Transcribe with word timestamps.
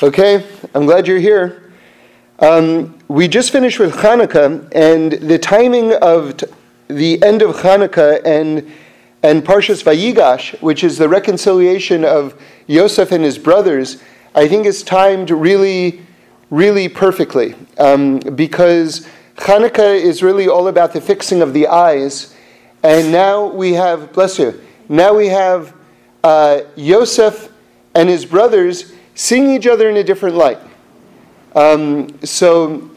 Okay, 0.00 0.46
I'm 0.76 0.86
glad 0.86 1.08
you're 1.08 1.18
here. 1.18 1.72
Um, 2.38 2.96
we 3.08 3.26
just 3.26 3.50
finished 3.50 3.80
with 3.80 3.94
Hanukkah, 3.94 4.70
and 4.72 5.10
the 5.10 5.40
timing 5.40 5.92
of 5.94 6.36
t- 6.36 6.46
the 6.86 7.20
end 7.20 7.42
of 7.42 7.56
Hanukkah 7.56 8.24
and 8.24 8.70
and 9.24 9.44
Parshas 9.44 9.82
Vayigash, 9.82 10.62
which 10.62 10.84
is 10.84 10.98
the 10.98 11.08
reconciliation 11.08 12.04
of 12.04 12.40
Yosef 12.68 13.10
and 13.10 13.24
his 13.24 13.38
brothers, 13.38 14.00
I 14.36 14.46
think 14.46 14.66
is 14.66 14.84
timed 14.84 15.32
really, 15.32 16.06
really 16.50 16.88
perfectly 16.88 17.56
um, 17.78 18.20
because 18.20 19.04
Hanukkah 19.38 20.00
is 20.00 20.22
really 20.22 20.46
all 20.46 20.68
about 20.68 20.92
the 20.92 21.00
fixing 21.00 21.42
of 21.42 21.52
the 21.52 21.66
eyes, 21.66 22.36
and 22.84 23.10
now 23.10 23.46
we 23.48 23.72
have, 23.72 24.12
bless 24.12 24.38
you, 24.38 24.60
now 24.88 25.12
we 25.12 25.26
have 25.26 25.74
uh, 26.22 26.60
Yosef 26.76 27.50
and 27.96 28.08
his 28.08 28.24
brothers 28.24 28.92
seeing 29.18 29.50
each 29.50 29.66
other 29.66 29.90
in 29.90 29.96
a 29.96 30.04
different 30.04 30.36
light. 30.36 30.58
Um, 31.56 32.22
so, 32.22 32.88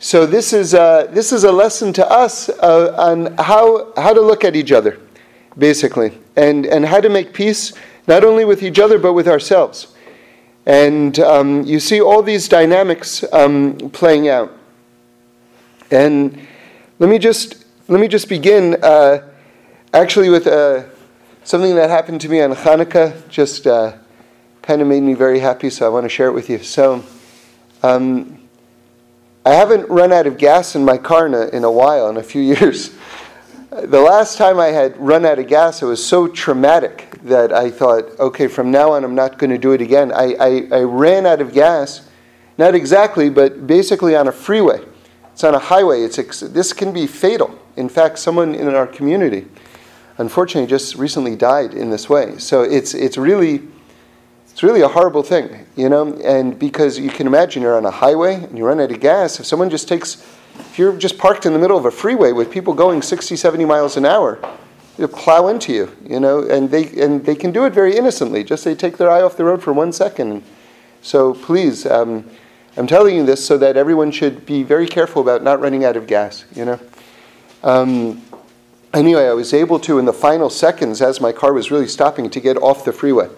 so 0.00 0.26
this 0.26 0.52
is 0.52 0.74
a, 0.74 1.08
this 1.12 1.32
is 1.32 1.44
a 1.44 1.52
lesson 1.52 1.92
to 1.94 2.10
us 2.10 2.48
uh, 2.48 2.92
on 2.98 3.32
how 3.36 3.92
how 3.94 4.12
to 4.12 4.20
look 4.20 4.44
at 4.44 4.56
each 4.56 4.72
other, 4.72 4.98
basically, 5.56 6.18
and 6.34 6.66
and 6.66 6.84
how 6.84 7.00
to 7.00 7.08
make 7.08 7.32
peace 7.32 7.72
not 8.08 8.24
only 8.24 8.44
with 8.44 8.62
each 8.62 8.80
other 8.80 8.98
but 8.98 9.12
with 9.12 9.28
ourselves. 9.28 9.94
And 10.66 11.16
um, 11.20 11.62
you 11.62 11.78
see 11.78 12.00
all 12.00 12.22
these 12.22 12.48
dynamics 12.48 13.24
um, 13.32 13.76
playing 13.92 14.28
out. 14.28 14.52
And 15.92 16.36
let 16.98 17.08
me 17.08 17.18
just 17.18 17.64
let 17.86 18.00
me 18.00 18.08
just 18.08 18.28
begin 18.28 18.76
uh, 18.82 19.18
actually 19.94 20.28
with 20.28 20.48
uh, 20.48 20.82
something 21.44 21.76
that 21.76 21.88
happened 21.88 22.20
to 22.22 22.28
me 22.28 22.40
on 22.40 22.50
Hanukkah. 22.52 23.28
Just 23.28 23.68
uh, 23.68 23.92
kind 24.66 24.82
of 24.82 24.88
made 24.88 25.02
me 25.02 25.14
very 25.14 25.38
happy, 25.38 25.70
so 25.70 25.86
I 25.86 25.88
want 25.88 26.04
to 26.04 26.08
share 26.08 26.26
it 26.26 26.32
with 26.32 26.50
you. 26.50 26.58
So, 26.58 27.04
um, 27.84 28.36
I 29.44 29.54
haven't 29.54 29.88
run 29.88 30.12
out 30.12 30.26
of 30.26 30.38
gas 30.38 30.74
in 30.74 30.84
my 30.84 30.98
car 30.98 31.26
in 31.26 31.34
a, 31.34 31.46
in 31.50 31.62
a 31.62 31.70
while, 31.70 32.08
in 32.08 32.16
a 32.16 32.22
few 32.22 32.42
years. 32.54 32.90
The 33.70 34.00
last 34.00 34.36
time 34.36 34.58
I 34.58 34.68
had 34.68 34.96
run 34.96 35.24
out 35.24 35.38
of 35.38 35.46
gas, 35.46 35.82
it 35.82 35.86
was 35.86 36.04
so 36.04 36.26
traumatic 36.26 37.16
that 37.22 37.52
I 37.52 37.70
thought, 37.70 38.18
okay, 38.18 38.48
from 38.48 38.72
now 38.72 38.90
on, 38.92 39.04
I'm 39.04 39.14
not 39.14 39.38
going 39.38 39.50
to 39.50 39.58
do 39.58 39.70
it 39.70 39.80
again. 39.80 40.10
I, 40.10 40.34
I, 40.34 40.68
I 40.72 40.80
ran 40.80 41.26
out 41.26 41.40
of 41.40 41.52
gas, 41.52 42.08
not 42.58 42.74
exactly, 42.74 43.30
but 43.30 43.68
basically 43.68 44.16
on 44.16 44.26
a 44.26 44.32
freeway. 44.32 44.80
It's 45.32 45.44
on 45.44 45.54
a 45.54 45.60
highway. 45.60 46.02
It's, 46.02 46.40
this 46.40 46.72
can 46.72 46.92
be 46.92 47.06
fatal. 47.06 47.56
In 47.76 47.88
fact, 47.88 48.18
someone 48.18 48.56
in 48.56 48.66
our 48.74 48.86
community, 48.88 49.46
unfortunately, 50.18 50.68
just 50.68 50.96
recently 50.96 51.36
died 51.36 51.72
in 51.72 51.90
this 51.90 52.08
way. 52.08 52.38
So 52.38 52.62
it's, 52.62 52.94
it's 52.94 53.16
really 53.16 53.62
it's 54.56 54.62
really 54.62 54.80
a 54.80 54.88
horrible 54.88 55.22
thing, 55.22 55.66
you 55.76 55.90
know, 55.90 56.14
and 56.24 56.58
because 56.58 56.98
you 56.98 57.10
can 57.10 57.26
imagine 57.26 57.60
you're 57.60 57.76
on 57.76 57.84
a 57.84 57.90
highway 57.90 58.36
and 58.36 58.56
you 58.56 58.64
run 58.64 58.80
out 58.80 58.90
of 58.90 59.00
gas. 59.00 59.38
If 59.38 59.44
someone 59.44 59.68
just 59.68 59.86
takes, 59.86 60.26
if 60.58 60.78
you're 60.78 60.96
just 60.96 61.18
parked 61.18 61.44
in 61.44 61.52
the 61.52 61.58
middle 61.58 61.76
of 61.76 61.84
a 61.84 61.90
freeway 61.90 62.32
with 62.32 62.50
people 62.50 62.72
going 62.72 63.02
60, 63.02 63.36
70 63.36 63.66
miles 63.66 63.98
an 63.98 64.06
hour, 64.06 64.38
they'll 64.96 65.08
plow 65.08 65.48
into 65.48 65.74
you, 65.74 65.94
you 66.02 66.20
know, 66.20 66.42
and 66.48 66.70
they, 66.70 66.86
and 66.98 67.22
they 67.22 67.34
can 67.34 67.52
do 67.52 67.66
it 67.66 67.74
very 67.74 67.98
innocently. 67.98 68.42
Just 68.42 68.64
they 68.64 68.74
take 68.74 68.96
their 68.96 69.10
eye 69.10 69.20
off 69.20 69.36
the 69.36 69.44
road 69.44 69.62
for 69.62 69.74
one 69.74 69.92
second. 69.92 70.42
So 71.02 71.34
please, 71.34 71.84
um, 71.84 72.24
I'm 72.78 72.86
telling 72.86 73.14
you 73.14 73.26
this 73.26 73.44
so 73.44 73.58
that 73.58 73.76
everyone 73.76 74.10
should 74.10 74.46
be 74.46 74.62
very 74.62 74.86
careful 74.86 75.20
about 75.20 75.42
not 75.42 75.60
running 75.60 75.84
out 75.84 75.98
of 75.98 76.06
gas, 76.06 76.46
you 76.54 76.64
know. 76.64 76.80
Um, 77.62 78.22
anyway, 78.94 79.26
I 79.26 79.34
was 79.34 79.52
able 79.52 79.78
to, 79.80 79.98
in 79.98 80.06
the 80.06 80.14
final 80.14 80.48
seconds, 80.48 81.02
as 81.02 81.20
my 81.20 81.30
car 81.30 81.52
was 81.52 81.70
really 81.70 81.88
stopping, 81.88 82.30
to 82.30 82.40
get 82.40 82.56
off 82.56 82.86
the 82.86 82.92
freeway 82.94 83.28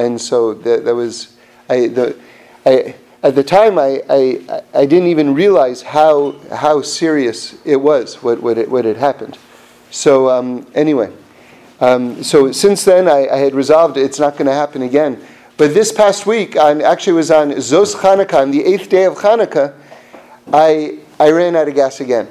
and 0.00 0.20
so 0.20 0.54
that, 0.54 0.84
that 0.84 0.94
was 0.94 1.36
I, 1.68 1.88
the, 1.88 2.18
I, 2.66 2.94
at 3.22 3.34
the 3.34 3.44
time 3.44 3.78
I, 3.78 4.02
I, 4.08 4.62
I 4.74 4.86
didn't 4.86 5.08
even 5.08 5.34
realize 5.34 5.82
how 5.82 6.32
how 6.50 6.82
serious 6.82 7.58
it 7.64 7.76
was 7.76 8.22
what 8.22 8.42
what, 8.42 8.58
it, 8.58 8.70
what 8.70 8.84
had 8.84 8.96
happened. 8.96 9.38
So 9.90 10.30
um, 10.30 10.66
anyway, 10.74 11.12
um, 11.80 12.22
so 12.22 12.52
since 12.52 12.84
then 12.84 13.08
I, 13.08 13.28
I, 13.28 13.36
had 13.38 13.54
resolved 13.54 13.96
it's 13.96 14.18
not 14.18 14.34
going 14.34 14.46
to 14.46 14.54
happen 14.54 14.82
again. 14.82 15.20
But 15.56 15.74
this 15.74 15.92
past 15.92 16.26
week, 16.26 16.56
on 16.56 16.80
actually 16.80 17.14
was 17.14 17.30
on 17.30 17.50
Zos 17.52 17.94
Chanukah, 17.94 18.42
on 18.42 18.50
the 18.50 18.64
eighth 18.64 18.88
day 18.88 19.04
of 19.04 19.14
Chanukah, 19.14 19.74
I 20.52 20.98
I 21.18 21.30
ran 21.30 21.54
out 21.54 21.68
of 21.68 21.74
gas 21.74 22.00
again. 22.00 22.28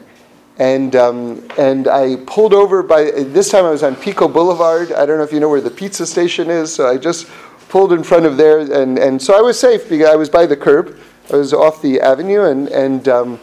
And, 0.60 0.94
um, 0.98 1.48
and 1.58 1.88
I 1.88 2.18
pulled 2.28 2.54
over 2.54 2.84
by, 2.84 3.12
this 3.12 3.50
time 3.50 3.64
I 3.64 3.70
was 3.70 3.82
on 3.82 3.96
Pico 3.96 4.28
Boulevard. 4.28 4.92
I 4.92 5.06
don't 5.06 5.18
know 5.18 5.24
if 5.24 5.32
you 5.32 5.40
know 5.40 5.48
where 5.48 5.62
the 5.62 5.72
pizza 5.72 6.06
station 6.06 6.50
is, 6.50 6.74
so 6.74 6.86
I 6.86 6.98
just 6.98 7.28
pulled 7.70 7.94
in 7.94 8.04
front 8.04 8.26
of 8.26 8.36
there, 8.36 8.60
and, 8.60 8.98
and 8.98 9.22
so 9.22 9.38
I 9.38 9.42
was 9.42 9.58
safe 9.58 9.88
because 9.88 10.10
I 10.10 10.16
was 10.16 10.28
by 10.28 10.46
the 10.46 10.58
curb. 10.58 11.00
I 11.32 11.38
was 11.38 11.54
off 11.54 11.82
the 11.82 12.02
avenue, 12.02 12.44
and 12.44 12.68
and 12.70 13.08
um, 13.08 13.40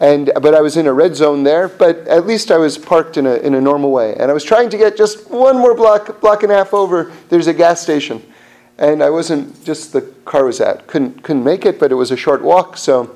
and 0.00 0.32
but 0.40 0.54
I 0.54 0.60
was 0.62 0.76
in 0.76 0.86
a 0.86 0.92
red 0.92 1.14
zone 1.14 1.44
there. 1.44 1.68
But 1.68 1.98
at 2.08 2.26
least 2.26 2.50
I 2.50 2.56
was 2.56 2.78
parked 2.78 3.18
in 3.18 3.26
a 3.26 3.34
in 3.36 3.54
a 3.54 3.60
normal 3.60 3.92
way, 3.92 4.16
and 4.16 4.30
I 4.30 4.34
was 4.34 4.42
trying 4.42 4.70
to 4.70 4.78
get 4.78 4.96
just 4.96 5.30
one 5.30 5.58
more 5.58 5.74
block 5.74 6.20
block 6.20 6.42
and 6.42 6.50
a 6.50 6.56
half 6.56 6.74
over. 6.74 7.12
There's 7.28 7.46
a 7.46 7.54
gas 7.54 7.80
station, 7.80 8.22
and 8.78 9.02
I 9.02 9.10
wasn't 9.10 9.62
just 9.64 9.92
the 9.92 10.00
car 10.24 10.44
was 10.44 10.60
at 10.60 10.86
couldn't 10.86 11.22
couldn't 11.22 11.44
make 11.44 11.66
it, 11.66 11.78
but 11.78 11.92
it 11.92 11.96
was 11.96 12.10
a 12.10 12.16
short 12.16 12.42
walk, 12.42 12.76
so. 12.76 13.14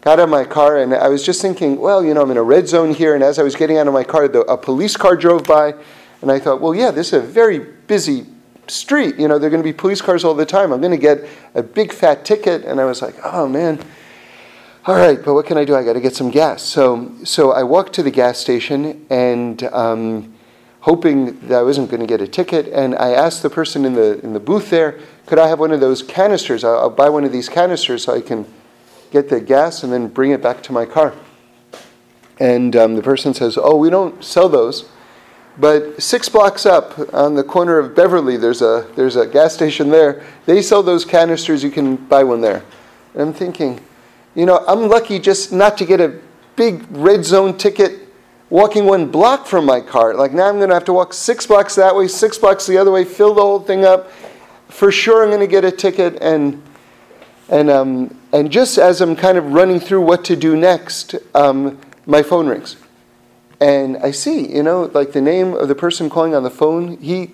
Got 0.00 0.18
out 0.20 0.24
of 0.24 0.28
my 0.28 0.44
car 0.44 0.76
and 0.76 0.92
I 0.92 1.08
was 1.08 1.24
just 1.24 1.40
thinking, 1.40 1.80
well, 1.80 2.04
you 2.04 2.12
know, 2.12 2.20
I'm 2.20 2.30
in 2.30 2.36
a 2.36 2.42
red 2.42 2.68
zone 2.68 2.92
here. 2.92 3.14
And 3.14 3.24
as 3.24 3.38
I 3.38 3.42
was 3.42 3.56
getting 3.56 3.78
out 3.78 3.88
of 3.88 3.94
my 3.94 4.04
car, 4.04 4.28
the, 4.28 4.40
a 4.40 4.58
police 4.58 4.98
car 4.98 5.16
drove 5.16 5.44
by, 5.44 5.72
and 6.20 6.30
I 6.30 6.38
thought, 6.38 6.60
well, 6.60 6.74
yeah, 6.74 6.90
this 6.90 7.14
is 7.14 7.24
a 7.24 7.26
very 7.26 7.58
busy 7.58 8.26
street. 8.70 9.16
You 9.16 9.28
know, 9.28 9.38
there 9.38 9.48
are 9.48 9.50
going 9.50 9.62
to 9.62 9.68
be 9.68 9.72
police 9.72 10.00
cars 10.00 10.24
all 10.24 10.34
the 10.34 10.46
time. 10.46 10.72
I'm 10.72 10.80
going 10.80 10.90
to 10.92 10.96
get 10.96 11.24
a 11.54 11.62
big 11.62 11.92
fat 11.92 12.24
ticket. 12.24 12.64
And 12.64 12.80
I 12.80 12.84
was 12.84 13.02
like, 13.02 13.14
oh 13.24 13.48
man, 13.48 13.78
all 14.86 14.96
right, 14.96 15.22
but 15.22 15.32
what 15.32 15.46
can 15.46 15.56
I 15.56 15.64
do? 15.64 15.74
I 15.74 15.82
got 15.82 15.94
to 15.94 16.00
get 16.00 16.14
some 16.14 16.30
gas. 16.30 16.62
So, 16.62 17.10
so 17.24 17.52
I 17.52 17.62
walked 17.62 17.94
to 17.94 18.02
the 18.02 18.10
gas 18.10 18.38
station 18.38 19.06
and 19.08 19.62
um, 19.64 20.34
hoping 20.80 21.40
that 21.48 21.60
I 21.60 21.62
wasn't 21.62 21.90
going 21.90 22.00
to 22.00 22.06
get 22.06 22.20
a 22.20 22.28
ticket. 22.28 22.68
And 22.68 22.94
I 22.96 23.12
asked 23.12 23.42
the 23.42 23.48
person 23.48 23.86
in 23.86 23.94
the, 23.94 24.20
in 24.20 24.34
the 24.34 24.40
booth 24.40 24.68
there, 24.68 25.00
could 25.24 25.38
I 25.38 25.48
have 25.48 25.58
one 25.58 25.72
of 25.72 25.80
those 25.80 26.02
canisters? 26.02 26.64
I'll, 26.64 26.78
I'll 26.78 26.90
buy 26.90 27.08
one 27.08 27.24
of 27.24 27.32
these 27.32 27.48
canisters 27.48 28.04
so 28.04 28.14
I 28.14 28.20
can 28.20 28.46
get 29.10 29.30
the 29.30 29.40
gas 29.40 29.84
and 29.84 29.92
then 29.92 30.08
bring 30.08 30.32
it 30.32 30.42
back 30.42 30.62
to 30.64 30.72
my 30.72 30.84
car. 30.84 31.14
And 32.38 32.76
um, 32.76 32.94
the 32.94 33.02
person 33.02 33.32
says, 33.32 33.56
oh, 33.56 33.76
we 33.76 33.88
don't 33.88 34.22
sell 34.22 34.48
those. 34.48 34.90
But 35.58 36.02
six 36.02 36.28
blocks 36.28 36.66
up 36.66 37.14
on 37.14 37.34
the 37.34 37.44
corner 37.44 37.78
of 37.78 37.94
Beverly, 37.94 38.36
there's 38.36 38.60
a, 38.60 38.88
there's 38.96 39.16
a 39.16 39.26
gas 39.26 39.54
station 39.54 39.88
there. 39.88 40.24
They 40.46 40.62
sell 40.62 40.82
those 40.82 41.04
canisters, 41.04 41.62
you 41.62 41.70
can 41.70 41.96
buy 41.96 42.24
one 42.24 42.40
there. 42.40 42.64
And 43.12 43.22
I'm 43.22 43.32
thinking, 43.32 43.80
you 44.34 44.46
know, 44.46 44.64
I'm 44.66 44.88
lucky 44.88 45.20
just 45.20 45.52
not 45.52 45.78
to 45.78 45.84
get 45.84 46.00
a 46.00 46.20
big 46.56 46.84
red 46.90 47.24
zone 47.24 47.56
ticket 47.56 48.08
walking 48.50 48.84
one 48.84 49.10
block 49.10 49.46
from 49.46 49.64
my 49.64 49.80
car. 49.80 50.14
Like 50.14 50.32
now 50.32 50.48
I'm 50.48 50.56
going 50.56 50.68
to 50.70 50.74
have 50.74 50.84
to 50.86 50.92
walk 50.92 51.12
six 51.12 51.46
blocks 51.46 51.76
that 51.76 51.94
way, 51.94 52.08
six 52.08 52.36
blocks 52.36 52.66
the 52.66 52.76
other 52.76 52.90
way, 52.90 53.04
fill 53.04 53.34
the 53.34 53.42
whole 53.42 53.60
thing 53.60 53.84
up. 53.84 54.10
For 54.68 54.90
sure 54.90 55.22
I'm 55.22 55.28
going 55.28 55.40
to 55.40 55.46
get 55.46 55.64
a 55.64 55.70
ticket. 55.70 56.20
And, 56.20 56.60
and, 57.48 57.70
um, 57.70 58.18
and 58.32 58.50
just 58.50 58.76
as 58.78 59.00
I'm 59.00 59.14
kind 59.14 59.38
of 59.38 59.52
running 59.52 59.78
through 59.78 60.00
what 60.00 60.24
to 60.24 60.34
do 60.34 60.56
next, 60.56 61.14
um, 61.34 61.80
my 62.06 62.24
phone 62.24 62.48
rings 62.48 62.76
and 63.64 63.96
I 63.96 64.10
see, 64.10 64.54
you 64.54 64.62
know, 64.62 64.90
like 64.92 65.12
the 65.12 65.22
name 65.22 65.54
of 65.54 65.68
the 65.68 65.74
person 65.74 66.10
calling 66.10 66.34
on 66.34 66.42
the 66.42 66.50
phone. 66.50 66.98
He, 66.98 67.30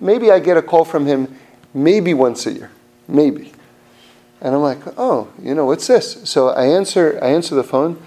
maybe 0.00 0.30
I 0.30 0.38
get 0.38 0.56
a 0.56 0.62
call 0.62 0.86
from 0.86 1.04
him, 1.04 1.36
maybe 1.74 2.14
once 2.14 2.46
a 2.46 2.52
year, 2.52 2.70
maybe. 3.06 3.52
And 4.40 4.54
I'm 4.54 4.62
like, 4.62 4.78
oh, 4.96 5.28
you 5.38 5.54
know, 5.54 5.66
what's 5.66 5.86
this? 5.86 6.26
So 6.26 6.48
I 6.48 6.64
answer, 6.64 7.18
I 7.22 7.28
answer 7.28 7.54
the 7.54 7.62
phone, 7.62 8.02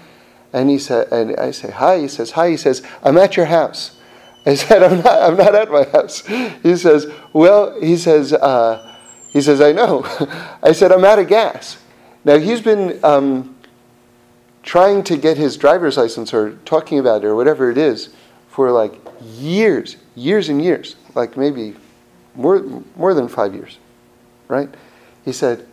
and 0.52 0.70
he 0.70 0.78
said, 0.80 1.12
and 1.12 1.36
I 1.36 1.52
say, 1.52 1.70
hi. 1.70 2.00
He 2.00 2.08
says, 2.08 2.32
hi. 2.32 2.50
He 2.50 2.56
says, 2.56 2.82
I'm 3.04 3.16
at 3.16 3.36
your 3.36 3.46
house. 3.46 3.96
I 4.46 4.56
said, 4.56 4.82
I'm 4.82 4.98
not, 4.98 5.22
I'm 5.22 5.36
not 5.36 5.54
at 5.54 5.70
my 5.70 5.84
house. 5.84 6.26
He 6.64 6.76
says, 6.76 7.06
well, 7.32 7.80
he 7.80 7.96
says, 7.96 8.32
uh, 8.32 8.92
he 9.30 9.40
says, 9.40 9.60
I 9.60 9.70
know. 9.70 10.02
I 10.64 10.72
said, 10.72 10.90
I'm 10.90 11.04
out 11.04 11.20
of 11.20 11.28
gas. 11.28 11.80
Now 12.24 12.38
he's 12.38 12.60
been 12.60 12.98
um, 13.04 13.51
trying 14.62 15.02
to 15.04 15.16
get 15.16 15.36
his 15.36 15.56
driver's 15.56 15.96
license 15.96 16.32
or 16.32 16.56
talking 16.64 16.98
about 16.98 17.24
it 17.24 17.26
or 17.26 17.34
whatever 17.34 17.70
it 17.70 17.78
is 17.78 18.10
for 18.48 18.70
like 18.70 18.94
years, 19.20 19.96
years 20.14 20.48
and 20.48 20.62
years, 20.62 20.96
like 21.14 21.36
maybe 21.36 21.74
more, 22.34 22.60
more 22.96 23.14
than 23.14 23.28
five 23.28 23.54
years, 23.54 23.78
right? 24.48 24.68
He 25.24 25.32
said, 25.32 25.66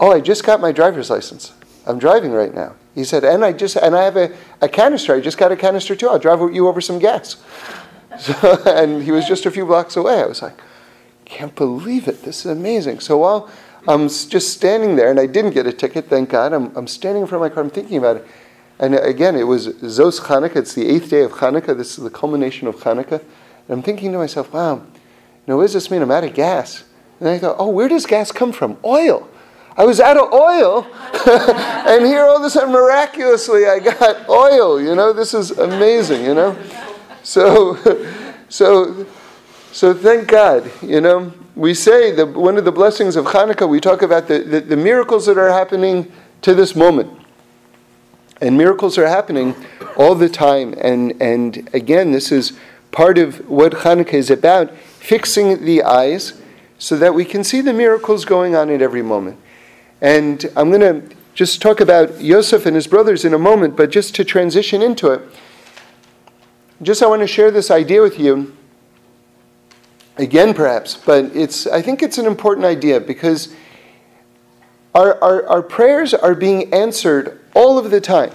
Oh, 0.00 0.10
I 0.10 0.20
just 0.20 0.44
got 0.44 0.60
my 0.60 0.72
driver's 0.72 1.10
license. 1.10 1.52
I'm 1.86 1.98
driving 1.98 2.32
right 2.32 2.52
now. 2.52 2.74
He 2.94 3.04
said, 3.04 3.24
and 3.24 3.44
I 3.44 3.52
just 3.52 3.76
and 3.76 3.94
I 3.94 4.02
have 4.02 4.16
a, 4.16 4.34
a 4.60 4.68
canister. 4.68 5.14
I 5.14 5.20
just 5.20 5.38
got 5.38 5.52
a 5.52 5.56
canister 5.56 5.96
too. 5.96 6.08
I'll 6.08 6.18
drive 6.18 6.40
you 6.52 6.68
over 6.68 6.80
some 6.80 6.98
gas. 6.98 7.36
So, 8.18 8.62
and 8.66 9.02
he 9.02 9.10
was 9.10 9.26
just 9.26 9.46
a 9.46 9.50
few 9.50 9.64
blocks 9.64 9.96
away. 9.96 10.20
I 10.20 10.26
was 10.26 10.42
like, 10.42 10.60
can't 11.24 11.56
believe 11.56 12.08
it. 12.08 12.22
This 12.24 12.44
is 12.44 12.52
amazing. 12.52 13.00
So 13.00 13.16
while 13.16 13.50
I'm 13.88 14.08
just 14.08 14.52
standing 14.52 14.96
there, 14.96 15.10
and 15.10 15.18
I 15.18 15.26
didn't 15.26 15.52
get 15.52 15.66
a 15.66 15.72
ticket, 15.72 16.06
thank 16.06 16.30
God. 16.30 16.52
I'm, 16.52 16.74
I'm 16.76 16.86
standing 16.86 17.22
in 17.22 17.28
front 17.28 17.44
of 17.44 17.50
my 17.50 17.54
car, 17.54 17.64
I'm 17.64 17.70
thinking 17.70 17.98
about 17.98 18.16
it. 18.18 18.26
And 18.78 18.94
again, 18.94 19.36
it 19.36 19.44
was 19.44 19.68
Zos 19.68 20.20
Chanukah, 20.20 20.56
it's 20.56 20.74
the 20.74 20.88
eighth 20.88 21.10
day 21.10 21.22
of 21.22 21.32
Chanukah, 21.32 21.76
this 21.76 21.98
is 21.98 22.04
the 22.04 22.10
culmination 22.10 22.68
of 22.68 22.76
Chanukah. 22.76 23.20
And 23.20 23.70
I'm 23.70 23.82
thinking 23.82 24.12
to 24.12 24.18
myself, 24.18 24.52
wow, 24.52 24.76
you 24.76 24.82
know, 25.46 25.56
what 25.56 25.64
does 25.64 25.72
this 25.72 25.90
mean? 25.90 26.02
I'm 26.02 26.10
out 26.10 26.24
of 26.24 26.34
gas. 26.34 26.84
And 27.20 27.28
I 27.28 27.38
thought, 27.38 27.56
oh, 27.58 27.68
where 27.68 27.88
does 27.88 28.06
gas 28.06 28.32
come 28.32 28.52
from? 28.52 28.76
Oil. 28.84 29.28
I 29.76 29.84
was 29.84 30.00
out 30.00 30.16
of 30.16 30.32
oil, 30.32 30.84
and 31.26 32.04
here 32.04 32.24
all 32.24 32.36
of 32.36 32.42
a 32.42 32.50
sudden, 32.50 32.72
miraculously, 32.72 33.66
I 33.66 33.78
got 33.78 34.28
oil. 34.28 34.80
You 34.80 34.94
know, 34.94 35.12
this 35.14 35.32
is 35.32 35.52
amazing. 35.52 36.24
You 36.24 36.34
know, 36.34 36.58
so, 37.22 37.78
so, 38.48 39.06
so 39.72 39.94
thank 39.94 40.28
God. 40.28 40.70
You 40.82 41.00
know, 41.00 41.32
we 41.56 41.72
say 41.72 42.10
that 42.12 42.26
one 42.26 42.58
of 42.58 42.66
the 42.66 42.72
blessings 42.72 43.16
of 43.16 43.24
Hanukkah, 43.24 43.66
we 43.66 43.80
talk 43.80 44.02
about 44.02 44.28
the, 44.28 44.40
the, 44.40 44.60
the 44.60 44.76
miracles 44.76 45.24
that 45.26 45.38
are 45.38 45.50
happening 45.50 46.12
to 46.42 46.54
this 46.54 46.76
moment, 46.76 47.10
and 48.42 48.58
miracles 48.58 48.98
are 48.98 49.06
happening 49.08 49.54
all 49.96 50.14
the 50.14 50.28
time. 50.28 50.74
And 50.78 51.20
and 51.22 51.70
again, 51.72 52.12
this 52.12 52.30
is 52.30 52.52
part 52.90 53.16
of 53.16 53.48
what 53.48 53.72
Hanukkah 53.72 54.14
is 54.14 54.30
about: 54.30 54.76
fixing 54.76 55.64
the 55.64 55.82
eyes 55.82 56.40
so 56.78 56.96
that 56.98 57.14
we 57.14 57.24
can 57.24 57.42
see 57.42 57.62
the 57.62 57.72
miracles 57.72 58.26
going 58.26 58.54
on 58.54 58.68
at 58.68 58.82
every 58.82 59.02
moment. 59.02 59.38
And 60.02 60.44
I'm 60.54 60.70
going 60.70 60.80
to 60.80 61.16
just 61.32 61.62
talk 61.62 61.80
about 61.80 62.20
Yosef 62.20 62.66
and 62.66 62.74
his 62.74 62.86
brothers 62.86 63.24
in 63.24 63.32
a 63.32 63.38
moment, 63.38 63.76
but 63.76 63.90
just 63.90 64.14
to 64.16 64.24
transition 64.24 64.82
into 64.82 65.12
it, 65.12 65.22
just 66.82 67.02
I 67.02 67.06
want 67.06 67.22
to 67.22 67.26
share 67.26 67.50
this 67.50 67.70
idea 67.70 68.02
with 68.02 68.18
you 68.18 68.54
again, 70.16 70.54
perhaps, 70.54 70.94
but 70.94 71.36
it's 71.36 71.66
I 71.66 71.82
think 71.82 72.02
it's 72.02 72.18
an 72.18 72.26
important 72.26 72.66
idea 72.66 73.00
because 73.00 73.54
our, 74.94 75.22
our, 75.22 75.46
our 75.46 75.62
prayers 75.62 76.12
are 76.12 76.34
being 76.34 76.72
answered 76.72 77.40
all 77.54 77.78
of 77.78 77.90
the 77.90 78.00
time, 78.00 78.32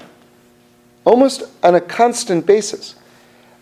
almost 1.05 1.43
on 1.63 1.75
a 1.75 1.81
constant 1.81 2.45
basis. 2.45 2.95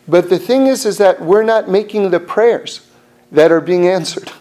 But 0.08 0.30
the 0.30 0.40
thing 0.40 0.68
is, 0.68 0.86
is 0.86 0.98
that 1.00 1.20
we're 1.20 1.44
not 1.44 1.70
making 1.70 2.12
the 2.12 2.20
prayers 2.20 2.88
that 3.32 3.52
are 3.52 3.60
being 3.60 3.88
answered. 3.88 4.32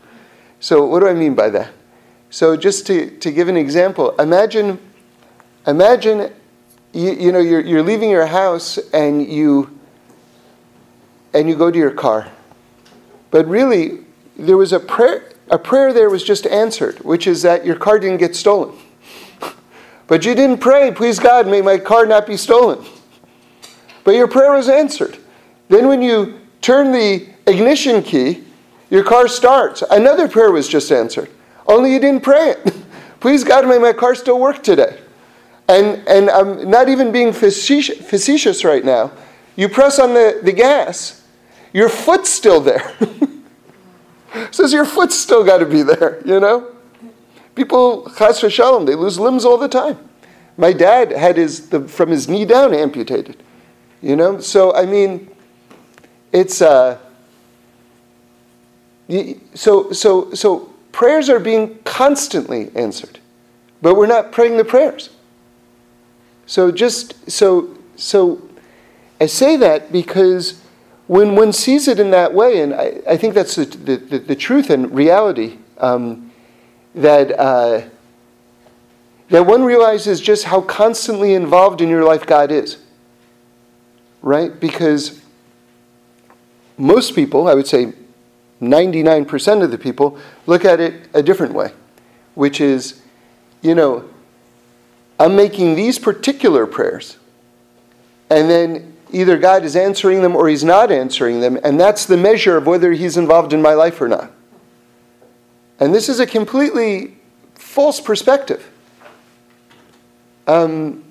so 0.60 0.86
what 0.86 1.00
do 1.00 1.08
I 1.08 1.14
mean 1.14 1.34
by 1.34 1.50
that? 1.50 1.70
So 2.30 2.56
just 2.56 2.86
to, 2.86 3.10
to 3.18 3.32
give 3.32 3.48
an 3.48 3.56
example, 3.56 4.14
imagine, 4.16 4.78
imagine 5.66 6.32
you, 6.92 7.12
you 7.12 7.32
know, 7.32 7.40
you're, 7.40 7.60
you're 7.60 7.82
leaving 7.82 8.10
your 8.10 8.26
house 8.26 8.78
and 8.92 9.26
you, 9.26 9.78
and 11.34 11.48
you 11.48 11.56
go 11.56 11.70
to 11.70 11.78
your 11.78 11.90
car. 11.90 12.30
But 13.30 13.46
really, 13.46 14.00
there 14.36 14.56
was 14.56 14.72
a 14.72 14.80
prayer, 14.80 15.32
a 15.50 15.58
prayer 15.58 15.92
there 15.92 16.10
was 16.10 16.22
just 16.22 16.46
answered, 16.46 16.98
which 17.00 17.26
is 17.26 17.42
that 17.42 17.64
your 17.64 17.76
car 17.76 17.98
didn't 17.98 18.18
get 18.18 18.36
stolen. 18.36 18.76
But 20.06 20.24
you 20.24 20.34
didn't 20.34 20.58
pray, 20.58 20.90
please 20.90 21.18
God, 21.18 21.46
may 21.46 21.60
my 21.60 21.76
car 21.76 22.06
not 22.06 22.26
be 22.26 22.38
stolen. 22.38 22.82
But 24.04 24.14
your 24.14 24.26
prayer 24.26 24.52
was 24.52 24.70
answered. 24.70 25.18
Then 25.68 25.86
when 25.86 26.00
you 26.00 26.40
turn 26.62 26.92
the 26.92 27.28
ignition 27.46 28.02
key, 28.02 28.42
your 28.88 29.04
car 29.04 29.28
starts. 29.28 29.82
Another 29.90 30.26
prayer 30.26 30.50
was 30.50 30.66
just 30.66 30.90
answered. 30.90 31.28
Only 31.66 31.92
you 31.92 32.00
didn't 32.00 32.22
pray 32.22 32.52
it. 32.52 32.74
Please 33.20 33.44
God, 33.44 33.68
may 33.68 33.78
my 33.78 33.92
car 33.92 34.14
still 34.14 34.38
work 34.38 34.62
today. 34.62 34.98
And, 35.68 36.06
and 36.08 36.30
I'm 36.30 36.70
not 36.70 36.88
even 36.88 37.12
being 37.12 37.32
facetious, 37.32 38.64
right 38.64 38.84
now. 38.84 39.12
You 39.56 39.68
press 39.68 39.98
on 39.98 40.14
the, 40.14 40.40
the 40.42 40.52
gas, 40.52 41.17
your 41.72 41.88
foot's 41.88 42.30
still 42.30 42.60
there. 42.60 42.94
Says 44.50 44.72
your 44.72 44.84
foot's 44.84 45.18
still 45.18 45.44
got 45.44 45.58
to 45.58 45.66
be 45.66 45.82
there, 45.82 46.22
you 46.24 46.40
know? 46.40 46.74
People, 47.54 48.04
chas 48.16 48.40
v'shalom, 48.40 48.86
they 48.86 48.94
lose 48.94 49.18
limbs 49.18 49.44
all 49.44 49.58
the 49.58 49.68
time. 49.68 49.98
My 50.56 50.72
dad 50.72 51.12
had 51.12 51.36
his, 51.36 51.68
the, 51.70 51.86
from 51.88 52.10
his 52.10 52.28
knee 52.28 52.44
down 52.44 52.74
amputated, 52.74 53.42
you 54.02 54.16
know? 54.16 54.40
So, 54.40 54.74
I 54.74 54.86
mean, 54.86 55.30
it's, 56.32 56.60
uh, 56.60 56.98
so, 59.54 59.92
so, 59.92 60.32
so 60.34 60.72
prayers 60.92 61.28
are 61.28 61.40
being 61.40 61.78
constantly 61.84 62.70
answered, 62.74 63.18
but 63.80 63.94
we're 63.94 64.06
not 64.06 64.32
praying 64.32 64.56
the 64.56 64.64
prayers. 64.64 65.10
So 66.48 66.72
just 66.72 67.30
so 67.30 67.76
so 67.96 68.40
I 69.20 69.26
say 69.26 69.56
that 69.56 69.92
because 69.92 70.62
when 71.08 71.34
one 71.34 71.52
sees 71.52 71.88
it 71.88 71.98
in 71.98 72.10
that 72.10 72.32
way, 72.34 72.60
and 72.60 72.74
I, 72.74 73.00
I 73.08 73.16
think 73.16 73.34
that's 73.34 73.56
the, 73.56 73.64
the, 73.64 74.18
the, 74.18 74.36
truth 74.36 74.68
and 74.68 74.94
reality, 74.94 75.56
um, 75.78 76.30
that, 76.94 77.32
uh, 77.38 77.80
that 79.30 79.46
one 79.46 79.62
realizes 79.62 80.20
just 80.20 80.44
how 80.44 80.60
constantly 80.60 81.32
involved 81.32 81.80
in 81.80 81.88
your 81.88 82.04
life 82.04 82.26
God 82.26 82.52
is. 82.52 82.76
Right? 84.20 84.60
Because 84.60 85.22
most 86.76 87.14
people, 87.14 87.48
I 87.48 87.54
would 87.54 87.66
say 87.66 87.94
99% 88.60 89.62
of 89.62 89.70
the 89.70 89.78
people 89.78 90.18
look 90.46 90.66
at 90.66 90.78
it 90.78 91.08
a 91.14 91.22
different 91.22 91.54
way, 91.54 91.72
which 92.34 92.60
is, 92.60 93.00
you 93.62 93.74
know, 93.74 94.06
I'm 95.18 95.34
making 95.34 95.74
these 95.74 95.98
particular 95.98 96.66
prayers, 96.66 97.16
and 98.28 98.50
then 98.50 98.97
either 99.10 99.38
God 99.38 99.64
is 99.64 99.76
answering 99.76 100.22
them 100.22 100.36
or 100.36 100.48
He's 100.48 100.64
not 100.64 100.90
answering 100.90 101.40
them, 101.40 101.58
and 101.62 101.78
that's 101.78 102.04
the 102.06 102.16
measure 102.16 102.56
of 102.56 102.66
whether 102.66 102.92
He's 102.92 103.16
involved 103.16 103.52
in 103.52 103.62
my 103.62 103.74
life 103.74 104.00
or 104.00 104.08
not. 104.08 104.32
And 105.80 105.94
this 105.94 106.08
is 106.08 106.20
a 106.20 106.26
completely 106.26 107.16
false 107.54 108.00
perspective. 108.00 108.70
Um, 110.46 111.04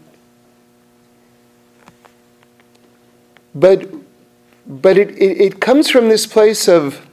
but 3.53 3.89
but 4.65 4.97
it, 4.97 5.11
it, 5.11 5.41
it 5.41 5.61
comes 5.61 5.89
from 5.89 6.09
this 6.09 6.25
place 6.25 6.67
of 6.67 7.07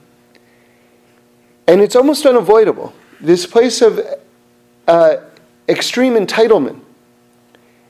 and 1.67 1.81
it's 1.81 1.95
almost 1.95 2.25
unavoidable. 2.25 2.93
This 3.19 3.45
place 3.45 3.81
of 3.81 3.99
uh, 4.87 5.17
extreme 5.67 6.13
entitlement 6.13 6.81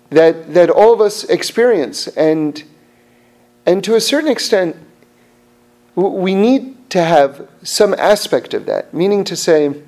that, 0.10 0.54
that 0.54 0.70
all 0.70 0.94
of 0.94 1.02
us 1.02 1.26
experience. 1.26 2.08
And, 2.08 2.64
and 3.66 3.84
to 3.84 3.96
a 3.96 4.02
certain 4.02 4.30
extent, 4.30 4.76
we 5.96 6.36
need 6.36 6.90
to 6.92 7.04
have 7.04 7.50
some 7.64 7.94
aspect 7.94 8.54
of 8.54 8.66
that, 8.66 8.94
meaning 8.94 9.24
to 9.24 9.36
say, 9.36 9.82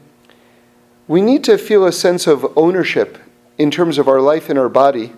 we 1.07 1.21
need 1.21 1.43
to 1.45 1.57
feel 1.57 1.85
a 1.85 1.91
sense 1.91 2.27
of 2.27 2.45
ownership 2.57 3.17
in 3.57 3.71
terms 3.71 3.97
of 3.97 4.07
our 4.07 4.19
life 4.19 4.49
and 4.49 4.57
our 4.57 4.69
body. 4.69 5.13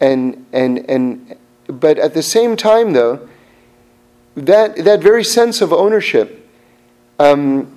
And, 0.00 0.46
and, 0.52 0.88
and, 0.88 1.36
but 1.66 1.98
at 1.98 2.14
the 2.14 2.22
same 2.22 2.56
time, 2.56 2.92
though, 2.92 3.28
that, 4.34 4.76
that 4.76 5.02
very 5.02 5.24
sense 5.24 5.60
of 5.60 5.72
ownership 5.72 6.48
um, 7.18 7.76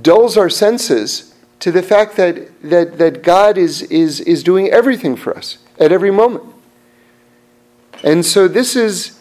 dulls 0.00 0.36
our 0.36 0.50
senses 0.50 1.34
to 1.60 1.70
the 1.70 1.82
fact 1.82 2.16
that, 2.16 2.60
that, 2.62 2.98
that 2.98 3.22
God 3.22 3.56
is, 3.56 3.82
is, 3.82 4.20
is 4.20 4.42
doing 4.42 4.68
everything 4.70 5.14
for 5.14 5.36
us 5.36 5.58
at 5.78 5.92
every 5.92 6.10
moment. 6.10 6.44
And 8.02 8.24
so 8.26 8.48
this 8.48 8.74
is, 8.74 9.20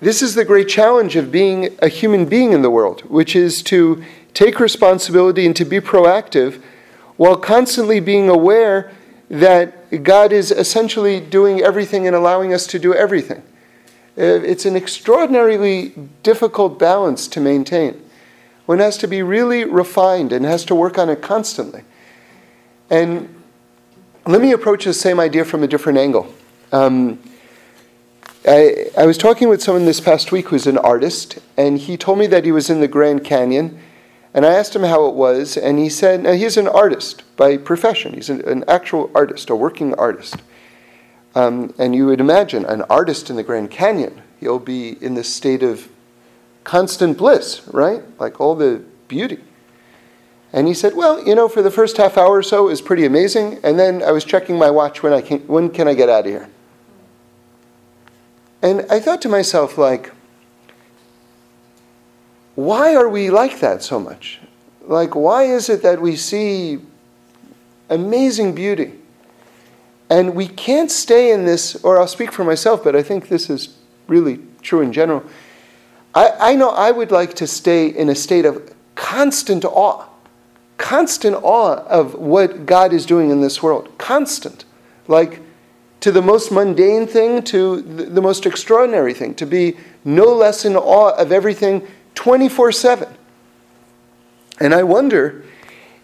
this 0.00 0.22
is 0.22 0.34
the 0.34 0.44
great 0.44 0.68
challenge 0.68 1.16
of 1.16 1.32
being 1.32 1.76
a 1.80 1.88
human 1.88 2.26
being 2.26 2.52
in 2.52 2.62
the 2.62 2.70
world, 2.70 3.00
which 3.02 3.34
is 3.34 3.62
to 3.64 4.04
take 4.34 4.60
responsibility 4.60 5.46
and 5.46 5.56
to 5.56 5.64
be 5.64 5.80
proactive 5.80 6.62
while 7.16 7.36
constantly 7.36 8.00
being 8.00 8.28
aware 8.28 8.92
that 9.28 10.02
God 10.04 10.32
is 10.32 10.50
essentially 10.50 11.20
doing 11.20 11.60
everything 11.60 12.06
and 12.06 12.14
allowing 12.14 12.52
us 12.52 12.66
to 12.68 12.78
do 12.78 12.94
everything. 12.94 13.42
Uh, 14.18 14.40
it's 14.44 14.64
an 14.64 14.76
extraordinarily 14.76 15.94
difficult 16.22 16.78
balance 16.78 17.26
to 17.28 17.40
maintain. 17.40 18.02
One 18.66 18.78
has 18.78 18.96
to 18.98 19.06
be 19.06 19.22
really 19.22 19.64
refined 19.64 20.32
and 20.32 20.44
has 20.44 20.64
to 20.66 20.74
work 20.74 20.98
on 20.98 21.08
it 21.08 21.22
constantly. 21.22 21.82
And 22.90 23.34
let 24.26 24.40
me 24.40 24.52
approach 24.52 24.84
the 24.84 24.94
same 24.94 25.20
idea 25.20 25.44
from 25.44 25.62
a 25.62 25.66
different 25.66 25.98
angle. 25.98 26.32
Um, 26.72 27.18
I, 28.46 28.90
I 28.96 29.06
was 29.06 29.18
talking 29.18 29.48
with 29.48 29.60
someone 29.60 29.86
this 29.86 30.00
past 30.00 30.30
week 30.30 30.48
who's 30.48 30.68
an 30.68 30.78
artist, 30.78 31.40
and 31.56 31.78
he 31.78 31.96
told 31.96 32.18
me 32.20 32.28
that 32.28 32.44
he 32.44 32.52
was 32.52 32.70
in 32.70 32.80
the 32.80 32.86
Grand 32.86 33.24
Canyon. 33.24 33.80
And 34.32 34.46
I 34.46 34.52
asked 34.52 34.76
him 34.76 34.84
how 34.84 35.06
it 35.06 35.14
was, 35.14 35.56
and 35.56 35.80
he 35.80 35.88
said, 35.88 36.22
now 36.22 36.32
he's 36.32 36.56
an 36.56 36.68
artist 36.68 37.24
by 37.36 37.56
profession. 37.56 38.12
He's 38.12 38.30
an, 38.30 38.42
an 38.42 38.62
actual 38.68 39.10
artist, 39.14 39.50
a 39.50 39.56
working 39.56 39.94
artist. 39.94 40.36
Um, 41.34 41.74
and 41.76 41.96
you 41.96 42.06
would 42.06 42.20
imagine 42.20 42.64
an 42.66 42.82
artist 42.82 43.30
in 43.30 43.36
the 43.36 43.42
Grand 43.42 43.70
Canyon, 43.70 44.22
he'll 44.38 44.60
be 44.60 45.02
in 45.02 45.14
this 45.14 45.34
state 45.34 45.64
of 45.64 45.88
constant 46.62 47.18
bliss, 47.18 47.66
right? 47.68 48.02
Like 48.20 48.40
all 48.40 48.54
the 48.54 48.84
beauty. 49.08 49.42
And 50.52 50.68
he 50.68 50.74
said, 50.74 50.94
Well, 50.94 51.26
you 51.26 51.34
know, 51.34 51.48
for 51.48 51.62
the 51.62 51.70
first 51.70 51.96
half 51.96 52.16
hour 52.16 52.36
or 52.36 52.42
so, 52.42 52.66
it 52.66 52.70
was 52.70 52.80
pretty 52.80 53.04
amazing. 53.04 53.58
And 53.64 53.78
then 53.78 54.02
I 54.02 54.12
was 54.12 54.24
checking 54.24 54.56
my 54.56 54.70
watch 54.70 55.02
when, 55.02 55.12
I 55.12 55.20
can, 55.20 55.40
when 55.46 55.68
can 55.68 55.88
I 55.88 55.94
get 55.94 56.08
out 56.08 56.20
of 56.20 56.26
here? 56.26 56.48
And 58.66 58.84
I 58.90 58.98
thought 58.98 59.22
to 59.22 59.28
myself, 59.28 59.78
like, 59.78 60.12
why 62.56 62.96
are 62.96 63.08
we 63.08 63.30
like 63.30 63.60
that 63.60 63.84
so 63.84 64.00
much? 64.00 64.40
Like, 64.82 65.14
why 65.14 65.44
is 65.44 65.68
it 65.68 65.82
that 65.82 66.00
we 66.00 66.16
see 66.16 66.80
amazing 67.88 68.56
beauty? 68.56 68.94
And 70.10 70.34
we 70.34 70.48
can't 70.48 70.90
stay 70.90 71.30
in 71.30 71.44
this, 71.44 71.76
or 71.84 72.00
I'll 72.00 72.08
speak 72.08 72.32
for 72.32 72.42
myself, 72.42 72.82
but 72.82 72.96
I 72.96 73.02
think 73.04 73.28
this 73.28 73.48
is 73.48 73.76
really 74.08 74.40
true 74.62 74.80
in 74.80 74.92
general 74.92 75.24
I, 76.14 76.52
I 76.52 76.54
know 76.54 76.70
I 76.70 76.90
would 76.90 77.10
like 77.10 77.34
to 77.34 77.46
stay 77.46 77.88
in 77.88 78.08
a 78.08 78.14
state 78.14 78.46
of 78.46 78.74
constant 78.94 79.64
awe 79.64 80.06
constant 80.78 81.36
awe 81.42 81.84
of 81.86 82.14
what 82.14 82.66
God 82.66 82.92
is 82.92 83.06
doing 83.06 83.30
in 83.30 83.40
this 83.40 83.62
world. 83.62 83.96
Constant. 83.98 84.64
Like 85.08 85.40
to 86.00 86.12
the 86.12 86.22
most 86.22 86.52
mundane 86.52 87.06
thing 87.06 87.42
to 87.42 87.80
the 87.80 88.20
most 88.20 88.46
extraordinary 88.46 89.14
thing, 89.14 89.34
to 89.34 89.46
be 89.46 89.76
no 90.04 90.26
less 90.26 90.64
in 90.64 90.76
awe 90.76 91.10
of 91.16 91.32
everything 91.32 91.86
24 92.14 92.72
7. 92.72 93.08
And 94.60 94.74
I 94.74 94.82
wonder 94.82 95.44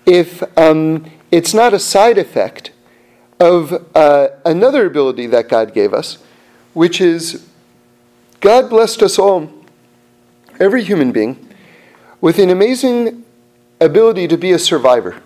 if 0.06 0.42
um, 0.58 1.10
it's 1.30 1.54
not 1.54 1.72
a 1.72 1.78
side 1.78 2.18
effect 2.18 2.72
of 3.40 3.86
uh, 3.96 4.28
another 4.44 4.86
ability 4.86 5.26
that 5.28 5.48
God 5.48 5.74
gave 5.74 5.92
us, 5.92 6.18
which 6.74 7.00
is 7.00 7.46
God 8.40 8.70
blessed 8.70 9.02
us 9.02 9.18
all, 9.18 9.50
every 10.58 10.84
human 10.84 11.12
being, 11.12 11.48
with 12.20 12.38
an 12.38 12.50
amazing 12.50 13.24
ability 13.80 14.28
to 14.28 14.36
be 14.36 14.52
a 14.52 14.58
survivor. 14.58 15.22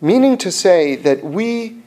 Meaning 0.00 0.38
to 0.38 0.52
say 0.52 0.96
that 0.96 1.24
we, 1.24 1.77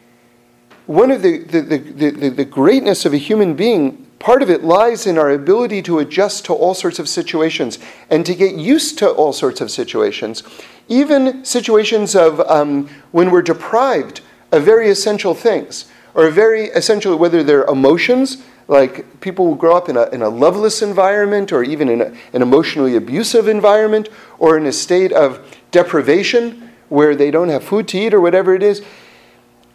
one 0.88 1.12
of 1.12 1.22
the, 1.22 1.40
the, 1.40 1.62
the, 1.62 2.30
the, 2.30 2.46
greatness 2.46 3.06
of 3.06 3.14
a 3.14 3.18
human 3.18 3.56
being, 3.56 4.06
part 4.20 4.42
of 4.42 4.50
it 4.50 4.64
lies 4.64 5.06
in 5.06 5.18
our 5.18 5.30
ability 5.30 5.82
to 5.84 6.00
adjust 6.00 6.46
to 6.46 6.54
all 6.54 6.74
sorts 6.74 7.00
of 7.00 7.08
situations 7.08 7.80
and 8.10 8.26
to 8.26 8.36
get 8.36 8.56
used 8.56 8.98
to 9.00 9.10
all 9.10 9.32
sorts 9.32 9.62
of 9.62 9.70
situations, 9.70 10.44
even 10.88 11.46
situations 11.46 12.16
of 12.16 12.40
um, 12.42 12.90
when 13.12 13.32
we're 13.32 13.42
deprived 13.42 14.22
of 14.52 14.64
very 14.64 14.90
essential 14.90 15.34
things, 15.34 15.86
or 16.14 16.30
very 16.30 16.66
essential, 16.70 17.16
whether 17.18 17.44
they're 17.44 17.64
emotions, 17.66 18.44
like 18.68 19.20
people 19.22 19.48
will 19.48 19.56
grow 19.56 19.76
up 19.76 19.90
in 19.90 19.98
a, 19.98 20.08
in 20.10 20.22
a 20.22 20.30
loveless 20.30 20.82
environment 20.82 21.52
or 21.52 21.64
even 21.64 21.90
in 21.90 22.02
a, 22.02 22.14
an 22.34 22.42
emotionally 22.42 22.96
abusive 22.96 23.48
environment 23.48 24.10
or 24.40 24.58
in 24.58 24.66
a 24.66 24.72
state 24.72 25.12
of 25.12 25.58
deprivation 25.72 26.70
where 26.90 27.16
they 27.16 27.32
don't 27.32 27.50
have 27.50 27.64
food 27.64 27.88
to 27.90 27.98
eat 27.98 28.14
or 28.14 28.22
whatever 28.22 28.54
it 28.56 28.64
is. 28.64 28.82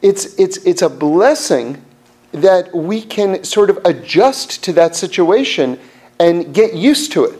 It's, 0.02 0.38
it's, 0.38 0.58
it's 0.58 0.82
a 0.82 0.88
blessing 0.88 1.82
that 2.32 2.74
we 2.74 3.00
can 3.00 3.42
sort 3.44 3.70
of 3.70 3.78
adjust 3.84 4.62
to 4.64 4.72
that 4.74 4.94
situation 4.94 5.78
and 6.18 6.54
get 6.54 6.74
used 6.74 7.12
to 7.12 7.24
it. 7.24 7.38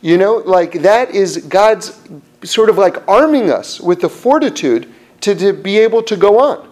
You 0.00 0.18
know, 0.18 0.36
like 0.36 0.82
that 0.82 1.10
is 1.10 1.38
God's 1.38 2.00
sort 2.44 2.68
of 2.68 2.78
like 2.78 3.06
arming 3.08 3.50
us 3.50 3.80
with 3.80 4.00
the 4.00 4.08
fortitude 4.08 4.92
to, 5.22 5.34
to 5.34 5.52
be 5.52 5.78
able 5.78 6.02
to 6.04 6.16
go 6.16 6.38
on. 6.38 6.68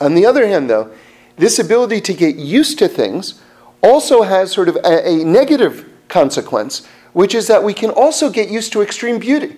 On 0.00 0.14
the 0.14 0.26
other 0.26 0.46
hand, 0.46 0.68
though, 0.70 0.92
this 1.36 1.58
ability 1.58 2.00
to 2.02 2.14
get 2.14 2.36
used 2.36 2.78
to 2.78 2.88
things 2.88 3.40
also 3.82 4.22
has 4.22 4.52
sort 4.52 4.68
of 4.68 4.76
a, 4.76 5.08
a 5.08 5.24
negative 5.24 5.88
consequence, 6.08 6.86
which 7.12 7.34
is 7.34 7.46
that 7.48 7.62
we 7.62 7.74
can 7.74 7.90
also 7.90 8.30
get 8.30 8.48
used 8.48 8.72
to 8.72 8.82
extreme 8.82 9.18
beauty. 9.18 9.56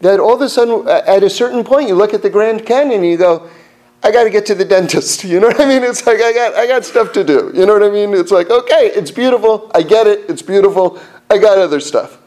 That 0.00 0.20
all 0.20 0.34
of 0.34 0.40
a 0.40 0.48
sudden, 0.48 0.86
at 0.88 1.22
a 1.22 1.30
certain 1.30 1.64
point, 1.64 1.88
you 1.88 1.94
look 1.94 2.14
at 2.14 2.22
the 2.22 2.30
Grand 2.30 2.64
Canyon 2.64 3.00
and 3.00 3.10
you 3.10 3.16
go, 3.16 3.50
I 4.02 4.12
got 4.12 4.24
to 4.24 4.30
get 4.30 4.46
to 4.46 4.54
the 4.54 4.64
dentist. 4.64 5.24
You 5.28 5.40
know 5.40 5.48
what 5.48 5.60
I 5.60 5.66
mean? 5.66 5.82
It's 5.82 6.06
like 6.06 6.20
I 6.20 6.32
got 6.32 6.54
I 6.54 6.66
got 6.66 6.84
stuff 6.84 7.12
to 7.12 7.24
do. 7.24 7.50
You 7.54 7.66
know 7.66 7.74
what 7.74 7.82
I 7.82 7.90
mean? 7.90 8.14
It's 8.14 8.30
like 8.30 8.50
okay, 8.50 8.90
it's 8.94 9.10
beautiful. 9.10 9.70
I 9.74 9.82
get 9.82 10.06
it. 10.06 10.28
It's 10.28 10.42
beautiful. 10.42 11.00
I 11.28 11.38
got 11.38 11.58
other 11.58 11.80
stuff. 11.80 12.18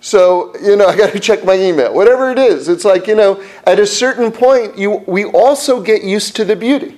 So 0.00 0.56
you 0.60 0.76
know, 0.76 0.86
I 0.92 0.96
got 0.96 1.12
to 1.12 1.20
check 1.20 1.44
my 1.44 1.54
email. 1.54 1.94
Whatever 1.94 2.30
it 2.30 2.38
is, 2.38 2.68
it's 2.68 2.84
like 2.84 3.06
you 3.06 3.14
know, 3.14 3.42
at 3.64 3.78
a 3.78 3.86
certain 3.86 4.32
point, 4.32 4.78
you 4.78 5.04
we 5.06 5.24
also 5.24 5.82
get 5.82 6.02
used 6.02 6.34
to 6.36 6.44
the 6.44 6.56
beauty. 6.56 6.96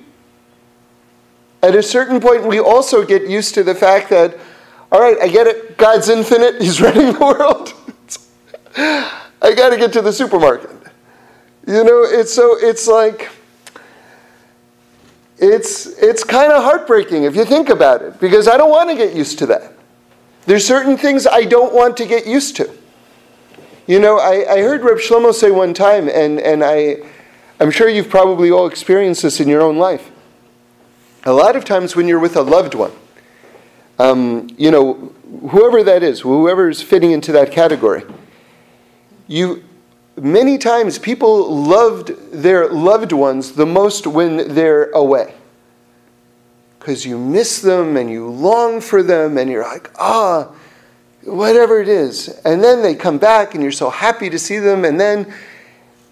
At 1.63 1.77
a 1.77 1.83
certain 1.83 2.21
point, 2.21 2.45
we 2.45 2.59
also 2.59 3.05
get 3.05 3.29
used 3.29 3.55
to 3.55 3.63
the 3.63 3.75
fact 3.75 4.11
that, 4.11 4.37
all 4.91 5.01
right, 5.01 5.17
I 5.23 5.29
get 5.29 5.47
it. 5.47 5.79
God's 5.79 6.09
infinite. 6.09 6.57
He's 6.61 6.81
running 6.81 7.13
the 7.13 7.21
world. 7.21 7.75
I 9.43 9.55
got 9.55 9.71
to 9.71 9.77
get 9.77 9.93
to 9.95 10.03
the 10.03 10.13
supermarket. 10.13 10.71
You 11.67 11.85
know, 11.85 12.05
it's 12.05 12.33
so 12.33 12.57
it's 12.59 12.87
like 12.87 13.31
it's 15.39 15.87
it's 15.87 16.25
kind 16.25 16.53
of 16.53 16.63
heartbreaking 16.63 17.25
if 17.25 17.37
you 17.37 17.45
think 17.45 17.69
about 17.69 18.03
it 18.03 18.21
because 18.21 18.49
I 18.49 18.57
don't 18.57 18.71
want 18.71 18.91
to 18.91 18.97
get 18.97 19.15
used 19.15 19.39
to 19.41 19.47
that. 19.47 19.75
There's 20.47 20.67
certain 20.67 20.97
things 20.97 21.27
I 21.27 21.45
don't 21.45 21.73
want 21.73 21.97
to 21.99 22.07
get 22.07 22.27
used 22.27 22.57
to. 22.57 22.71
You 23.87 23.99
know, 23.99 24.19
I, 24.19 24.55
I 24.55 24.59
heard 24.61 24.83
Reb 24.83 24.99
Shlomo 24.99 25.33
say 25.35 25.51
one 25.51 25.75
time, 25.75 26.09
and, 26.09 26.41
and 26.41 26.65
I, 26.65 26.99
I'm 27.61 27.71
sure 27.71 27.89
you've 27.89 28.09
probably 28.09 28.51
all 28.51 28.67
experienced 28.67 29.23
this 29.23 29.41
in 29.41 29.49
your 29.49 29.61
own 29.61 29.77
life. 29.77 30.11
A 31.25 31.33
lot 31.33 31.57
of 31.57 31.65
times 31.65 31.95
when 31.95 32.09
you're 32.09 32.19
with 32.19 32.37
a 32.37 32.43
loved 32.43 32.75
one, 32.75 32.93
um, 33.99 34.49
you 34.57 34.71
know, 34.71 35.13
whoever 35.51 35.83
that 35.85 36.03
is, 36.03 36.21
whoever 36.21 36.69
is 36.69 36.83
fitting 36.83 37.11
into 37.13 37.33
that 37.33 37.53
category, 37.53 38.03
you 39.33 39.65
many 40.21 40.59
times 40.59 40.99
people 40.99 41.57
loved 41.57 42.09
their 42.31 42.69
loved 42.69 43.13
ones 43.13 43.53
the 43.53 43.65
most 43.65 44.07
when 44.07 44.55
they're 44.55 44.91
away. 44.91 45.35
Because 46.79 47.07
you 47.07 47.19
miss 47.19 47.61
them 47.61 47.97
and 47.97 48.11
you 48.11 48.29
long 48.29 48.81
for 48.81 49.03
them 49.03 49.39
and 49.39 49.51
you're 49.51 49.65
like, 49.65 49.91
ah, 49.99 50.53
whatever 51.23 51.81
it 51.81 51.89
is. 51.89 52.29
And 52.45 52.63
then 52.63 52.83
they 52.83 52.95
come 52.95 53.17
back 53.17 53.55
and 53.55 53.63
you're 53.63 53.73
so 53.73 53.89
happy 53.89 54.29
to 54.29 54.39
see 54.39 54.59
them. 54.59 54.85
And 54.85 55.01
then, 55.01 55.33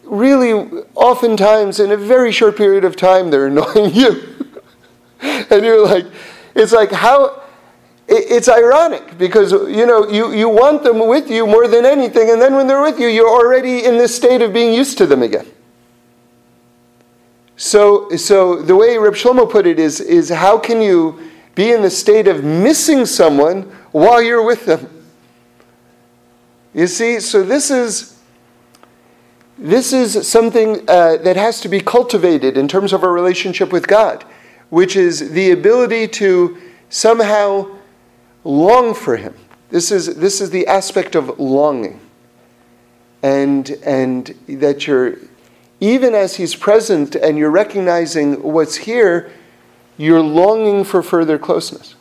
really, 0.04 0.52
oftentimes 0.94 1.80
in 1.80 1.90
a 1.90 1.96
very 1.96 2.32
short 2.32 2.56
period 2.56 2.84
of 2.84 2.96
time, 2.96 3.30
they're 3.30 3.46
annoying 3.48 3.92
you. 3.92 4.50
and 5.20 5.64
you're 5.64 5.84
like, 5.84 6.06
it's 6.54 6.72
like, 6.72 6.90
how 6.90 7.39
it's 8.12 8.48
ironic 8.48 9.16
because 9.18 9.52
you 9.52 9.86
know 9.86 10.08
you, 10.08 10.32
you 10.32 10.48
want 10.48 10.82
them 10.82 11.06
with 11.06 11.30
you 11.30 11.46
more 11.46 11.68
than 11.68 11.86
anything 11.86 12.30
and 12.30 12.42
then 12.42 12.54
when 12.54 12.66
they're 12.66 12.82
with 12.82 12.98
you 12.98 13.06
you're 13.06 13.28
already 13.28 13.84
in 13.84 13.98
this 13.98 14.14
state 14.14 14.42
of 14.42 14.52
being 14.52 14.74
used 14.74 14.98
to 14.98 15.06
them 15.06 15.22
again. 15.22 15.46
So 17.56 18.10
so 18.16 18.62
the 18.62 18.74
way 18.74 18.98
Reb 18.98 19.14
Shlomo 19.14 19.50
put 19.50 19.66
it 19.66 19.78
is 19.78 20.00
is 20.00 20.28
how 20.28 20.58
can 20.58 20.82
you 20.82 21.30
be 21.54 21.72
in 21.72 21.82
the 21.82 21.90
state 21.90 22.26
of 22.26 22.42
missing 22.42 23.06
someone 23.06 23.62
while 23.92 24.20
you're 24.20 24.44
with 24.44 24.66
them? 24.66 24.88
You 26.74 26.86
see 26.86 27.20
so 27.20 27.42
this 27.42 27.70
is 27.70 28.18
this 29.56 29.92
is 29.92 30.26
something 30.26 30.88
uh, 30.88 31.18
that 31.18 31.36
has 31.36 31.60
to 31.60 31.68
be 31.68 31.80
cultivated 31.80 32.56
in 32.56 32.66
terms 32.66 32.92
of 32.92 33.04
our 33.04 33.12
relationship 33.12 33.72
with 33.72 33.86
God 33.86 34.24
which 34.70 34.96
is 34.96 35.30
the 35.32 35.50
ability 35.50 36.08
to 36.08 36.56
somehow 36.88 37.68
long 38.44 38.94
for 38.94 39.16
him. 39.16 39.34
This 39.70 39.90
is, 39.90 40.16
this 40.16 40.40
is 40.40 40.50
the 40.50 40.66
aspect 40.66 41.14
of 41.14 41.38
longing. 41.38 42.00
And, 43.22 43.70
and 43.84 44.26
that 44.48 44.86
you're, 44.86 45.16
even 45.80 46.14
as 46.14 46.36
he's 46.36 46.54
present 46.54 47.14
and 47.14 47.36
you're 47.38 47.50
recognizing 47.50 48.42
what's 48.42 48.76
here, 48.76 49.30
you're 49.96 50.22
longing 50.22 50.84
for 50.84 51.02
further 51.02 51.38
closeness. 51.38 51.94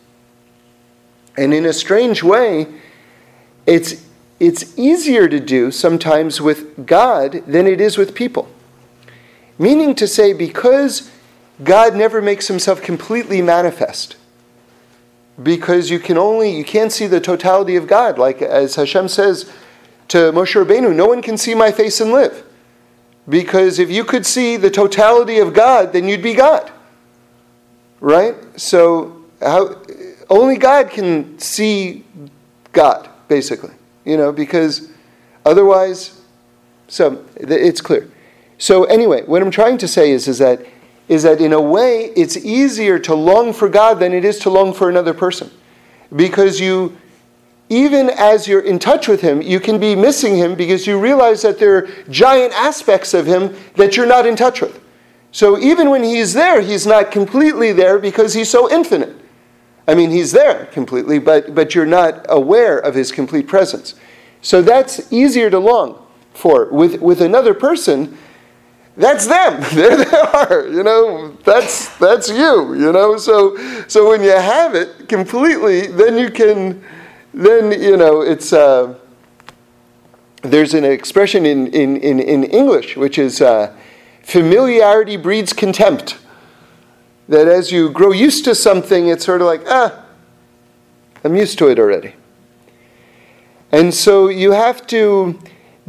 And 1.38 1.54
in 1.54 1.66
a 1.66 1.74
strange 1.74 2.24
way, 2.24 2.68
it's, 3.66 4.06
it's 4.40 4.78
easier 4.78 5.28
to 5.28 5.40
do 5.40 5.72
sometimes 5.72 6.42
with 6.42 6.86
God 6.86 7.44
than 7.46 7.68
it 7.68 7.80
is 7.80 7.98
with 7.98 8.16
people. 8.16 8.50
Meaning 9.58 9.96
to 9.96 10.08
say, 10.08 10.32
because 10.32 11.12
God 11.64 11.96
never 11.96 12.22
makes 12.22 12.48
himself 12.48 12.82
completely 12.82 13.42
manifest, 13.42 14.16
because 15.42 15.90
you 15.90 16.00
can 16.00 16.18
only 16.18 16.56
you 16.56 16.64
can't 16.64 16.92
see 16.92 17.08
the 17.08 17.22
totality 17.22 17.76
of 17.76 17.88
God. 17.88 18.18
Like 18.18 18.42
as 18.42 18.76
Hashem 18.76 19.08
says 19.08 19.52
to 20.10 20.32
Moshe 20.32 20.64
Rabbeinu, 20.64 20.94
no 20.96 21.08
one 21.08 21.22
can 21.22 21.38
see 21.38 21.54
my 21.54 21.72
face 21.72 22.02
and 22.02 22.12
live. 22.12 22.46
Because 23.28 23.78
if 23.78 23.92
you 23.92 24.04
could 24.04 24.26
see 24.26 24.58
the 24.58 24.72
totality 24.72 25.40
of 25.40 25.54
God, 25.54 25.94
then 25.94 26.08
you'd 26.08 26.24
be 26.24 26.34
God. 26.34 26.72
Right? 28.00 28.36
So 28.60 29.24
how 29.42 29.76
only 30.30 30.58
God 30.58 30.90
can 30.90 31.38
see 31.40 32.04
God, 32.72 33.10
basically. 33.28 33.74
You 34.06 34.18
know, 34.18 34.32
because 34.32 34.90
otherwise 35.46 36.20
so 36.90 37.24
it's 37.38 37.82
clear. 37.82 38.10
So 38.58 38.84
anyway, 38.86 39.24
what 39.24 39.42
I'm 39.42 39.52
trying 39.52 39.78
to 39.78 39.88
say 39.88 40.12
is, 40.12 40.28
is 40.28 40.40
that 40.40 40.66
is 41.10 41.24
that 41.24 41.42
in 41.42 41.52
a 41.52 41.62
way 41.62 42.14
it's 42.16 42.38
easier 42.38 43.00
to 43.00 43.16
long 43.16 43.52
for 43.52 43.68
God 43.68 44.00
than 44.00 44.14
it 44.14 44.24
is 44.24 44.40
to 44.40 44.50
long 44.50 44.72
for 44.72 44.90
another 44.90 45.14
person. 45.14 45.52
Because 46.16 46.60
you, 46.60 46.96
even 47.68 48.10
as 48.12 48.48
you're 48.48 48.62
in 48.62 48.80
touch 48.80 49.08
with 49.08 49.22
Him, 49.22 49.42
you 49.42 49.60
can 49.60 49.80
be 49.80 49.96
missing 49.96 50.38
Him 50.38 50.56
because 50.56 50.88
you 50.88 51.00
realize 51.00 51.42
that 51.42 51.60
there 51.60 51.78
are 51.78 51.90
giant 52.10 52.54
aspects 52.54 53.14
of 53.14 53.26
Him 53.26 53.56
that 53.76 53.98
you're 53.98 54.06
not 54.06 54.26
in 54.26 54.36
touch 54.36 54.62
with. 54.62 54.80
So 55.32 55.58
even 55.60 55.90
when 55.90 56.04
He's 56.04 56.34
there, 56.34 56.62
He's 56.62 56.86
not 56.86 57.12
completely 57.12 57.74
there 57.74 57.98
because 58.00 58.34
He's 58.36 58.50
so 58.50 58.72
infinite. 58.72 59.16
I 59.88 59.96
mean, 59.96 60.12
He's 60.12 60.32
there 60.32 60.68
completely, 60.68 61.18
but, 61.18 61.56
but 61.56 61.74
you're 61.74 61.86
not 61.88 62.26
aware 62.30 62.78
of 62.78 62.94
His 62.94 63.12
complete 63.12 63.48
presence. 63.48 63.96
So 64.42 64.62
that's 64.62 65.12
easier 65.12 65.50
to 65.50 65.60
long 65.60 66.06
for. 66.34 66.72
With, 66.72 67.02
with 67.02 67.20
another 67.22 67.56
person, 67.56 68.18
that's 69.00 69.26
them. 69.28 69.64
There 69.74 69.98
they 69.98 70.18
are. 70.18 70.68
You 70.68 70.84
know, 70.84 71.32
that's 71.44 71.98
that's 71.98 72.30
you. 72.30 72.76
You 72.76 72.92
know, 72.92 73.18
so 73.18 73.58
so 73.88 74.10
when 74.10 74.22
you 74.22 74.32
have 74.32 74.76
it 74.76 75.08
completely, 75.08 75.88
then 75.88 76.18
you 76.18 76.30
can, 76.30 76.84
then 77.34 77.72
you 77.72 77.96
know 77.96 78.22
it's 78.22 78.52
uh, 78.52 78.96
there's 80.42 80.74
an 80.74 80.86
expression 80.86 81.46
in, 81.46 81.68
in, 81.68 81.98
in, 81.98 82.20
in 82.20 82.44
English 82.46 82.96
which 82.96 83.18
is 83.18 83.42
uh, 83.42 83.76
familiarity 84.22 85.18
breeds 85.18 85.54
contempt. 85.54 86.18
That 87.28 87.48
as 87.48 87.72
you 87.72 87.92
grow 87.92 88.12
used 88.12 88.44
to 88.46 88.56
something, 88.56 89.08
it's 89.08 89.24
sort 89.24 89.42
of 89.42 89.48
like, 89.48 89.62
ah, 89.68 90.04
I'm 91.24 91.36
used 91.36 91.60
to 91.60 91.68
it 91.68 91.78
already. 91.78 92.16
And 93.72 93.94
so 93.94 94.30
you 94.30 94.52
have 94.52 94.88
to 94.88 95.40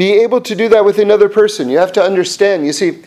be 0.00 0.12
able 0.12 0.40
to 0.40 0.54
do 0.54 0.66
that 0.66 0.82
with 0.82 0.98
another 0.98 1.28
person. 1.28 1.68
You 1.68 1.76
have 1.76 1.92
to 1.92 2.02
understand. 2.02 2.64
You 2.64 2.72
see, 2.72 3.02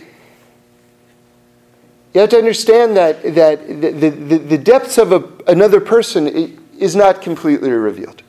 you 2.14 2.22
have 2.22 2.30
to 2.30 2.38
understand 2.38 2.96
that, 2.96 3.24
that 3.34 3.68
the, 3.68 4.12
the, 4.12 4.38
the 4.38 4.58
depths 4.60 5.00
of 5.00 5.12
a, 5.12 5.28
another 5.48 5.80
person 5.80 6.28
is 6.78 6.96
not 6.96 7.20
completely 7.20 7.72
revealed. 7.72 8.22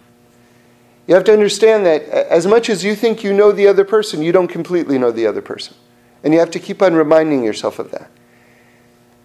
You 1.07 1.15
have 1.15 1.25
to 1.25 1.33
understand 1.35 1.85
that 1.85 2.05
as 2.05 2.47
much 2.47 2.71
as 2.71 2.83
you 2.83 2.97
think 2.97 3.23
you 3.23 3.35
know 3.35 3.53
the 3.53 3.67
other 3.67 3.85
person, 3.85 4.23
you 4.23 4.33
don't 4.33 4.49
completely 4.49 4.97
know 4.97 5.11
the 5.11 5.27
other 5.27 5.43
person. 5.43 5.77
And 6.23 6.33
you 6.33 6.41
have 6.41 6.51
to 6.53 6.59
keep 6.59 6.81
on 6.81 6.95
reminding 6.95 7.45
yourself 7.45 7.79
of 7.79 7.91
that. 7.91 8.11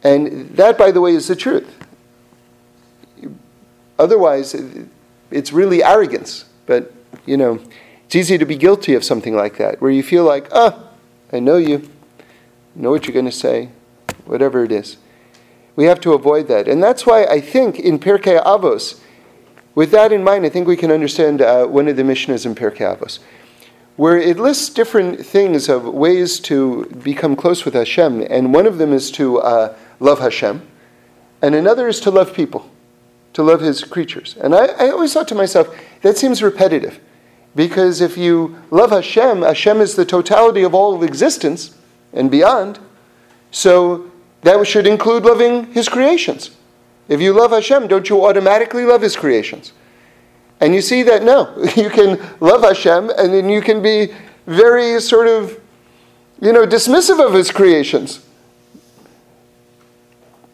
And 0.03 0.49
that, 0.57 0.77
by 0.77 0.91
the 0.91 0.99
way, 0.99 1.15
is 1.15 1.29
the 1.29 1.37
truth. 1.37 1.77
Otherwise, 3.97 4.53
it's 5.31 5.53
really 5.53 5.81
arrogance. 5.81 6.43
But, 6.65 6.91
you 7.25 7.37
know, 7.37 7.61
it's 8.09 8.15
easy 8.15 8.39
to 8.39 8.45
be 8.45 8.55
guilty 8.55 8.95
of 8.95 9.03
something 9.03 9.35
like 9.35 9.57
that, 9.57 9.79
where 9.79 9.91
you 9.91 10.01
feel 10.01 10.23
like, 10.23 10.47
ah, 10.51 10.83
I 11.31 11.39
know 11.39 11.57
you, 11.57 11.87
I 12.75 12.81
know 12.81 12.89
what 12.89 13.05
you're 13.05 13.13
going 13.13 13.25
to 13.25 13.31
say, 13.31 13.69
whatever 14.25 14.63
it 14.63 14.71
is. 14.71 14.97
We 15.75 15.85
have 15.85 16.01
to 16.01 16.13
avoid 16.13 16.47
that. 16.47 16.67
And 16.67 16.81
that's 16.81 17.05
why 17.05 17.25
I 17.25 17.39
think 17.39 17.77
in 17.77 17.99
Pirkei 17.99 18.43
Avos, 18.43 18.99
with 19.75 19.91
that 19.91 20.11
in 20.11 20.23
mind, 20.23 20.43
I 20.43 20.49
think 20.49 20.67
we 20.67 20.75
can 20.75 20.91
understand 20.91 21.43
uh, 21.43 21.67
one 21.67 21.87
of 21.87 21.97
the 21.97 22.01
Mishnahs 22.01 22.47
in 22.47 22.55
Pirkei 22.55 22.97
Avos, 22.97 23.19
where 23.95 24.17
it 24.17 24.39
lists 24.39 24.69
different 24.71 25.23
things 25.23 25.69
of 25.69 25.85
ways 25.85 26.39
to 26.39 26.85
become 27.03 27.35
close 27.35 27.63
with 27.63 27.75
Hashem. 27.75 28.25
And 28.27 28.55
one 28.55 28.65
of 28.65 28.79
them 28.79 28.91
is 28.91 29.11
to 29.11 29.37
uh, 29.37 29.77
love 29.99 30.17
Hashem, 30.17 30.67
and 31.43 31.53
another 31.53 31.87
is 31.87 31.99
to 31.99 32.09
love 32.09 32.33
people, 32.33 32.71
to 33.33 33.43
love 33.43 33.61
His 33.61 33.83
creatures. 33.83 34.35
And 34.41 34.55
I, 34.55 34.65
I 34.65 34.89
always 34.89 35.13
thought 35.13 35.27
to 35.27 35.35
myself, 35.35 35.67
that 36.01 36.17
seems 36.17 36.41
repetitive. 36.41 36.99
Because 37.55 38.01
if 38.01 38.17
you 38.17 38.57
love 38.71 38.91
Hashem, 38.91 39.41
Hashem 39.41 39.81
is 39.81 39.95
the 39.95 40.05
totality 40.05 40.63
of 40.63 40.73
all 40.73 40.95
of 40.95 41.03
existence 41.03 41.75
and 42.13 42.29
beyond. 42.29 42.79
So 43.51 44.09
that 44.41 44.65
should 44.67 44.87
include 44.87 45.23
loving 45.23 45.71
His 45.73 45.89
creations. 45.89 46.51
If 47.07 47.21
you 47.21 47.33
love 47.33 47.51
Hashem, 47.51 47.87
don't 47.87 48.07
you 48.07 48.25
automatically 48.25 48.85
love 48.85 49.01
His 49.01 49.15
creations? 49.15 49.73
And 50.61 50.75
you 50.75 50.81
see 50.81 51.03
that 51.03 51.23
no, 51.23 51.55
you 51.75 51.89
can 51.89 52.19
love 52.39 52.61
Hashem 52.61 53.09
and 53.17 53.33
then 53.33 53.49
you 53.49 53.61
can 53.61 53.81
be 53.81 54.13
very 54.45 54.99
sort 55.01 55.27
of, 55.27 55.59
you 56.41 56.53
know, 56.53 56.65
dismissive 56.65 57.25
of 57.25 57.33
His 57.33 57.51
creations. 57.51 58.25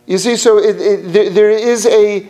You 0.06 0.18
see, 0.18 0.36
so 0.36 0.60
it, 0.60 0.80
it, 0.80 1.14
there, 1.14 1.30
there 1.30 1.50
is 1.50 1.86
a, 1.88 2.28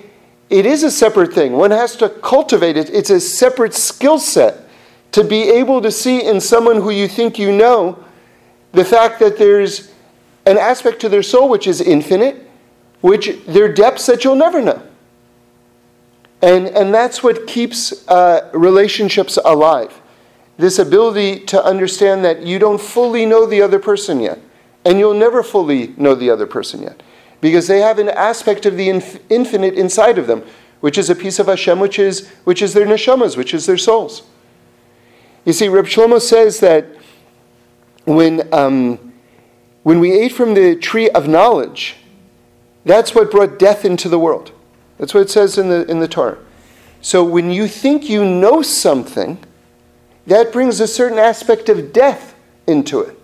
it 0.49 0.65
is 0.65 0.83
a 0.83 0.91
separate 0.91 1.33
thing. 1.33 1.53
One 1.53 1.71
has 1.71 1.95
to 1.97 2.09
cultivate 2.09 2.77
it. 2.77 2.89
It's 2.89 3.09
a 3.09 3.19
separate 3.19 3.73
skill 3.73 4.19
set 4.19 4.67
to 5.11 5.23
be 5.23 5.43
able 5.43 5.81
to 5.81 5.91
see 5.91 6.25
in 6.25 6.39
someone 6.41 6.77
who 6.77 6.91
you 6.91 7.07
think 7.07 7.39
you 7.39 7.51
know 7.51 8.03
the 8.73 8.85
fact 8.85 9.19
that 9.19 9.37
there's 9.37 9.91
an 10.45 10.57
aspect 10.57 10.99
to 11.01 11.09
their 11.09 11.23
soul 11.23 11.49
which 11.49 11.67
is 11.67 11.81
infinite, 11.81 12.47
which 13.01 13.31
there 13.47 13.65
are 13.65 13.71
depths 13.71 14.05
that 14.05 14.23
you'll 14.23 14.35
never 14.35 14.61
know. 14.61 14.81
And, 16.41 16.67
and 16.67 16.93
that's 16.93 17.23
what 17.23 17.47
keeps 17.47 18.07
uh, 18.07 18.49
relationships 18.53 19.39
alive. 19.43 19.99
This 20.57 20.79
ability 20.79 21.45
to 21.45 21.63
understand 21.63 22.23
that 22.23 22.43
you 22.43 22.59
don't 22.59 22.79
fully 22.79 23.25
know 23.25 23.45
the 23.45 23.61
other 23.61 23.79
person 23.79 24.19
yet, 24.19 24.39
and 24.85 24.99
you'll 24.99 25.13
never 25.13 25.41
fully 25.41 25.93
know 25.97 26.13
the 26.13 26.29
other 26.29 26.45
person 26.45 26.83
yet, 26.83 27.01
because 27.41 27.67
they 27.67 27.79
have 27.79 27.99
an 27.99 28.09
aspect 28.09 28.65
of 28.65 28.77
the 28.77 28.89
inf- 28.89 29.19
infinite 29.29 29.73
inside 29.75 30.17
of 30.17 30.27
them, 30.27 30.43
which 30.81 30.97
is 30.97 31.09
a 31.09 31.15
piece 31.15 31.39
of 31.39 31.47
Hashem, 31.47 31.79
which 31.79 31.99
is, 31.99 32.29
which 32.43 32.61
is 32.61 32.73
their 32.73 32.85
neshamas, 32.85 33.37
which 33.37 33.53
is 33.53 33.65
their 33.65 33.77
souls. 33.77 34.23
You 35.45 35.53
see, 35.53 35.67
Reb 35.67 35.85
Shlomo 35.85 36.19
says 36.19 36.59
that 36.61 36.87
when 38.05 38.51
um, 38.53 39.13
when 39.85 39.99
we 39.99 40.11
ate 40.13 40.31
from 40.31 40.55
the 40.55 40.75
tree 40.75 41.11
of 41.11 41.27
knowledge, 41.27 41.97
that's 42.85 43.13
what 43.13 43.29
brought 43.29 43.59
death 43.59 43.85
into 43.85 44.09
the 44.09 44.17
world. 44.17 44.51
That's 44.97 45.13
what 45.13 45.21
it 45.21 45.29
says 45.29 45.59
in 45.59 45.69
the, 45.69 45.85
in 45.85 45.99
the 45.99 46.07
Torah. 46.07 46.39
So 47.01 47.23
when 47.23 47.51
you 47.51 47.67
think 47.67 48.09
you 48.09 48.25
know 48.25 48.63
something, 48.63 49.37
that 50.25 50.51
brings 50.51 50.79
a 50.79 50.87
certain 50.87 51.19
aspect 51.19 51.69
of 51.69 51.93
death 51.93 52.33
into 52.65 52.99
it. 53.01 53.15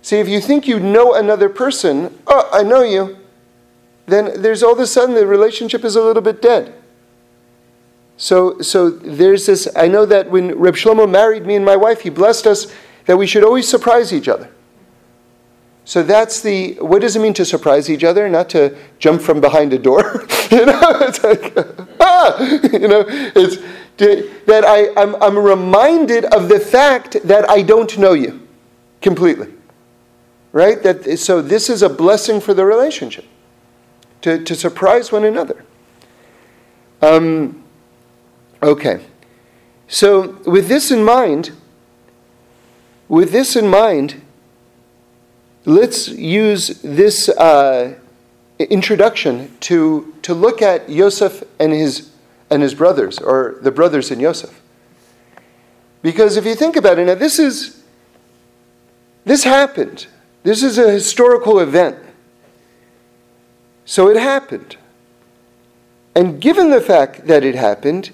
See, 0.00 0.18
if 0.20 0.28
you 0.28 0.40
think 0.40 0.68
you 0.68 0.78
know 0.78 1.14
another 1.14 1.48
person, 1.48 2.16
oh, 2.28 2.48
I 2.52 2.62
know 2.62 2.82
you, 2.82 3.18
then 4.10 4.42
there's 4.42 4.62
all 4.62 4.72
of 4.72 4.78
a 4.78 4.86
sudden 4.86 5.14
the 5.14 5.26
relationship 5.26 5.84
is 5.84 5.96
a 5.96 6.02
little 6.02 6.22
bit 6.22 6.42
dead. 6.42 6.74
So, 8.16 8.60
so 8.60 8.90
there's 8.90 9.46
this. 9.46 9.68
I 9.74 9.88
know 9.88 10.04
that 10.06 10.30
when 10.30 10.58
Reb 10.58 10.74
Shlomo 10.74 11.10
married 11.10 11.46
me 11.46 11.56
and 11.56 11.64
my 11.64 11.76
wife, 11.76 12.02
he 12.02 12.10
blessed 12.10 12.46
us 12.46 12.66
that 13.06 13.16
we 13.16 13.26
should 13.26 13.44
always 13.44 13.68
surprise 13.68 14.12
each 14.12 14.28
other. 14.28 14.50
So 15.84 16.02
that's 16.02 16.40
the, 16.40 16.74
what 16.74 17.00
does 17.00 17.16
it 17.16 17.20
mean 17.20 17.34
to 17.34 17.44
surprise 17.44 17.90
each 17.90 18.04
other? 18.04 18.28
Not 18.28 18.48
to 18.50 18.76
jump 18.98 19.22
from 19.22 19.40
behind 19.40 19.72
a 19.72 19.78
door. 19.78 20.02
you 20.50 20.66
know, 20.66 20.80
it's 21.00 21.24
like, 21.24 21.52
ah, 22.00 22.40
you 22.72 22.86
know, 22.86 23.04
it's 23.08 23.56
that 24.46 24.64
I, 24.64 24.88
I'm, 25.00 25.14
I'm 25.16 25.38
reminded 25.38 26.26
of 26.26 26.48
the 26.48 26.60
fact 26.60 27.16
that 27.24 27.48
I 27.50 27.62
don't 27.62 27.98
know 27.98 28.12
you 28.12 28.46
completely. 29.02 29.52
Right? 30.52 30.82
That, 30.82 31.18
so 31.18 31.42
this 31.42 31.68
is 31.68 31.82
a 31.82 31.88
blessing 31.88 32.40
for 32.40 32.54
the 32.54 32.64
relationship, 32.64 33.24
to, 34.22 34.42
to 34.44 34.54
surprise 34.54 35.12
one 35.12 35.24
another. 35.24 35.64
Um, 37.02 37.62
okay. 38.62 39.04
So 39.88 40.38
with 40.46 40.68
this 40.68 40.90
in 40.90 41.02
mind, 41.02 41.52
with 43.08 43.32
this 43.32 43.56
in 43.56 43.68
mind, 43.68 44.22
let's 45.64 46.08
use 46.08 46.80
this 46.82 47.28
uh, 47.28 47.98
introduction 48.58 49.56
to, 49.60 50.14
to 50.22 50.34
look 50.34 50.62
at 50.62 50.88
Yosef 50.88 51.42
and 51.58 51.72
his, 51.72 52.10
and 52.50 52.62
his 52.62 52.74
brothers, 52.74 53.18
or 53.18 53.58
the 53.62 53.70
brothers 53.70 54.10
in 54.10 54.20
Yosef. 54.20 54.60
Because 56.02 56.36
if 56.36 56.44
you 56.44 56.54
think 56.54 56.76
about 56.76 56.98
it, 56.98 57.06
now 57.06 57.14
this 57.14 57.38
is, 57.38 57.82
this 59.24 59.44
happened. 59.44 60.06
This 60.42 60.62
is 60.62 60.78
a 60.78 60.90
historical 60.90 61.58
event. 61.58 61.98
So 63.90 64.08
it 64.08 64.16
happened. 64.16 64.76
And 66.14 66.40
given 66.40 66.70
the 66.70 66.80
fact 66.80 67.26
that 67.26 67.42
it 67.42 67.56
happened, 67.56 68.12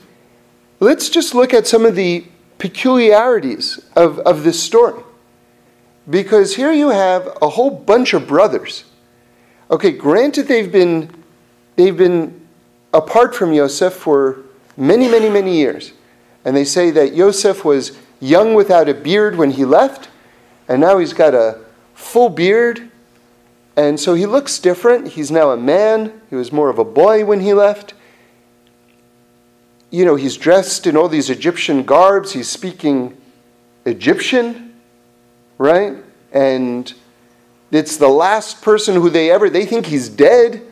let's 0.80 1.10
just 1.10 1.34
look 1.34 1.52
at 1.52 1.66
some 1.66 1.84
of 1.84 1.94
the 1.94 2.24
peculiarities 2.56 3.78
of, 3.94 4.18
of 4.20 4.42
this 4.42 4.58
story. 4.58 5.02
Because 6.08 6.56
here 6.56 6.72
you 6.72 6.88
have 6.88 7.28
a 7.42 7.50
whole 7.50 7.68
bunch 7.68 8.14
of 8.14 8.26
brothers. 8.26 8.84
Okay, 9.70 9.92
granted 9.92 10.48
they've 10.48 10.72
been 10.72 11.10
they've 11.76 11.96
been 11.96 12.48
apart 12.94 13.34
from 13.34 13.52
Yosef 13.52 13.92
for 13.92 14.44
many, 14.78 15.10
many, 15.10 15.28
many 15.28 15.58
years. 15.58 15.92
And 16.46 16.56
they 16.56 16.64
say 16.64 16.90
that 16.92 17.12
Yosef 17.12 17.66
was 17.66 17.98
young 18.18 18.54
without 18.54 18.88
a 18.88 18.94
beard 18.94 19.36
when 19.36 19.50
he 19.50 19.66
left, 19.66 20.08
and 20.68 20.80
now 20.80 20.96
he's 20.96 21.12
got 21.12 21.34
a 21.34 21.60
full 21.92 22.30
beard. 22.30 22.90
And 23.76 24.00
so 24.00 24.14
he 24.14 24.26
looks 24.26 24.58
different. 24.58 25.08
He's 25.08 25.30
now 25.30 25.50
a 25.50 25.56
man. 25.56 26.20
He 26.30 26.36
was 26.36 26.50
more 26.50 26.70
of 26.70 26.78
a 26.78 26.84
boy 26.84 27.24
when 27.24 27.40
he 27.40 27.52
left. 27.52 27.94
You 29.90 30.04
know, 30.04 30.16
he's 30.16 30.36
dressed 30.36 30.86
in 30.86 30.96
all 30.96 31.08
these 31.08 31.30
Egyptian 31.30 31.82
garbs. 31.82 32.32
He's 32.32 32.48
speaking 32.48 33.16
Egyptian 33.84 34.66
right? 35.58 35.96
And 36.32 36.92
it's 37.70 37.96
the 37.96 38.08
last 38.08 38.62
person 38.62 38.94
who 38.94 39.10
they 39.10 39.30
ever, 39.30 39.50
they 39.50 39.66
think 39.66 39.86
he's 39.86 40.08
dead. 40.08 40.62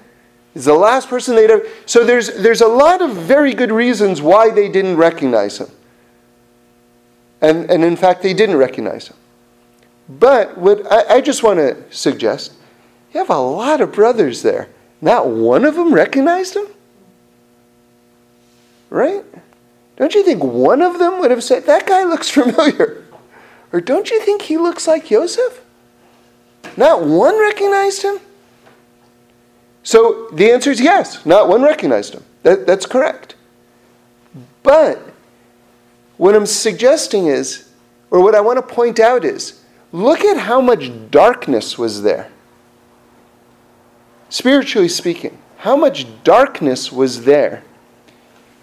He's 0.53 0.67
the 0.67 0.75
last 0.75 1.09
person 1.09 1.35
they'd 1.35 1.51
ever. 1.51 1.67
So 1.87 2.05
there's, 2.05 2.35
there's 2.43 2.61
a 2.61 2.69
lot 2.69 3.03
of 3.03 3.13
very 3.13 3.55
good 3.55 3.73
reasons 3.73 4.23
why 4.23 4.51
they 4.51 4.69
didn't 4.69 4.97
recognize 4.97 5.59
him. 5.59 5.69
And, 7.41 7.71
and 7.71 7.85
in 7.85 7.97
fact, 7.97 8.23
they 8.23 8.35
didn't 8.35 8.57
recognize 8.57 9.09
him. 9.09 9.17
But 10.09 10.57
what 10.57 10.91
I, 10.93 11.17
I 11.17 11.21
just 11.21 11.43
want 11.43 11.59
to 11.59 11.83
suggest 11.91 12.55
you 13.15 13.21
have 13.21 13.31
a 13.31 13.39
lot 13.39 13.81
of 13.81 13.93
brothers 13.93 14.43
there. 14.43 14.69
Not 15.01 15.29
one 15.29 15.65
of 15.65 15.77
them 15.77 15.95
recognized 15.95 16.57
him? 16.57 16.67
Right? 18.91 19.25
Don't 19.97 20.15
you 20.15 20.25
think 20.25 20.43
one 20.43 20.83
of 20.83 20.99
them 20.99 21.21
would 21.21 21.31
have 21.31 21.45
said, 21.45 21.65
That 21.67 21.87
guy 21.87 22.05
looks 22.05 22.29
familiar? 22.39 23.05
Or 23.73 23.81
don't 23.81 24.11
you 24.11 24.21
think 24.21 24.43
he 24.43 24.57
looks 24.57 24.87
like 24.87 25.07
Joseph? 25.07 25.65
Not 26.77 27.05
one 27.05 27.39
recognized 27.39 28.03
him? 28.03 28.19
So 29.83 30.29
the 30.33 30.51
answer 30.51 30.71
is 30.71 30.81
yes, 30.81 31.25
not 31.27 31.49
one 31.49 31.63
recognized 31.63 32.15
him. 32.15 32.25
That, 32.43 32.67
that's 32.67 32.87
correct. 32.87 33.35
But 34.63 34.99
what 36.17 36.35
I'm 36.35 36.47
suggesting 36.47 37.27
is 37.27 37.69
or 38.11 38.21
what 38.21 38.35
I 38.35 38.41
want 38.41 38.57
to 38.57 38.75
point 38.75 39.01
out 39.01 39.25
is 39.25 39.63
look 39.93 40.21
at 40.21 40.39
how 40.39 40.61
much 40.61 40.91
darkness 41.11 41.77
was 41.77 42.03
there. 42.03 42.31
Spiritually 44.35 44.89
speaking, 44.89 45.39
how 45.59 45.77
much 45.77 46.09
darkness 46.25 46.91
was 46.91 47.25
there 47.25 47.63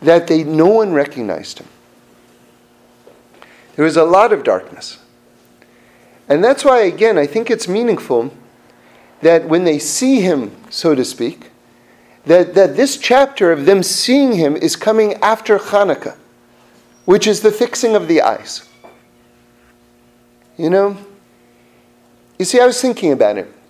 that 0.02 0.28
they 0.28 0.44
no 0.44 0.68
one 0.68 0.92
recognized 0.92 1.60
him. 1.60 1.68
There 3.78 3.86
was 3.86 3.96
a 3.96 4.04
lot 4.04 4.34
of 4.34 4.44
darkness. 4.44 5.00
And 6.28 6.44
that's 6.44 6.66
why, 6.66 6.82
again, 6.82 7.18
I 7.18 7.26
think 7.26 7.50
it's 7.50 7.70
meaningful 7.70 8.34
that 9.22 9.48
when 9.48 9.64
they 9.64 9.80
see 9.80 10.20
him, 10.20 10.54
so 10.70 10.94
to 10.94 11.06
speak, 11.06 11.52
that, 12.26 12.54
that 12.54 12.76
this 12.76 12.98
chapter 12.98 13.54
of 13.54 13.66
them 13.66 13.82
seeing 13.82 14.34
him 14.34 14.58
is 14.58 14.76
coming 14.76 15.14
after 15.22 15.58
Hanukkah, 15.58 16.18
which 17.06 17.26
is 17.26 17.40
the 17.40 17.52
fixing 17.52 17.96
of 17.96 18.10
the 18.10 18.22
eyes. 18.22 18.68
You 20.58 20.70
know? 20.70 20.98
You 22.38 22.44
see, 22.44 22.60
I 22.60 22.66
was 22.66 22.82
thinking 22.82 23.14
about 23.14 23.38
it. 23.38 23.61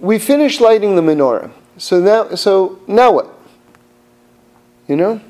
We 0.00 0.18
finished 0.18 0.60
lighting 0.60 0.96
the 0.96 1.02
menorah. 1.02 1.50
So 1.76 2.00
now, 2.00 2.34
so 2.34 2.80
now 2.86 3.12
what? 3.12 3.38
You 4.88 4.96
know? 4.96 5.20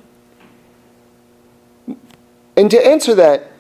And 2.57 2.71
to 2.71 2.87
answer 2.87 3.15
that, 3.15 3.51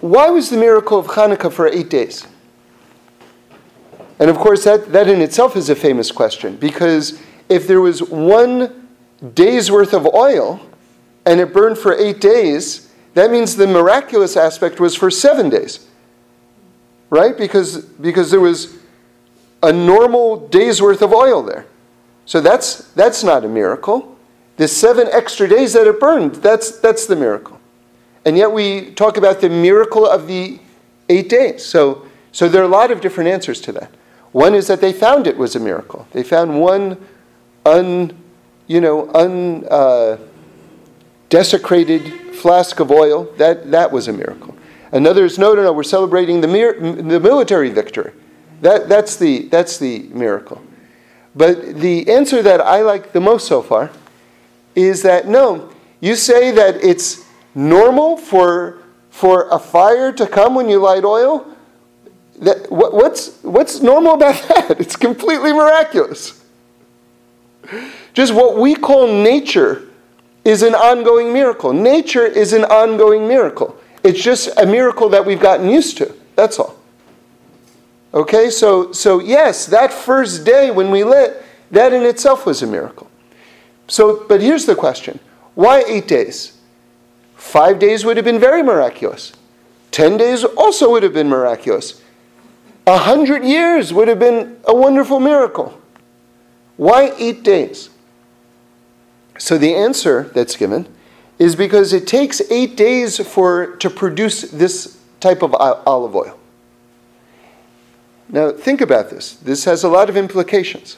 why 0.00 0.30
was 0.30 0.50
the 0.50 0.56
miracle 0.56 0.98
of 0.98 1.06
Hanukkah 1.06 1.52
for 1.52 1.68
eight 1.68 1.90
days? 1.90 2.26
And 4.18 4.28
of 4.28 4.36
course, 4.36 4.64
that, 4.64 4.92
that 4.92 5.08
in 5.08 5.20
itself 5.20 5.56
is 5.56 5.70
a 5.70 5.74
famous 5.74 6.10
question 6.12 6.56
because 6.56 7.20
if 7.48 7.66
there 7.66 7.80
was 7.80 8.02
one 8.02 8.88
day's 9.34 9.70
worth 9.70 9.92
of 9.92 10.06
oil 10.06 10.60
and 11.26 11.40
it 11.40 11.52
burned 11.52 11.78
for 11.78 11.94
eight 11.94 12.20
days, 12.20 12.92
that 13.14 13.30
means 13.30 13.56
the 13.56 13.66
miraculous 13.66 14.36
aspect 14.36 14.78
was 14.78 14.94
for 14.94 15.10
seven 15.10 15.48
days. 15.48 15.86
Right? 17.08 17.36
Because, 17.36 17.84
because 17.84 18.30
there 18.30 18.40
was 18.40 18.78
a 19.62 19.72
normal 19.72 20.48
day's 20.48 20.80
worth 20.80 21.02
of 21.02 21.12
oil 21.12 21.42
there. 21.42 21.66
So 22.24 22.40
that's, 22.40 22.84
that's 22.92 23.22
not 23.24 23.44
a 23.44 23.48
miracle. 23.48 24.16
The 24.56 24.68
seven 24.68 25.08
extra 25.10 25.48
days 25.48 25.72
that 25.72 25.86
it 25.86 25.98
burned, 25.98 26.36
that's, 26.36 26.78
that's 26.78 27.06
the 27.06 27.16
miracle. 27.16 27.58
And 28.24 28.36
yet 28.36 28.52
we 28.52 28.90
talk 28.92 29.16
about 29.16 29.40
the 29.40 29.48
miracle 29.48 30.06
of 30.06 30.26
the 30.26 30.60
eight 31.08 31.28
days. 31.28 31.64
So, 31.64 32.06
so 32.32 32.48
there 32.48 32.62
are 32.62 32.66
a 32.66 32.68
lot 32.68 32.90
of 32.90 33.00
different 33.00 33.30
answers 33.30 33.60
to 33.62 33.72
that. 33.72 33.90
One 34.32 34.54
is 34.54 34.66
that 34.68 34.80
they 34.80 34.92
found 34.92 35.26
it 35.26 35.36
was 35.36 35.56
a 35.56 35.60
miracle. 35.60 36.06
They 36.12 36.22
found 36.22 36.60
one 36.60 37.04
un, 37.66 38.16
you 38.66 38.80
know, 38.80 39.10
un 39.14 39.64
uh, 39.70 40.18
desecrated 41.28 42.36
flask 42.36 42.80
of 42.80 42.90
oil. 42.90 43.24
That, 43.38 43.70
that 43.70 43.90
was 43.90 44.08
a 44.08 44.12
miracle. 44.12 44.54
Another 44.92 45.24
is 45.24 45.38
no, 45.38 45.54
no, 45.54 45.62
no. 45.62 45.72
We're 45.72 45.82
celebrating 45.82 46.40
the, 46.40 46.48
mir- 46.48 46.78
the 46.78 47.18
military 47.20 47.70
victory. 47.70 48.12
That, 48.60 48.88
that's, 48.88 49.16
the, 49.16 49.48
that's 49.48 49.78
the 49.78 50.00
miracle. 50.10 50.62
But 51.34 51.76
the 51.76 52.10
answer 52.10 52.42
that 52.42 52.60
I 52.60 52.82
like 52.82 53.12
the 53.12 53.20
most 53.20 53.46
so 53.46 53.62
far 53.62 53.90
is 54.74 55.02
that 55.02 55.26
no, 55.28 55.70
you 56.00 56.14
say 56.14 56.50
that 56.50 56.76
it's 56.76 57.24
normal 57.54 58.16
for, 58.16 58.82
for 59.10 59.48
a 59.50 59.58
fire 59.58 60.12
to 60.12 60.26
come 60.26 60.54
when 60.54 60.68
you 60.68 60.78
light 60.78 61.04
oil. 61.04 61.46
That, 62.40 62.70
what, 62.70 62.94
what's, 62.94 63.42
what's 63.42 63.80
normal 63.80 64.14
about 64.14 64.34
that? 64.48 64.80
It's 64.80 64.96
completely 64.96 65.52
miraculous. 65.52 66.44
Just 68.12 68.34
what 68.34 68.56
we 68.56 68.74
call 68.74 69.06
nature 69.06 69.88
is 70.44 70.62
an 70.62 70.74
ongoing 70.74 71.32
miracle. 71.32 71.72
Nature 71.72 72.26
is 72.26 72.52
an 72.52 72.64
ongoing 72.64 73.28
miracle. 73.28 73.78
It's 74.02 74.20
just 74.22 74.48
a 74.58 74.66
miracle 74.66 75.08
that 75.10 75.24
we've 75.24 75.40
gotten 75.40 75.68
used 75.68 75.98
to. 75.98 76.14
That's 76.34 76.58
all. 76.58 76.79
Okay, 78.12 78.50
so, 78.50 78.92
so 78.92 79.20
yes, 79.20 79.66
that 79.66 79.92
first 79.92 80.44
day 80.44 80.70
when 80.70 80.90
we 80.90 81.04
lit, 81.04 81.44
that 81.70 81.92
in 81.92 82.02
itself 82.02 82.44
was 82.44 82.62
a 82.62 82.66
miracle. 82.66 83.08
So, 83.86 84.24
but 84.28 84.40
here's 84.40 84.66
the 84.66 84.74
question 84.74 85.20
why 85.54 85.84
eight 85.86 86.08
days? 86.08 86.58
Five 87.36 87.78
days 87.78 88.04
would 88.04 88.16
have 88.16 88.24
been 88.24 88.38
very 88.38 88.62
miraculous. 88.62 89.32
Ten 89.90 90.16
days 90.16 90.44
also 90.44 90.90
would 90.90 91.02
have 91.02 91.14
been 91.14 91.28
miraculous. 91.28 92.02
A 92.86 92.98
hundred 92.98 93.44
years 93.44 93.92
would 93.92 94.08
have 94.08 94.18
been 94.18 94.58
a 94.64 94.74
wonderful 94.74 95.20
miracle. 95.20 95.80
Why 96.76 97.12
eight 97.18 97.42
days? 97.42 97.90
So 99.38 99.58
the 99.58 99.74
answer 99.74 100.30
that's 100.34 100.56
given 100.56 100.88
is 101.38 101.56
because 101.56 101.92
it 101.92 102.06
takes 102.06 102.40
eight 102.50 102.76
days 102.76 103.18
for 103.26 103.76
to 103.76 103.88
produce 103.88 104.42
this 104.42 104.98
type 105.20 105.42
of 105.42 105.54
olive 105.54 106.14
oil. 106.16 106.39
Now, 108.32 108.52
think 108.52 108.80
about 108.80 109.10
this. 109.10 109.34
This 109.34 109.64
has 109.64 109.82
a 109.82 109.88
lot 109.88 110.08
of 110.08 110.16
implications. 110.16 110.96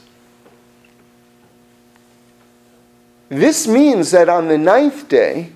This 3.31 3.67
means 3.67 4.11
that 4.11 4.29
on 4.29 4.49
the 4.49 4.59
ninth 4.59 5.09
day, 5.09 5.53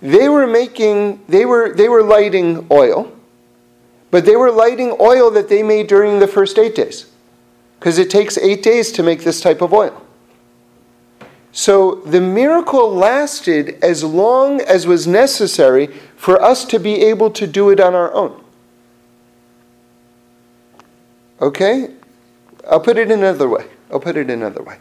they 0.00 0.30
were 0.30 0.46
making, 0.46 1.22
they 1.28 1.44
were, 1.44 1.74
they 1.74 1.90
were 1.90 2.02
lighting 2.02 2.66
oil, 2.70 3.12
but 4.10 4.24
they 4.24 4.36
were 4.36 4.50
lighting 4.50 4.96
oil 4.98 5.30
that 5.32 5.50
they 5.50 5.62
made 5.62 5.88
during 5.88 6.18
the 6.18 6.26
first 6.26 6.58
eight 6.58 6.74
days. 6.74 7.10
Because 7.78 7.98
it 7.98 8.08
takes 8.08 8.38
eight 8.38 8.62
days 8.62 8.90
to 8.92 9.02
make 9.02 9.24
this 9.24 9.42
type 9.42 9.60
of 9.60 9.74
oil. 9.74 10.02
So 11.52 11.96
the 11.96 12.20
miracle 12.20 12.94
lasted 12.94 13.78
as 13.82 14.02
long 14.02 14.62
as 14.62 14.86
was 14.86 15.06
necessary 15.06 15.88
for 16.16 16.40
us 16.40 16.64
to 16.66 16.78
be 16.78 17.02
able 17.02 17.30
to 17.32 17.46
do 17.46 17.68
it 17.68 17.80
on 17.80 17.94
our 17.94 18.12
own. 18.14 18.42
Okay? 21.40 21.90
I'll 22.68 22.80
put 22.80 22.98
it 22.98 23.10
another 23.10 23.48
way. 23.48 23.66
I'll 23.90 24.00
put 24.00 24.16
it 24.16 24.30
another 24.30 24.62
way. 24.62 24.78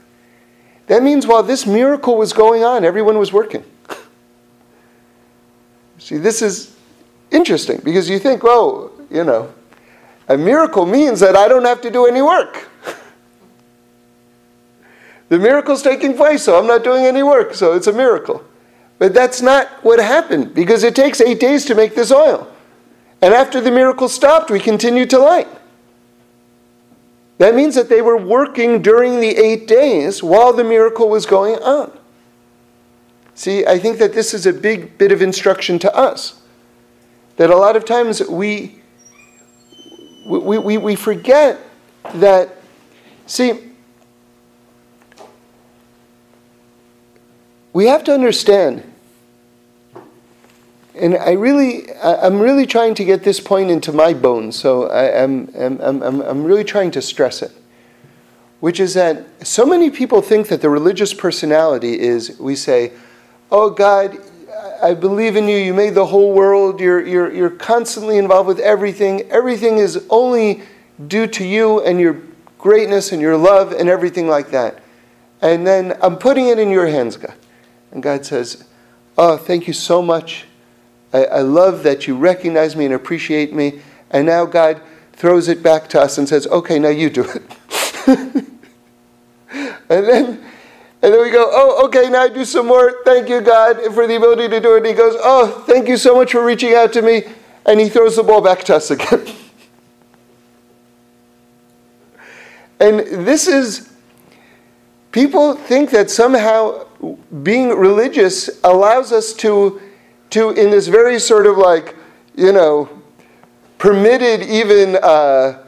That 0.87 1.03
means 1.03 1.25
while 1.25 1.43
this 1.43 1.65
miracle 1.65 2.17
was 2.17 2.33
going 2.33 2.63
on, 2.63 2.85
everyone 2.85 3.17
was 3.17 3.33
working. 3.33 3.63
See, 5.97 6.17
this 6.17 6.41
is 6.41 6.75
interesting 7.31 7.81
because 7.83 8.09
you 8.09 8.19
think, 8.19 8.43
well, 8.43 8.91
you 9.09 9.23
know, 9.23 9.53
a 10.27 10.37
miracle 10.37 10.85
means 10.85 11.19
that 11.19 11.35
I 11.35 11.47
don't 11.47 11.65
have 11.65 11.81
to 11.81 11.91
do 11.91 12.05
any 12.05 12.21
work. 12.21 12.67
the 15.29 15.39
miracle's 15.39 15.81
taking 15.81 16.15
place, 16.15 16.43
so 16.43 16.59
I'm 16.59 16.67
not 16.67 16.83
doing 16.83 17.05
any 17.05 17.23
work, 17.23 17.55
so 17.55 17.73
it's 17.73 17.87
a 17.87 17.93
miracle. 17.93 18.43
But 18.97 19.13
that's 19.13 19.41
not 19.41 19.67
what 19.83 19.99
happened 19.99 20.53
because 20.53 20.83
it 20.83 20.95
takes 20.95 21.19
eight 21.21 21.39
days 21.39 21.65
to 21.65 21.75
make 21.75 21.95
this 21.95 22.11
oil. 22.11 22.51
And 23.21 23.33
after 23.33 23.59
the 23.59 23.71
miracle 23.71 24.07
stopped, 24.07 24.51
we 24.51 24.59
continued 24.59 25.09
to 25.09 25.19
light. 25.19 25.47
That 27.37 27.53
means 27.53 27.75
that 27.75 27.89
they 27.89 28.01
were 28.01 28.17
working 28.17 28.81
during 28.81 29.19
the 29.19 29.35
eight 29.37 29.67
days 29.67 30.23
while 30.23 30.53
the 30.53 30.63
miracle 30.63 31.09
was 31.09 31.25
going 31.25 31.55
on. 31.61 31.91
See, 33.33 33.65
I 33.65 33.77
think 33.77 33.97
that 33.97 34.13
this 34.13 34.33
is 34.33 34.45
a 34.45 34.53
big 34.53 34.97
bit 34.97 35.11
of 35.11 35.21
instruction 35.21 35.77
to 35.79 35.93
us. 35.95 36.41
That 37.35 37.49
a 37.49 37.57
lot 37.57 37.75
of 37.75 37.83
times 37.83 38.21
we, 38.29 38.81
we, 40.25 40.57
we, 40.57 40.77
we 40.77 40.95
forget 40.95 41.59
that, 42.13 42.55
see, 43.25 43.71
we 47.73 47.87
have 47.87 48.05
to 48.05 48.13
understand 48.13 48.89
and 50.97 51.15
I 51.15 51.33
really, 51.33 51.93
I'm 52.01 52.39
really 52.39 52.65
trying 52.65 52.95
to 52.95 53.05
get 53.05 53.23
this 53.23 53.39
point 53.39 53.69
into 53.69 53.91
my 53.91 54.13
bones, 54.13 54.55
so 54.55 54.87
I, 54.89 55.21
am 55.21 55.49
I'm, 55.57 55.81
I'm, 55.81 56.21
I'm 56.21 56.43
really 56.43 56.63
trying 56.63 56.91
to 56.91 57.01
stress 57.01 57.41
it. 57.41 57.51
Which 58.61 58.79
is 58.79 58.93
that 58.93 59.25
so 59.45 59.65
many 59.65 59.89
people 59.91 60.21
think 60.21 60.47
that 60.47 60.61
the 60.61 60.69
religious 60.69 61.13
personality 61.13 61.99
is 61.99 62.39
we 62.39 62.55
say, 62.55 62.93
Oh 63.51 63.69
God, 63.69 64.17
I 64.81 64.93
believe 64.93 65.35
in 65.35 65.47
you, 65.47 65.57
you 65.57 65.73
made 65.73 65.93
the 65.93 66.05
whole 66.05 66.33
world, 66.33 66.79
you're, 66.79 67.05
you're, 67.05 67.31
you're 67.31 67.49
constantly 67.49 68.17
involved 68.17 68.47
with 68.47 68.59
everything, 68.59 69.21
everything 69.29 69.77
is 69.77 70.05
only 70.09 70.63
due 71.07 71.27
to 71.27 71.45
you 71.45 71.81
and 71.81 71.99
your 71.99 72.21
greatness 72.57 73.11
and 73.11 73.21
your 73.21 73.37
love 73.37 73.71
and 73.73 73.89
everything 73.89 74.27
like 74.27 74.51
that. 74.51 74.81
And 75.41 75.67
then 75.67 75.97
I'm 76.01 76.17
putting 76.17 76.47
it 76.47 76.57
in 76.57 76.69
your 76.71 76.87
hands, 76.87 77.17
God. 77.17 77.35
And 77.91 78.01
God 78.01 78.25
says, 78.25 78.65
Oh, 79.17 79.37
thank 79.37 79.67
you 79.67 79.73
so 79.73 80.01
much 80.01 80.45
I, 81.15 81.23
I 81.25 81.39
love 81.41 81.83
that 81.83 82.07
you 82.07 82.17
recognize 82.17 82.75
me 82.75 82.83
and 82.83 82.93
appreciate 82.93 83.53
me. 83.53 83.79
And 84.11 84.25
now 84.25 84.45
God 84.45 84.81
throws 85.13 85.47
it 85.47 85.63
back 85.63 85.87
to 85.89 86.01
us 86.01 86.17
and 86.17 86.27
says, 86.27 86.45
okay, 86.47 86.77
now 86.77 86.89
you 86.89 87.09
do 87.09 87.23
it. 87.23 87.43
and 89.89 90.05
then 90.05 90.43
and 91.01 91.13
then 91.13 91.21
we 91.21 91.29
go, 91.29 91.47
oh, 91.51 91.85
okay, 91.85 92.09
now 92.09 92.23
I 92.23 92.29
do 92.29 92.43
some 92.43 92.65
more. 92.65 93.03
Thank 93.05 93.29
you, 93.29 93.39
God, 93.39 93.93
for 93.93 94.07
the 94.07 94.15
ability 94.15 94.47
to 94.49 94.59
do 94.59 94.73
it. 94.73 94.77
And 94.77 94.87
he 94.87 94.93
goes, 94.93 95.15
oh, 95.19 95.63
thank 95.67 95.87
you 95.87 95.97
so 95.97 96.15
much 96.15 96.31
for 96.31 96.43
reaching 96.43 96.73
out 96.73 96.91
to 96.93 97.03
me. 97.03 97.23
And 97.67 97.79
he 97.79 97.89
throws 97.89 98.15
the 98.15 98.23
ball 98.23 98.41
back 98.41 98.63
to 98.63 98.75
us 98.75 98.89
again. 98.89 99.23
and 102.79 102.99
this 103.25 103.47
is, 103.47 103.93
people 105.11 105.53
think 105.53 105.91
that 105.91 106.09
somehow 106.09 106.87
being 107.43 107.69
religious 107.69 108.49
allows 108.63 109.11
us 109.11 109.31
to 109.33 109.79
to, 110.31 110.49
in 110.51 110.71
this 110.71 110.87
very 110.87 111.19
sort 111.19 111.45
of 111.45 111.57
like, 111.57 111.95
you 112.35 112.51
know, 112.51 112.89
permitted, 113.77 114.41
even, 114.47 114.97
uh, 114.97 115.63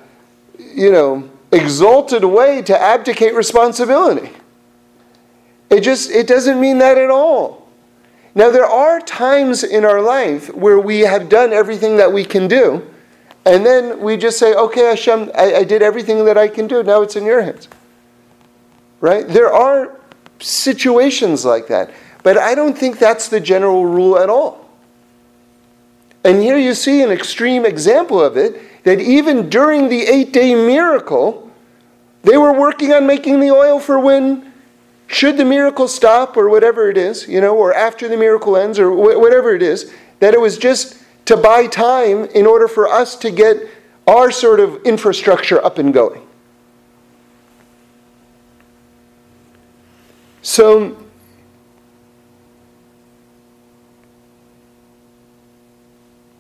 you 0.58 0.91
know, 0.91 1.30
exalted 1.52 2.24
way 2.24 2.62
to 2.62 2.80
abdicate 2.80 3.34
responsibility. 3.34 4.32
It 5.70 5.82
just, 5.82 6.10
it 6.12 6.28
doesn't 6.28 6.60
mean 6.60 6.78
that 6.80 6.98
at 6.98 7.10
all. 7.10 7.70
Now, 8.36 8.52
there 8.52 8.65
are 8.65 9.00
times 9.00 9.63
in 9.63 9.84
our 9.84 10.02
life 10.02 10.54
where 10.54 10.80
we 10.80 11.00
have 11.00 11.28
done 11.28 11.52
everything 11.52 11.98
that 11.98 12.12
we 12.12 12.24
can 12.24 12.48
do, 12.48 12.86
and 13.46 13.65
then 13.65 14.00
we 14.00 14.15
just 14.15 14.38
say, 14.38 14.54
okay, 14.54 14.86
Hashem, 14.89 15.32
I, 15.34 15.56
I 15.56 15.63
did 15.63 15.82
everything 15.82 16.24
that 16.26 16.38
I 16.38 16.48
can 16.48 16.67
do, 16.67 16.84
now 16.84 17.02
it's 17.02 17.15
in 17.15 17.26
your 17.26 17.41
hands. 17.41 17.67
Right? 19.02 19.28
There 19.28 19.52
are 19.52 20.00
situations 20.39 21.46
like 21.46 21.67
that, 21.67 21.91
but 22.28 22.36
I 22.38 22.56
don't 22.56 22.78
think 22.78 23.00
that's 23.00 23.30
the 23.30 23.40
general 23.40 23.86
rule 23.86 24.20
at 24.20 24.30
all. 24.30 24.70
And 26.26 26.42
here 26.42 26.58
you 26.58 26.74
see 26.74 27.02
an 27.02 27.10
extreme 27.10 27.66
example 27.66 28.22
of 28.22 28.36
it 28.36 28.84
that 28.84 29.00
even 29.00 29.48
during 29.48 29.88
the 29.88 30.02
eight 30.02 30.34
day 30.34 30.54
miracle, 30.54 31.50
they 32.24 32.36
were 32.36 32.52
working 32.52 32.92
on 32.92 33.08
making 33.08 33.40
the 33.40 33.50
oil 33.50 33.80
for 33.80 33.98
when 33.98 34.52
should 35.08 35.38
the 35.38 35.46
miracle 35.46 35.88
stop 35.88 36.36
or 36.36 36.50
whatever 36.50 36.90
it 36.90 36.98
is, 36.98 37.26
you 37.30 37.40
know, 37.40 37.56
or 37.56 37.74
after 37.74 38.10
the 38.10 38.18
miracle 38.18 38.58
ends 38.58 38.78
or 38.78 38.92
wh- 38.92 39.18
whatever 39.18 39.56
it 39.56 39.63
is, 39.63 39.94
that 40.20 40.34
it 40.34 40.42
was 40.42 40.58
just 40.58 41.02
to 41.28 41.38
buy 41.38 41.66
time 41.66 42.26
in 42.36 42.46
order 42.46 42.68
for 42.68 42.90
us 42.90 43.16
to 43.16 43.32
get 43.32 43.70
our 44.06 44.32
sort 44.32 44.60
of 44.60 44.84
infrastructure 44.84 45.63
up 45.63 45.78
and 45.78 45.94
going. 45.94 46.28
So, 50.42 51.07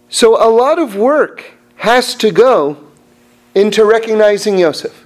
so 0.09 0.35
a 0.41 0.49
lot 0.49 0.79
of 0.79 0.95
work 0.95 1.43
has 1.77 2.15
to 2.15 2.31
go 2.31 2.77
into 3.53 3.85
recognizing 3.85 4.57
Yosef. 4.57 5.05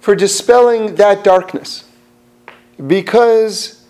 for 0.00 0.14
dispelling 0.14 0.96
that 0.96 1.22
darkness. 1.22 1.84
Because 2.86 3.84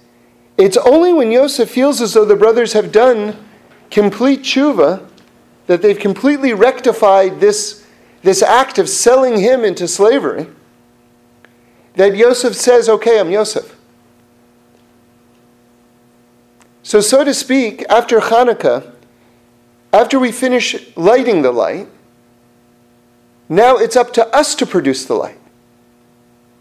it's 0.59 0.77
only 0.77 1.13
when 1.13 1.31
Yosef 1.31 1.71
feels 1.71 2.03
as 2.03 2.15
though 2.15 2.25
the 2.25 2.37
brothers 2.37 2.73
have 2.73 2.93
done 2.93 3.37
complete 3.91 4.41
tshuva, 4.41 5.07
that 5.67 5.83
they've 5.83 5.99
completely 5.99 6.53
rectified 6.53 7.41
this, 7.41 7.87
this 8.23 8.43
act 8.43 8.79
of 8.79 8.89
selling 8.89 9.39
him 9.39 9.65
into 9.65 9.87
slavery, 9.87 10.49
that 11.95 12.17
Yosef 12.17 12.55
says, 12.55 12.89
Okay, 12.89 13.19
I'm 13.19 13.31
Yosef. 13.31 13.77
So, 16.91 17.01
so 17.01 17.23
to 17.23 17.33
speak, 17.33 17.85
after 17.89 18.19
Hanukkah, 18.19 18.93
after 19.93 20.19
we 20.19 20.33
finish 20.33 20.97
lighting 20.97 21.43
the 21.43 21.53
light, 21.53 21.87
now 23.49 23.77
it's 23.77 23.95
up 23.95 24.13
to 24.15 24.27
us 24.35 24.55
to 24.57 24.67
produce 24.67 25.05
the 25.05 25.15
light 25.15 25.41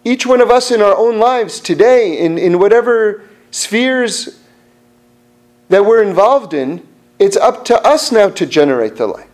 each 0.04 0.26
one 0.26 0.42
of 0.42 0.50
us 0.50 0.72
in 0.72 0.82
our 0.82 0.98
own 0.98 1.20
lives 1.20 1.60
today, 1.60 2.18
in, 2.18 2.38
in 2.38 2.58
whatever 2.58 3.24
spheres 3.52 4.39
that 5.70 5.86
we're 5.86 6.02
involved 6.02 6.54
in, 6.54 6.86
it's 7.20 7.38
up 7.38 7.65
to 7.65 7.80
us 7.86 8.12
now 8.12 8.30
to 8.30 8.46
generate 8.46 8.96
the 8.96 9.06
light. 9.06 9.29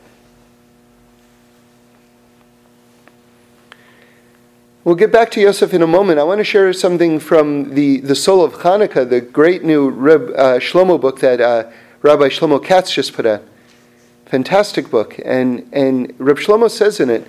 We'll 4.86 4.96
get 4.96 5.12
back 5.12 5.32
to 5.32 5.42
Yosef 5.42 5.74
in 5.74 5.82
a 5.82 5.88
moment. 5.88 6.20
I 6.20 6.24
want 6.24 6.38
to 6.38 6.46
share 6.46 6.72
something 6.72 7.20
from 7.20 7.74
the, 7.74 8.00
the 8.00 8.16
Soul 8.16 8.46
of 8.46 8.54
Hanukkah, 8.54 9.10
the 9.10 9.20
great 9.20 9.64
new 9.64 9.90
Reb, 9.90 10.30
uh, 10.38 10.60
Shlomo 10.60 11.02
book 11.02 11.20
that 11.20 11.42
uh, 11.42 11.70
Rabbi 12.02 12.30
Shlomo 12.30 12.64
Katz 12.64 12.94
just 12.94 13.14
put 13.14 13.26
out. 13.26 13.44
Fantastic 14.28 14.90
book. 14.90 15.20
And, 15.26 15.68
and 15.74 16.14
Reb 16.20 16.38
Shlomo 16.38 16.70
says 16.70 17.02
in 17.02 17.10
it 17.10 17.28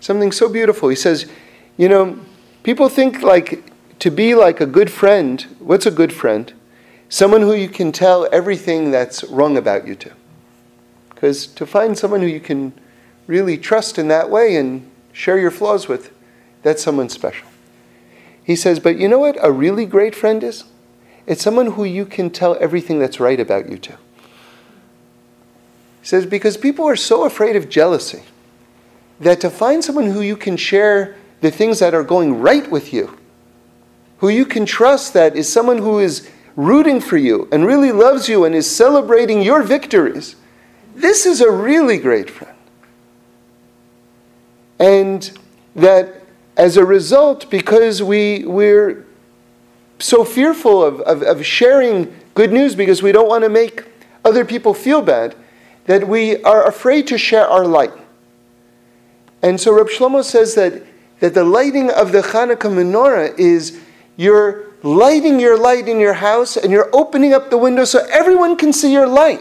something 0.00 0.32
so 0.32 0.48
beautiful. 0.48 0.88
He 0.88 0.96
says, 0.96 1.30
You 1.76 1.88
know, 1.90 2.18
People 2.62 2.88
think 2.88 3.22
like 3.22 3.64
to 3.98 4.10
be 4.10 4.34
like 4.34 4.60
a 4.60 4.66
good 4.66 4.90
friend, 4.90 5.42
what's 5.58 5.86
a 5.86 5.90
good 5.90 6.12
friend? 6.12 6.52
Someone 7.08 7.40
who 7.40 7.54
you 7.54 7.68
can 7.68 7.90
tell 7.90 8.28
everything 8.30 8.90
that's 8.90 9.24
wrong 9.24 9.56
about 9.56 9.86
you 9.86 9.96
to. 9.96 10.12
Because 11.10 11.46
to 11.48 11.66
find 11.66 11.98
someone 11.98 12.20
who 12.20 12.26
you 12.26 12.40
can 12.40 12.72
really 13.26 13.58
trust 13.58 13.98
in 13.98 14.08
that 14.08 14.30
way 14.30 14.56
and 14.56 14.88
share 15.12 15.38
your 15.38 15.50
flaws 15.50 15.88
with, 15.88 16.12
that's 16.62 16.82
someone 16.82 17.08
special. 17.08 17.48
He 18.44 18.56
says, 18.56 18.80
but 18.80 18.98
you 18.98 19.08
know 19.08 19.18
what 19.18 19.36
a 19.42 19.52
really 19.52 19.86
great 19.86 20.14
friend 20.14 20.42
is? 20.42 20.64
It's 21.26 21.42
someone 21.42 21.72
who 21.72 21.84
you 21.84 22.04
can 22.04 22.30
tell 22.30 22.56
everything 22.60 22.98
that's 22.98 23.20
right 23.20 23.38
about 23.38 23.68
you 23.68 23.78
to. 23.78 23.92
He 23.92 26.08
says, 26.08 26.26
because 26.26 26.56
people 26.56 26.86
are 26.86 26.96
so 26.96 27.24
afraid 27.24 27.54
of 27.54 27.68
jealousy 27.68 28.22
that 29.20 29.40
to 29.40 29.50
find 29.50 29.84
someone 29.84 30.06
who 30.06 30.20
you 30.20 30.36
can 30.36 30.56
share 30.56 31.16
the 31.40 31.50
things 31.50 31.78
that 31.78 31.94
are 31.94 32.02
going 32.02 32.40
right 32.40 32.68
with 32.70 32.92
you, 32.92 33.16
who 34.18 34.28
you 34.28 34.44
can 34.44 34.66
trust 34.66 35.14
that 35.14 35.36
is 35.36 35.52
someone 35.52 35.78
who 35.78 36.00
is 36.00 36.28
rooting 36.56 37.00
for 37.00 37.16
you 37.16 37.48
and 37.52 37.66
really 37.66 37.92
loves 37.92 38.28
you 38.28 38.44
and 38.44 38.54
is 38.54 38.68
celebrating 38.68 39.42
your 39.42 39.62
victories. 39.62 40.36
This 40.94 41.24
is 41.24 41.40
a 41.40 41.50
really 41.50 41.98
great 41.98 42.28
friend. 42.28 42.56
And 44.78 45.38
that 45.76 46.21
as 46.56 46.76
a 46.76 46.84
result, 46.84 47.50
because 47.50 48.02
we, 48.02 48.44
we're 48.44 49.06
so 49.98 50.24
fearful 50.24 50.84
of, 50.84 51.00
of, 51.00 51.22
of 51.22 51.44
sharing 51.46 52.14
good 52.34 52.52
news 52.52 52.74
because 52.74 53.02
we 53.02 53.12
don't 53.12 53.28
want 53.28 53.44
to 53.44 53.48
make 53.48 53.84
other 54.24 54.44
people 54.44 54.74
feel 54.74 55.02
bad, 55.02 55.34
that 55.86 56.06
we 56.06 56.42
are 56.44 56.66
afraid 56.66 57.06
to 57.08 57.18
share 57.18 57.46
our 57.46 57.66
light. 57.66 57.92
And 59.42 59.60
so 59.60 59.72
Reb 59.72 59.88
Shlomo 59.88 60.22
says 60.22 60.54
that 60.54 60.84
that 61.22 61.34
the 61.34 61.44
lighting 61.44 61.88
of 61.88 62.10
the 62.10 62.20
Hanukkah 62.20 62.68
menorah 62.68 63.38
is 63.38 63.78
you're 64.16 64.64
lighting 64.82 65.38
your 65.38 65.56
light 65.56 65.86
in 65.86 66.00
your 66.00 66.14
house 66.14 66.56
and 66.56 66.72
you're 66.72 66.90
opening 66.92 67.32
up 67.32 67.48
the 67.48 67.56
window 67.56 67.84
so 67.84 68.04
everyone 68.10 68.56
can 68.56 68.72
see 68.72 68.92
your 68.92 69.06
light. 69.06 69.40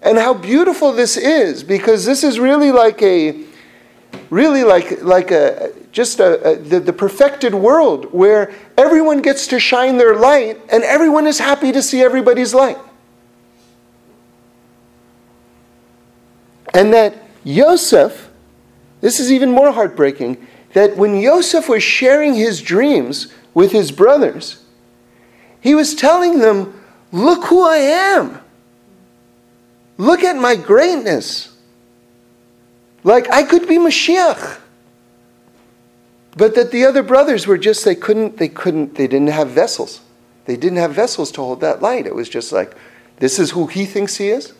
And 0.00 0.16
how 0.16 0.32
beautiful 0.32 0.92
this 0.92 1.18
is 1.18 1.62
because 1.62 2.06
this 2.06 2.24
is 2.24 2.38
really 2.38 2.72
like 2.72 3.02
a 3.02 3.44
really 4.32 4.64
like 4.64 5.02
like 5.02 5.30
a 5.30 5.70
just 5.92 6.18
a, 6.18 6.52
a 6.52 6.56
the, 6.56 6.80
the 6.80 6.92
perfected 6.92 7.54
world 7.54 8.06
where 8.14 8.50
everyone 8.78 9.20
gets 9.20 9.46
to 9.48 9.60
shine 9.60 9.98
their 9.98 10.16
light 10.16 10.58
and 10.72 10.82
everyone 10.84 11.26
is 11.26 11.38
happy 11.38 11.70
to 11.70 11.82
see 11.82 12.00
everybody's 12.00 12.54
light. 12.54 12.78
And 16.72 16.94
that 16.94 17.14
Yosef 17.44 18.30
this 19.02 19.20
is 19.20 19.30
even 19.30 19.50
more 19.50 19.70
heartbreaking 19.70 20.46
that 20.72 20.96
when 20.96 21.16
Yosef 21.16 21.68
was 21.68 21.82
sharing 21.82 22.32
his 22.32 22.62
dreams 22.62 23.30
with 23.52 23.72
his 23.72 23.92
brothers, 23.92 24.64
he 25.60 25.74
was 25.74 25.94
telling 25.94 26.38
them, 26.38 26.80
Look 27.10 27.44
who 27.44 27.62
I 27.62 27.76
am. 27.76 28.40
Look 29.98 30.22
at 30.22 30.36
my 30.36 30.56
greatness. 30.56 31.51
Like 33.04 33.30
I 33.30 33.42
could 33.42 33.66
be 33.66 33.76
Mashiach. 33.76 34.58
But 36.36 36.54
that 36.54 36.70
the 36.70 36.84
other 36.84 37.02
brothers 37.02 37.46
were 37.46 37.58
just, 37.58 37.84
they 37.84 37.94
couldn't, 37.94 38.38
they 38.38 38.48
couldn't, 38.48 38.94
they 38.94 39.06
didn't 39.06 39.28
have 39.28 39.50
vessels. 39.50 40.00
They 40.46 40.56
didn't 40.56 40.78
have 40.78 40.94
vessels 40.94 41.30
to 41.32 41.42
hold 41.42 41.60
that 41.60 41.82
light. 41.82 42.06
It 42.06 42.14
was 42.14 42.28
just 42.28 42.52
like, 42.52 42.74
this 43.18 43.38
is 43.38 43.50
who 43.50 43.66
he 43.66 43.84
thinks 43.84 44.16
he 44.16 44.28
is? 44.28 44.54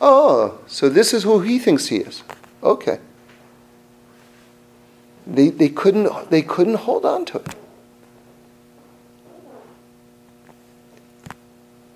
Oh, 0.00 0.58
so 0.66 0.88
this 0.88 1.14
is 1.14 1.22
who 1.22 1.40
he 1.40 1.58
thinks 1.58 1.86
he 1.86 1.98
is. 1.98 2.22
Okay. 2.62 2.98
They, 5.26 5.50
they, 5.50 5.68
couldn't, 5.68 6.30
they 6.30 6.42
couldn't 6.42 6.74
hold 6.74 7.06
on 7.06 7.24
to 7.26 7.38
it. 7.38 7.54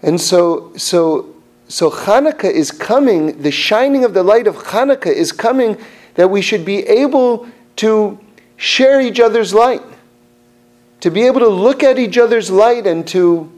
And 0.03 0.21
so, 0.21 0.73
so, 0.77 1.30
so 1.71 1.89
Hanukkah 1.89 2.51
is 2.51 2.73
coming, 2.73 3.43
the 3.43 3.53
shining 3.53 4.05
of 4.05 4.13
the 4.13 4.25
light 4.25 4.49
of 4.49 4.57
Hanukkah 4.57 5.07
is 5.07 5.31
coming 5.31 5.79
that 6.15 6.29
we 6.29 6.43
should 6.43 6.65
be 6.65 6.79
able 6.89 7.49
to 7.77 8.19
share 8.57 9.01
each 9.01 9.21
other's 9.21 9.55
light, 9.55 9.83
to 10.99 11.11
be 11.13 11.23
able 11.23 11.39
to 11.39 11.49
look 11.49 11.85
at 11.85 11.97
each 11.97 12.19
other's 12.19 12.51
light 12.51 12.87
and 12.87 13.07
to 13.09 13.51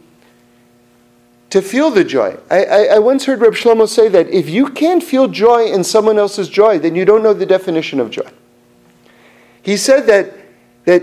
to 1.48 1.60
feel 1.60 1.90
the 1.90 2.02
joy. 2.02 2.34
I, 2.50 2.64
I, 2.64 2.84
I, 2.94 2.98
once 2.98 3.26
heard 3.26 3.42
Reb 3.42 3.52
Shlomo 3.52 3.86
say 3.86 4.08
that 4.08 4.26
if 4.28 4.48
you 4.48 4.68
can't 4.68 5.02
feel 5.02 5.28
joy 5.28 5.66
in 5.66 5.84
someone 5.84 6.18
else's 6.18 6.48
joy, 6.48 6.78
then 6.78 6.94
you 6.94 7.04
don't 7.04 7.22
know 7.22 7.34
the 7.34 7.44
definition 7.44 8.00
of 8.00 8.10
joy. 8.10 8.26
He 9.60 9.76
said 9.76 10.06
that, 10.06 10.34
that 10.86 11.02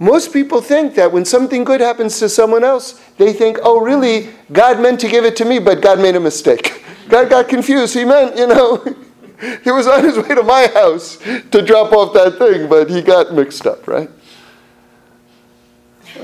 most 0.00 0.32
people 0.32 0.62
think 0.62 0.94
that 0.94 1.12
when 1.12 1.26
something 1.26 1.62
good 1.62 1.82
happens 1.82 2.18
to 2.20 2.28
someone 2.30 2.64
else, 2.64 2.98
they 3.18 3.34
think, 3.34 3.58
oh, 3.62 3.80
really, 3.80 4.30
God 4.50 4.80
meant 4.80 4.98
to 5.00 5.08
give 5.08 5.26
it 5.26 5.36
to 5.36 5.44
me, 5.44 5.58
but 5.58 5.82
God 5.82 6.00
made 6.00 6.16
a 6.16 6.20
mistake. 6.20 6.82
God 7.10 7.28
got 7.28 7.50
confused. 7.50 7.92
He 7.92 8.06
meant, 8.06 8.34
you 8.38 8.46
know, 8.46 8.78
he 9.62 9.70
was 9.70 9.86
on 9.86 10.02
his 10.02 10.16
way 10.16 10.34
to 10.34 10.42
my 10.42 10.68
house 10.68 11.18
to 11.50 11.60
drop 11.60 11.92
off 11.92 12.14
that 12.14 12.38
thing, 12.38 12.66
but 12.66 12.88
he 12.88 13.02
got 13.02 13.34
mixed 13.34 13.66
up, 13.66 13.86
right? 13.86 14.08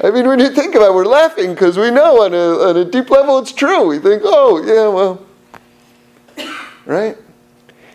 I 0.03 0.11
mean, 0.11 0.27
when 0.27 0.39
you 0.39 0.49
think 0.49 0.75
about 0.75 0.93
it, 0.93 0.95
we're 0.95 1.05
laughing 1.05 1.51
because 1.51 1.77
we 1.77 1.91
know 1.91 2.23
on 2.23 2.33
a, 2.33 2.71
on 2.71 2.77
a 2.79 2.85
deep 2.85 3.11
level 3.11 3.39
it's 3.39 3.53
true. 3.53 3.89
We 3.89 3.99
think, 3.99 4.23
oh, 4.25 4.65
yeah, 4.65 4.89
well, 4.89 6.57
right? 6.87 7.19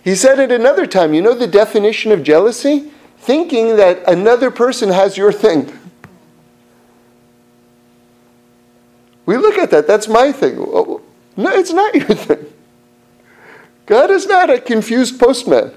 He 0.03 0.13
said 0.13 0.37
it 0.37 0.51
another 0.51 0.85
time. 0.85 1.15
You 1.15 1.23
know 1.23 1.33
the 1.33 1.47
definition 1.47 2.11
of 2.11 2.21
jealousy? 2.21 2.90
Thinking 3.21 3.75
that 3.75 4.01
another 4.09 4.49
person 4.49 4.89
has 4.89 5.15
your 5.15 5.31
thing. 5.31 5.71
We 9.27 9.37
look 9.37 9.59
at 9.59 9.69
that, 9.69 9.85
that's 9.85 10.07
my 10.07 10.31
thing. 10.31 10.55
No, 10.57 11.01
it's 11.37 11.71
not 11.71 11.93
your 11.93 12.07
thing. 12.07 12.47
God 13.85 14.09
is 14.09 14.25
not 14.25 14.49
a 14.49 14.59
confused 14.59 15.19
postman. 15.19 15.71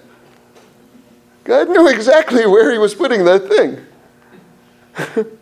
God 1.45 1.69
knew 1.69 1.87
exactly 1.87 2.47
where 2.47 2.73
he 2.73 2.79
was 2.79 2.95
putting 2.95 3.27
that 3.27 3.47
thing. 3.47 3.85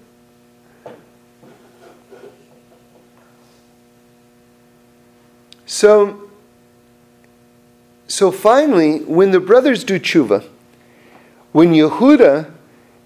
so, 5.66 6.28
so 8.08 8.32
finally, 8.32 9.04
when 9.04 9.30
the 9.30 9.38
brothers 9.38 9.84
do 9.84 10.00
tshuva, 10.00 10.48
when 11.52 11.72
Yehuda 11.72 12.50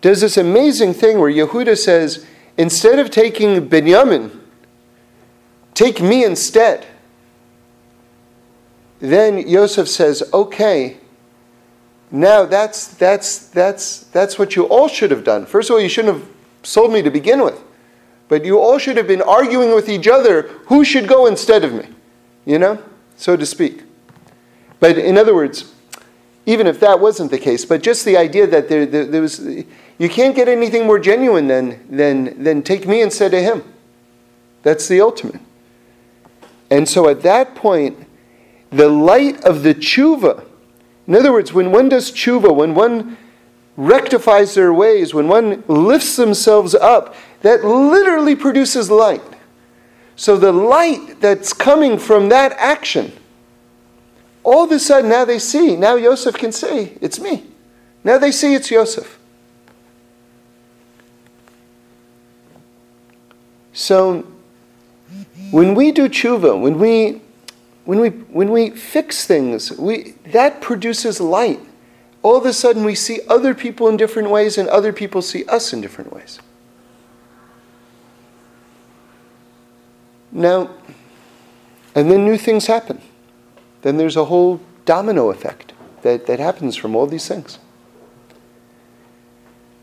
does 0.00 0.20
this 0.20 0.37
amazing 0.37 0.94
thing 0.94 1.18
where 1.18 1.30
Yehuda 1.30 1.76
says, 1.76 2.26
instead 2.56 2.98
of 2.98 3.11
taking 3.11 3.68
Benjamin, 3.68 4.40
take 5.74 6.00
me 6.00 6.24
instead. 6.24 6.87
Then 9.00 9.46
Yosef 9.46 9.88
says, 9.88 10.22
okay, 10.32 10.98
now 12.11 12.44
that's, 12.44 12.88
that's, 12.88 13.48
that's, 13.48 14.00
that's 14.04 14.38
what 14.38 14.56
you 14.56 14.64
all 14.64 14.88
should 14.88 15.11
have 15.11 15.24
done. 15.24 15.44
First 15.44 15.70
of 15.70 15.74
all, 15.74 15.80
you 15.80 15.88
shouldn't 15.88 16.18
have 16.18 16.28
sold 16.62 16.92
me 16.92 17.02
to 17.02 17.11
begin 17.11 17.42
with. 17.42 17.62
But 18.28 18.44
you 18.44 18.59
all 18.59 18.78
should 18.78 18.96
have 18.96 19.06
been 19.06 19.22
arguing 19.22 19.74
with 19.74 19.88
each 19.88 20.09
other 20.09 20.42
who 20.66 20.85
should 20.85 21.06
go 21.09 21.26
instead 21.26 21.62
of 21.62 21.72
me, 21.72 21.87
you 22.44 22.59
know, 22.59 22.82
so 23.16 23.37
to 23.37 23.46
speak. 23.46 23.82
But 24.80 24.98
in 24.98 25.16
other 25.16 25.35
words, 25.35 25.72
even 26.46 26.68
if 26.68 26.78
that 26.80 27.00
wasn't 27.00 27.30
the 27.30 27.38
case, 27.38 27.64
but 27.64 27.82
just 27.82 28.04
the 28.04 28.16
idea 28.16 28.46
that 28.46 28.68
there, 28.68 28.87
there, 28.87 29.04
there 29.04 29.20
was, 29.20 29.40
you 29.40 30.09
can't 30.09 30.35
get 30.35 30.48
anything 30.48 30.87
more 30.87 30.98
genuine 30.98 31.48
than, 31.48 31.85
than, 31.94 32.42
than 32.42 32.62
take 32.62 32.87
me 32.87 33.02
instead 33.02 33.35
of 33.35 33.42
him. 33.42 33.64
That's 34.62 34.87
the 34.87 35.00
ultimate. 35.00 35.40
And 36.70 36.88
so 36.88 37.09
at 37.09 37.22
that 37.22 37.54
point, 37.56 38.06
the 38.70 38.88
light 38.88 39.44
of 39.44 39.62
the 39.62 39.74
tshuva, 39.74 40.44
in 41.06 41.14
other 41.14 41.32
words, 41.32 41.52
when 41.52 41.72
one 41.72 41.88
does 41.88 42.11
tshuva, 42.11 42.54
when 42.54 42.74
one 42.74 43.16
rectifies 43.76 44.54
their 44.54 44.72
ways, 44.72 45.14
when 45.14 45.28
one 45.28 45.62
lifts 45.68 46.16
themselves 46.16 46.74
up, 46.74 47.14
that 47.42 47.64
literally 47.64 48.35
produces 48.35 48.90
light. 48.90 49.22
So 50.16 50.37
the 50.37 50.52
light 50.52 51.20
that's 51.20 51.52
coming 51.52 51.98
from 51.98 52.28
that 52.30 52.52
action, 52.52 53.12
all 54.46 54.62
of 54.62 54.70
a 54.70 54.78
sudden 54.78 55.11
now 55.11 55.24
they 55.24 55.40
see, 55.40 55.74
now 55.74 55.96
Yosef 55.96 56.37
can 56.37 56.52
say, 56.52 56.96
it's 57.00 57.18
me. 57.18 57.44
Now 58.04 58.16
they 58.16 58.30
see 58.30 58.54
it's 58.54 58.70
Yosef. 58.70 59.18
So 63.72 64.24
when 65.50 65.74
we 65.74 65.90
do 65.90 66.09
tshuva, 66.09 66.59
when 66.61 66.78
we 66.78 67.20
when 67.87 67.98
we 67.98 68.11
when 68.11 68.50
we 68.50 68.70
fix 68.70 69.26
things, 69.26 69.72
we 69.72 70.14
that 70.30 70.61
produces 70.61 71.20
light. 71.20 71.61
All 72.22 72.37
of 72.37 72.46
a 72.46 72.52
sudden 72.52 72.85
we 72.85 72.94
see 72.94 73.20
other 73.28 73.52
people 73.52 73.88
in 73.88 73.96
different 73.96 74.30
ways 74.30 74.59
and 74.59 74.68
other 74.68 74.92
people 74.92 75.22
see 75.22 75.44
us 75.46 75.72
in 75.72 75.80
different 75.80 76.12
ways. 76.12 76.38
Now, 80.30 80.70
and 81.96 82.11
then 82.11 82.24
new 82.24 82.38
things 82.38 82.66
happen. 82.66 83.00
Then 83.87 83.99
there's 83.99 84.16
a 84.16 84.25
whole 84.25 84.61
domino 84.85 85.31
effect 85.31 85.72
that, 86.03 86.27
that 86.27 86.40
happens 86.40 86.75
from 86.75 86.96
all 86.96 87.07
these 87.07 87.29
things. 87.29 87.61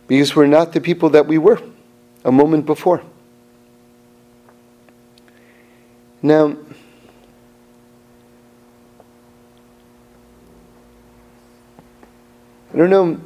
Because 0.07 0.35
we're 0.35 0.45
not 0.45 0.73
the 0.73 0.81
people 0.81 1.09
that 1.11 1.25
we 1.25 1.37
were 1.37 1.61
a 2.25 2.31
moment 2.33 2.65
before. 2.65 3.01
Now, 6.21 6.57
I 12.73 12.77
don't 12.77 12.89
know. 12.89 13.21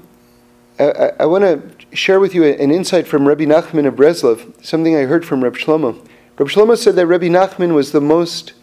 I, 0.77 1.11
I 1.21 1.25
want 1.25 1.43
to 1.43 1.97
share 1.97 2.19
with 2.19 2.35
you 2.35 2.43
an 2.43 2.69
insight 2.69 3.07
from 3.07 3.27
Rabbi 3.27 3.45
Nachman 3.45 3.87
of 3.87 3.95
Breslov, 3.95 4.63
something 4.63 4.95
I 4.95 5.05
heard 5.05 5.25
from 5.25 5.43
Rabbi 5.43 5.57
Shlomo. 5.57 6.07
Rabbi 6.37 6.51
Shlomo 6.51 6.77
said 6.77 6.95
that 6.97 7.07
Rabbi 7.07 7.29
Nachman 7.29 7.73
was 7.73 7.93
the 7.93 8.01
most 8.01 8.53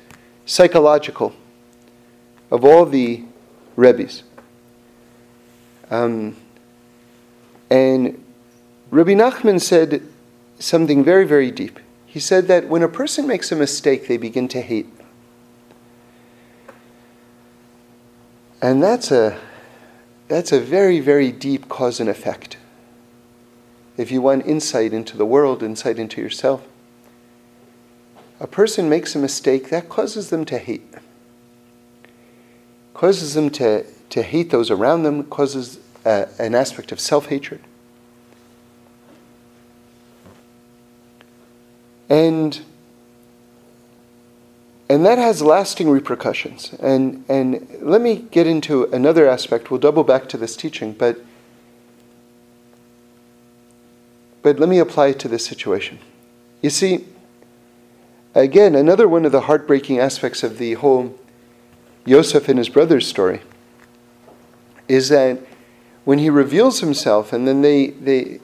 psychological 0.47 1.35
of 2.55 2.65
all 2.65 2.87
the 2.87 3.21
Rebbes. 3.75 4.23
Um, 5.91 6.37
and 7.69 8.25
Rabbi 8.93 9.15
Nachman 9.15 9.61
said 9.61 10.07
something 10.61 11.03
very, 11.03 11.27
very 11.27 11.51
deep. 11.51 11.81
He 12.07 12.21
said 12.21 12.47
that 12.47 12.69
when 12.69 12.85
a 12.85 12.89
person 12.89 13.27
makes 13.27 13.51
a 13.51 13.57
mistake, 13.57 14.07
they 14.07 14.17
begin 14.17 14.47
to 14.49 14.61
hate. 14.61 14.87
And 18.63 18.81
that's 18.81 19.11
a, 19.11 19.37
that's 20.29 20.53
a 20.53 20.61
very, 20.61 21.01
very 21.01 21.33
deep 21.33 21.69
cause 21.69 21.99
and 21.99 22.09
effect. 22.09 22.57
If 23.97 24.13
you 24.13 24.23
want 24.23 24.47
insight 24.47 24.93
into 24.93 25.17
the 25.17 25.27
world, 25.27 25.61
insight 25.61 25.99
into 25.99 26.21
yourself, 26.21 26.65
a 28.39 28.47
person 28.47 28.89
makes 28.89 29.17
a 29.17 29.19
mistake, 29.19 29.71
that 29.71 29.89
causes 29.89 30.31
them 30.31 30.45
to 30.45 30.59
hate. 30.59 30.95
Causes 33.05 33.35
them 33.35 33.51
to, 33.51 33.85
to 34.09 34.23
hate 34.23 34.49
those 34.49 34.71
around 34.71 35.03
them, 35.03 35.25
causes 35.25 35.79
uh, 36.07 36.25
an 36.39 36.55
aspect 36.55 36.91
of 36.91 36.99
self 36.99 37.27
hatred. 37.27 37.61
And, 42.09 42.63
and 44.89 45.05
that 45.05 45.19
has 45.19 45.43
lasting 45.43 45.91
repercussions. 45.91 46.73
And, 46.81 47.27
and 47.29 47.69
let 47.83 48.01
me 48.01 48.25
get 48.31 48.47
into 48.47 48.85
another 48.85 49.29
aspect. 49.29 49.71
We'll 49.71 49.81
double 49.81 50.05
back 50.05 50.27
to 50.31 50.39
this 50.39 50.57
teaching, 50.57 50.95
but, 50.95 51.23
but 54.41 54.59
let 54.59 54.71
me 54.71 54.79
apply 54.79 55.09
it 55.09 55.19
to 55.19 55.29
this 55.29 55.45
situation. 55.45 55.99
You 56.63 56.71
see, 56.71 57.05
again, 58.35 58.75
another 58.75 59.07
one 59.07 59.27
of 59.27 59.33
the 59.33 59.43
heartbreaking 59.43 59.99
aspects 59.99 60.43
of 60.43 60.57
the 60.57 60.73
whole 60.73 61.19
Yosef 62.07 62.49
and 62.49 62.59
his 62.59 62.69
brothers 62.69 63.07
story 63.07 63.41
is 64.89 65.09
that 65.09 65.39
when 66.05 66.19
he 66.19 66.29
reveals 66.29 66.81
himself 66.81 67.33
and 67.33 67.49
then 67.49 67.63
they, 67.63 67.89
they, 67.89 68.41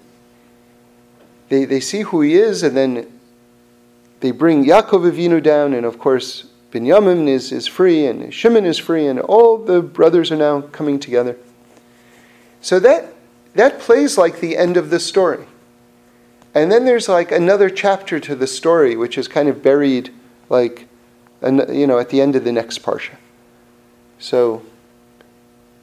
they, 1.49 1.65
they 1.65 1.81
see 1.81 2.03
who 2.03 2.23
he 2.23 2.35
is 2.35 2.63
and 2.63 2.77
then 2.77 3.21
they 4.21 4.31
bring 4.31 4.65
Yaakov 4.65 5.11
Avinu 5.11 5.43
down, 5.43 5.73
and 5.73 5.87
of 5.87 5.99
course, 5.99 6.45
Binyamin 6.71 7.27
is, 7.27 7.53
is 7.53 7.67
free, 7.67 8.07
and 8.07 8.33
Shimon 8.33 8.67
is 8.67 8.79
free, 8.79 9.07
and 9.07 9.19
all 9.19 9.57
the 9.57 9.81
brothers 9.81 10.31
are 10.31 10.37
now 10.37 10.61
coming 10.61 11.01
together. 11.01 11.37
So 12.61 12.79
that, 12.81 13.15
that 13.55 13.81
plays 13.81 14.19
like 14.19 14.41
the 14.41 14.57
end 14.57 14.77
of 14.77 14.91
the 14.91 15.01
story. 15.01 15.47
And 16.55 16.71
then 16.71 16.85
there's 16.85 17.09
like 17.09 17.33
another 17.33 17.71
chapter 17.71 18.21
to 18.21 18.37
the 18.37 18.47
story, 18.47 18.95
which 18.95 19.17
is 19.17 19.27
kind 19.27 19.49
of 19.49 19.63
buried, 19.63 20.11
like, 20.51 20.87
you 21.43 21.87
know, 21.87 21.99
at 21.99 22.11
the 22.11 22.21
end 22.21 22.37
of 22.37 22.45
the 22.45 22.53
next 22.53 22.83
parsha. 22.83 23.17
So, 24.21 24.63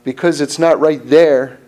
because 0.04 0.40
it's 0.40 0.58
not 0.58 0.80
right 0.80 1.06
there, 1.06 1.60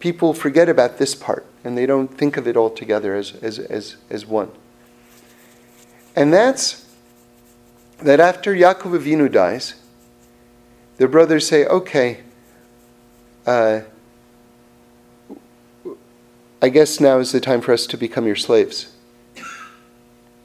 people 0.00 0.34
forget 0.34 0.68
about 0.68 0.98
this 0.98 1.14
part, 1.14 1.46
and 1.62 1.76
they 1.76 1.86
don't 1.86 2.08
think 2.08 2.36
of 2.36 2.48
it 2.48 2.56
all 2.56 2.70
together 2.70 3.14
as, 3.14 3.34
as, 3.42 3.58
as, 3.58 3.96
as 4.10 4.26
one. 4.26 4.50
And 6.16 6.32
that's 6.32 6.86
that 7.98 8.20
after 8.20 8.54
Yaakov 8.54 8.98
Avinu 8.98 9.30
dies, 9.30 9.74
the 10.96 11.06
brothers 11.06 11.46
say, 11.46 11.66
okay, 11.66 12.22
uh, 13.46 13.80
I 16.60 16.68
guess 16.70 17.00
now 17.00 17.18
is 17.18 17.32
the 17.32 17.40
time 17.40 17.60
for 17.60 17.72
us 17.72 17.86
to 17.86 17.96
become 17.96 18.26
your 18.26 18.36
slaves. 18.36 18.92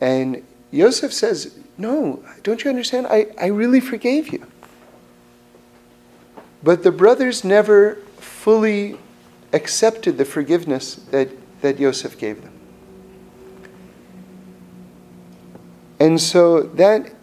And 0.02 0.44
Yosef 0.72 1.14
says, 1.14 1.58
no, 1.78 2.24
don't 2.44 2.64
you 2.64 2.70
understand? 2.70 3.08
I, 3.08 3.28
I 3.40 3.48
really 3.48 3.80
forgave 3.80 4.32
you. 4.32 4.46
But 6.64 6.84
the 6.84 6.92
brothers 6.92 7.44
never 7.44 7.96
fully 8.18 8.98
accepted 9.52 10.18
the 10.18 10.26
forgiveness 10.26 10.96
that, 11.12 11.30
that 11.62 11.80
Yosef 11.80 12.18
gave 12.18 12.42
them. 12.42 12.54
And 16.00 16.20
so 16.20 16.62
that, 16.62 17.14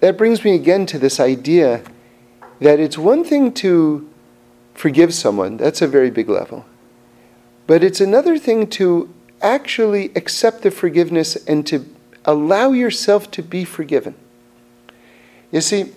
that 0.00 0.16
brings 0.16 0.44
me 0.44 0.54
again 0.54 0.86
to 0.86 0.98
this 0.98 1.18
idea 1.20 1.82
that 2.60 2.80
it's 2.80 2.96
one 2.96 3.24
thing 3.24 3.52
to 3.54 4.08
forgive 4.74 5.14
someone, 5.14 5.56
that's 5.56 5.82
a 5.82 5.88
very 5.88 6.10
big 6.10 6.28
level. 6.28 6.64
But 7.66 7.82
it's 7.82 8.00
another 8.00 8.38
thing 8.38 8.66
to 8.70 9.12
actually 9.40 10.12
accept 10.16 10.62
the 10.62 10.70
forgiveness 10.70 11.36
and 11.46 11.66
to 11.66 11.86
allow 12.24 12.72
yourself 12.72 13.30
to 13.32 13.42
be 13.42 13.64
forgiven. 13.64 14.14
You 15.50 15.60
see, 15.60 15.92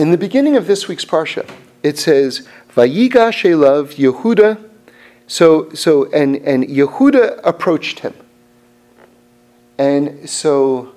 in 0.00 0.10
the 0.10 0.16
beginning 0.16 0.56
of 0.56 0.66
this 0.66 0.88
week's 0.88 1.04
Parsha, 1.04 1.46
it 1.82 1.98
says, 1.98 2.48
Vayigash 2.74 3.44
Elav 3.44 3.96
Yehuda. 3.96 4.66
So, 5.26 5.68
so 5.74 6.10
and, 6.10 6.36
and 6.36 6.64
Yehuda 6.64 7.38
approached 7.44 7.98
him. 7.98 8.14
And 9.76 10.28
so, 10.28 10.94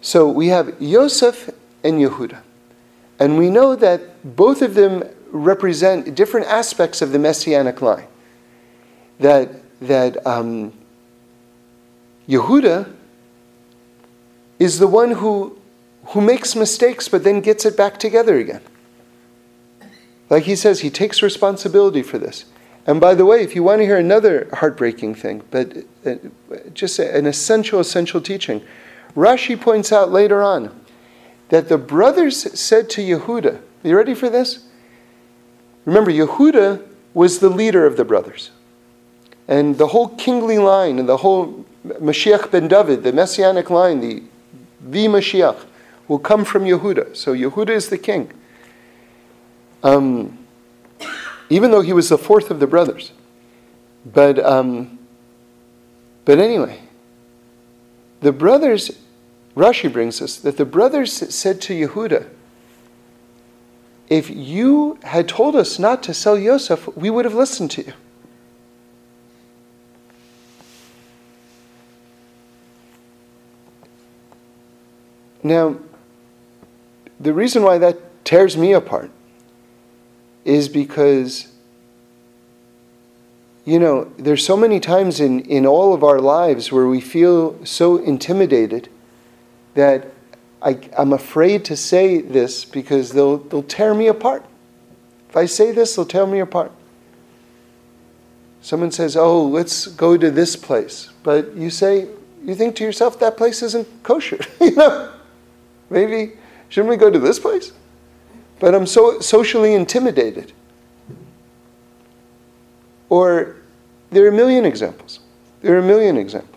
so 0.00 0.26
we 0.26 0.46
have 0.46 0.74
Yosef 0.80 1.50
and 1.84 2.00
Yehuda. 2.00 2.40
And 3.18 3.36
we 3.36 3.50
know 3.50 3.76
that 3.76 4.36
both 4.36 4.62
of 4.62 4.72
them 4.72 5.04
represent 5.30 6.14
different 6.14 6.46
aspects 6.46 7.02
of 7.02 7.12
the 7.12 7.18
messianic 7.18 7.82
line. 7.82 8.06
That, 9.20 9.50
that 9.82 10.26
um, 10.26 10.72
Yehuda 12.26 12.90
is 14.58 14.78
the 14.78 14.86
one 14.86 15.10
who, 15.10 15.55
who 16.08 16.20
makes 16.20 16.54
mistakes 16.54 17.08
but 17.08 17.24
then 17.24 17.40
gets 17.40 17.64
it 17.64 17.76
back 17.76 17.98
together 17.98 18.36
again. 18.36 18.62
Like 20.28 20.44
he 20.44 20.56
says, 20.56 20.80
he 20.80 20.90
takes 20.90 21.22
responsibility 21.22 22.02
for 22.02 22.18
this. 22.18 22.46
And 22.86 23.00
by 23.00 23.14
the 23.14 23.24
way, 23.24 23.42
if 23.42 23.54
you 23.54 23.62
want 23.62 23.80
to 23.80 23.84
hear 23.84 23.98
another 23.98 24.48
heartbreaking 24.52 25.16
thing, 25.16 25.42
but 25.50 25.76
uh, 26.04 26.16
just 26.72 26.98
an 26.98 27.26
essential, 27.26 27.80
essential 27.80 28.20
teaching, 28.20 28.62
Rashi 29.16 29.60
points 29.60 29.92
out 29.92 30.12
later 30.12 30.42
on 30.42 30.78
that 31.48 31.68
the 31.68 31.78
brothers 31.78 32.58
said 32.58 32.90
to 32.90 33.02
Yehuda, 33.02 33.56
Are 33.56 33.88
you 33.88 33.96
ready 33.96 34.14
for 34.14 34.28
this? 34.28 34.66
Remember, 35.84 36.10
Yehuda 36.10 36.84
was 37.14 37.38
the 37.38 37.48
leader 37.48 37.86
of 37.86 37.96
the 37.96 38.04
brothers. 38.04 38.50
And 39.48 39.78
the 39.78 39.88
whole 39.88 40.08
kingly 40.10 40.58
line 40.58 40.98
and 40.98 41.08
the 41.08 41.18
whole 41.18 41.64
Mashiach 41.86 42.50
ben 42.50 42.68
David, 42.68 43.04
the 43.04 43.12
messianic 43.12 43.70
line, 43.70 44.00
the, 44.00 44.22
the 44.80 45.06
Mashiach, 45.06 45.64
will 46.08 46.18
come 46.18 46.44
from 46.44 46.64
Yehuda. 46.64 47.16
So 47.16 47.34
Yehuda 47.34 47.70
is 47.70 47.88
the 47.88 47.98
king. 47.98 48.32
Um, 49.82 50.38
even 51.48 51.70
though 51.70 51.80
he 51.80 51.92
was 51.92 52.08
the 52.08 52.18
fourth 52.18 52.50
of 52.50 52.60
the 52.60 52.66
brothers. 52.66 53.12
But, 54.04 54.38
um, 54.38 54.98
but 56.24 56.38
anyway, 56.38 56.80
the 58.20 58.32
brothers, 58.32 58.90
Rashi 59.56 59.92
brings 59.92 60.20
us, 60.22 60.36
that 60.36 60.56
the 60.56 60.64
brothers 60.64 61.12
said 61.12 61.60
to 61.62 61.74
Yehuda, 61.74 62.28
if 64.08 64.30
you 64.30 64.98
had 65.02 65.28
told 65.28 65.56
us 65.56 65.78
not 65.78 66.02
to 66.04 66.14
sell 66.14 66.38
Yosef, 66.38 66.86
we 66.96 67.10
would 67.10 67.24
have 67.24 67.34
listened 67.34 67.72
to 67.72 67.82
you. 67.82 67.92
Now, 75.42 75.76
the 77.18 77.32
reason 77.32 77.62
why 77.62 77.78
that 77.78 78.24
tears 78.24 78.56
me 78.56 78.72
apart 78.72 79.10
is 80.44 80.68
because, 80.68 81.48
you 83.64 83.78
know, 83.78 84.04
there's 84.16 84.44
so 84.44 84.56
many 84.56 84.78
times 84.80 85.20
in, 85.20 85.40
in 85.40 85.66
all 85.66 85.94
of 85.94 86.04
our 86.04 86.20
lives 86.20 86.70
where 86.70 86.86
we 86.86 87.00
feel 87.00 87.64
so 87.64 87.96
intimidated 87.96 88.88
that 89.74 90.06
I, 90.62 90.78
I'm 90.96 91.12
afraid 91.12 91.64
to 91.66 91.76
say 91.76 92.20
this 92.20 92.64
because 92.64 93.12
they'll, 93.12 93.38
they'll 93.38 93.62
tear 93.62 93.94
me 93.94 94.08
apart. 94.08 94.44
If 95.28 95.36
I 95.36 95.46
say 95.46 95.72
this, 95.72 95.96
they'll 95.96 96.06
tear 96.06 96.26
me 96.26 96.40
apart. 96.40 96.72
Someone 98.62 98.90
says, 98.90 99.16
Oh, 99.16 99.46
let's 99.46 99.86
go 99.86 100.16
to 100.16 100.30
this 100.30 100.56
place. 100.56 101.10
But 101.22 101.54
you 101.54 101.70
say, 101.70 102.08
you 102.44 102.54
think 102.54 102.74
to 102.76 102.84
yourself, 102.84 103.20
that 103.20 103.36
place 103.36 103.62
isn't 103.62 103.86
kosher. 104.02 104.40
you 104.60 104.74
know, 104.74 105.12
maybe, 105.90 106.32
shouldn't 106.68 106.90
we 106.90 106.96
go 106.96 107.10
to 107.10 107.18
this 107.18 107.38
place? 107.38 107.72
But 108.58 108.74
I'm 108.74 108.86
so 108.86 109.20
socially 109.20 109.74
intimidated. 109.74 110.52
Or 113.08 113.56
there 114.10 114.24
are 114.24 114.28
a 114.28 114.32
million 114.32 114.64
examples. 114.64 115.20
There 115.62 115.74
are 115.74 115.78
a 115.78 115.82
million 115.82 116.16
examples 116.16 116.56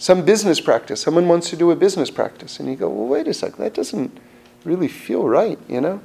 some 0.00 0.24
business 0.24 0.62
practice. 0.62 1.02
Someone 1.02 1.28
wants 1.28 1.50
to 1.50 1.56
do 1.56 1.70
a 1.70 1.76
business 1.76 2.10
practice, 2.10 2.58
and 2.58 2.70
you 2.70 2.74
go, 2.74 2.88
well, 2.88 3.06
wait 3.06 3.28
a 3.28 3.34
sec, 3.34 3.56
that 3.56 3.74
doesn't 3.74 4.18
really 4.64 4.88
feel 4.88 5.28
right, 5.28 5.58
you 5.68 5.78
know? 5.78 6.00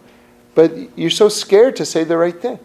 But 0.53 0.97
you're 0.97 1.09
so 1.09 1.29
scared 1.29 1.77
to 1.77 1.85
say 1.85 2.03
the 2.03 2.17
right 2.17 2.39
thing. 2.39 2.59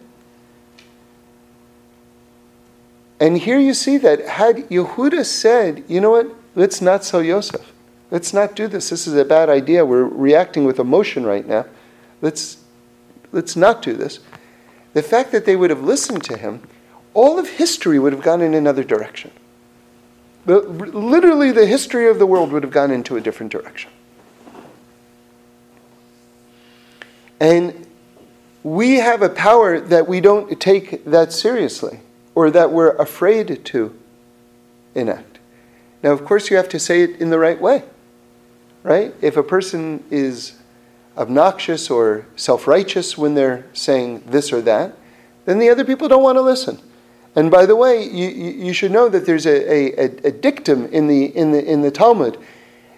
And 3.17 3.37
here 3.37 3.59
you 3.59 3.73
see 3.73 3.97
that 3.99 4.27
had 4.27 4.67
Yehuda 4.69 5.23
said, 5.25 5.85
you 5.87 6.01
know 6.01 6.11
what, 6.11 6.27
let's 6.53 6.81
not 6.81 7.05
sell 7.05 7.23
Yosef. 7.23 7.70
Let's 8.11 8.33
not 8.33 8.55
do 8.55 8.67
this. 8.67 8.89
This 8.89 9.07
is 9.07 9.15
a 9.15 9.25
bad 9.25 9.49
idea. 9.49 9.85
We're 9.85 10.03
reacting 10.03 10.65
with 10.65 10.79
emotion 10.79 11.25
right 11.25 11.47
now. 11.47 11.65
Let's, 12.21 12.57
let's 13.31 13.55
not 13.55 13.81
do 13.81 13.93
this. 13.93 14.19
The 14.93 15.01
fact 15.01 15.31
that 15.31 15.45
they 15.45 15.55
would 15.55 15.69
have 15.69 15.81
listened 15.81 16.23
to 16.25 16.37
him, 16.37 16.61
all 17.13 17.39
of 17.39 17.49
history 17.49 17.97
would 17.97 18.13
have 18.13 18.21
gone 18.21 18.41
in 18.41 18.53
another 18.53 18.83
direction. 18.83 19.31
Literally, 20.45 21.51
the 21.51 21.65
history 21.65 22.09
of 22.09 22.19
the 22.19 22.25
world 22.25 22.51
would 22.51 22.63
have 22.63 22.71
gone 22.71 22.91
into 22.91 23.15
a 23.15 23.21
different 23.21 23.51
direction. 23.51 23.91
And 27.39 27.87
we 28.63 28.97
have 28.97 29.21
a 29.21 29.29
power 29.29 29.79
that 29.79 30.07
we 30.07 30.21
don't 30.21 30.59
take 30.59 31.05
that 31.05 31.31
seriously 31.31 32.01
or 32.35 32.51
that 32.51 32.71
we're 32.71 32.95
afraid 32.97 33.63
to 33.65 33.95
enact. 34.93 35.39
Now, 36.03 36.11
of 36.11 36.25
course, 36.25 36.49
you 36.49 36.57
have 36.57 36.69
to 36.69 36.79
say 36.79 37.03
it 37.03 37.21
in 37.21 37.29
the 37.29 37.39
right 37.39 37.59
way, 37.59 37.83
right? 38.83 39.13
If 39.21 39.37
a 39.37 39.43
person 39.43 40.03
is 40.09 40.53
obnoxious 41.17 41.89
or 41.89 42.25
self 42.35 42.67
righteous 42.67 43.17
when 43.17 43.35
they're 43.35 43.65
saying 43.73 44.23
this 44.27 44.51
or 44.51 44.61
that, 44.61 44.95
then 45.45 45.59
the 45.59 45.69
other 45.69 45.83
people 45.83 46.07
don't 46.07 46.23
want 46.23 46.37
to 46.37 46.41
listen. 46.41 46.79
And 47.35 47.49
by 47.49 47.65
the 47.65 47.75
way, 47.75 48.05
you, 48.05 48.27
you 48.29 48.73
should 48.73 48.91
know 48.91 49.07
that 49.07 49.25
there's 49.25 49.45
a, 49.45 50.01
a, 50.01 50.03
a, 50.27 50.31
dictum 50.31 50.87
in 50.87 51.07
the, 51.07 51.25
in, 51.25 51.51
the, 51.51 51.63
in 51.63 51.81
the 51.81 51.91
Talmud 51.91 52.37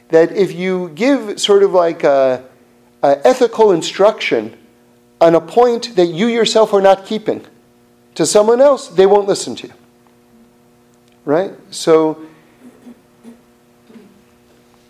that 0.09 0.31
if 0.31 0.53
you 0.53 0.89
give 0.89 1.39
sort 1.39 1.61
of 1.61 1.71
like 1.73 2.03
a, 2.03 2.43
a 3.03 3.27
ethical 3.27 3.71
instruction 3.71 4.57
on 5.21 5.35
a 5.35 5.41
point 5.41 5.95
that 5.95 6.07
you 6.07 6.27
yourself 6.27 6.73
are 6.73 6.81
not 6.81 7.05
keeping 7.05 7.45
to 8.15 8.25
someone 8.25 8.59
else, 8.59 8.87
they 8.87 9.05
won't 9.05 9.27
listen 9.27 9.55
to 9.55 9.67
you. 9.67 9.73
Right? 11.25 11.53
So 11.69 12.25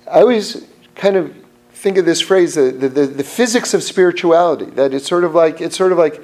I 0.10 0.22
always 0.22 0.66
kind 0.96 1.16
of 1.16 1.36
think 1.74 1.98
of 1.98 2.06
this 2.06 2.22
phrase, 2.22 2.56
the, 2.56 2.72
the, 2.72 2.88
the 2.88 3.24
physics 3.24 3.74
of 3.74 3.84
spirituality, 3.84 4.66
that 4.66 4.94
it's 4.94 5.08
sort 5.08 5.24
of 5.24 5.36
like, 5.36 5.60
it's 5.60 5.76
sort 5.76 5.92
of 5.92 5.98
like, 5.98 6.24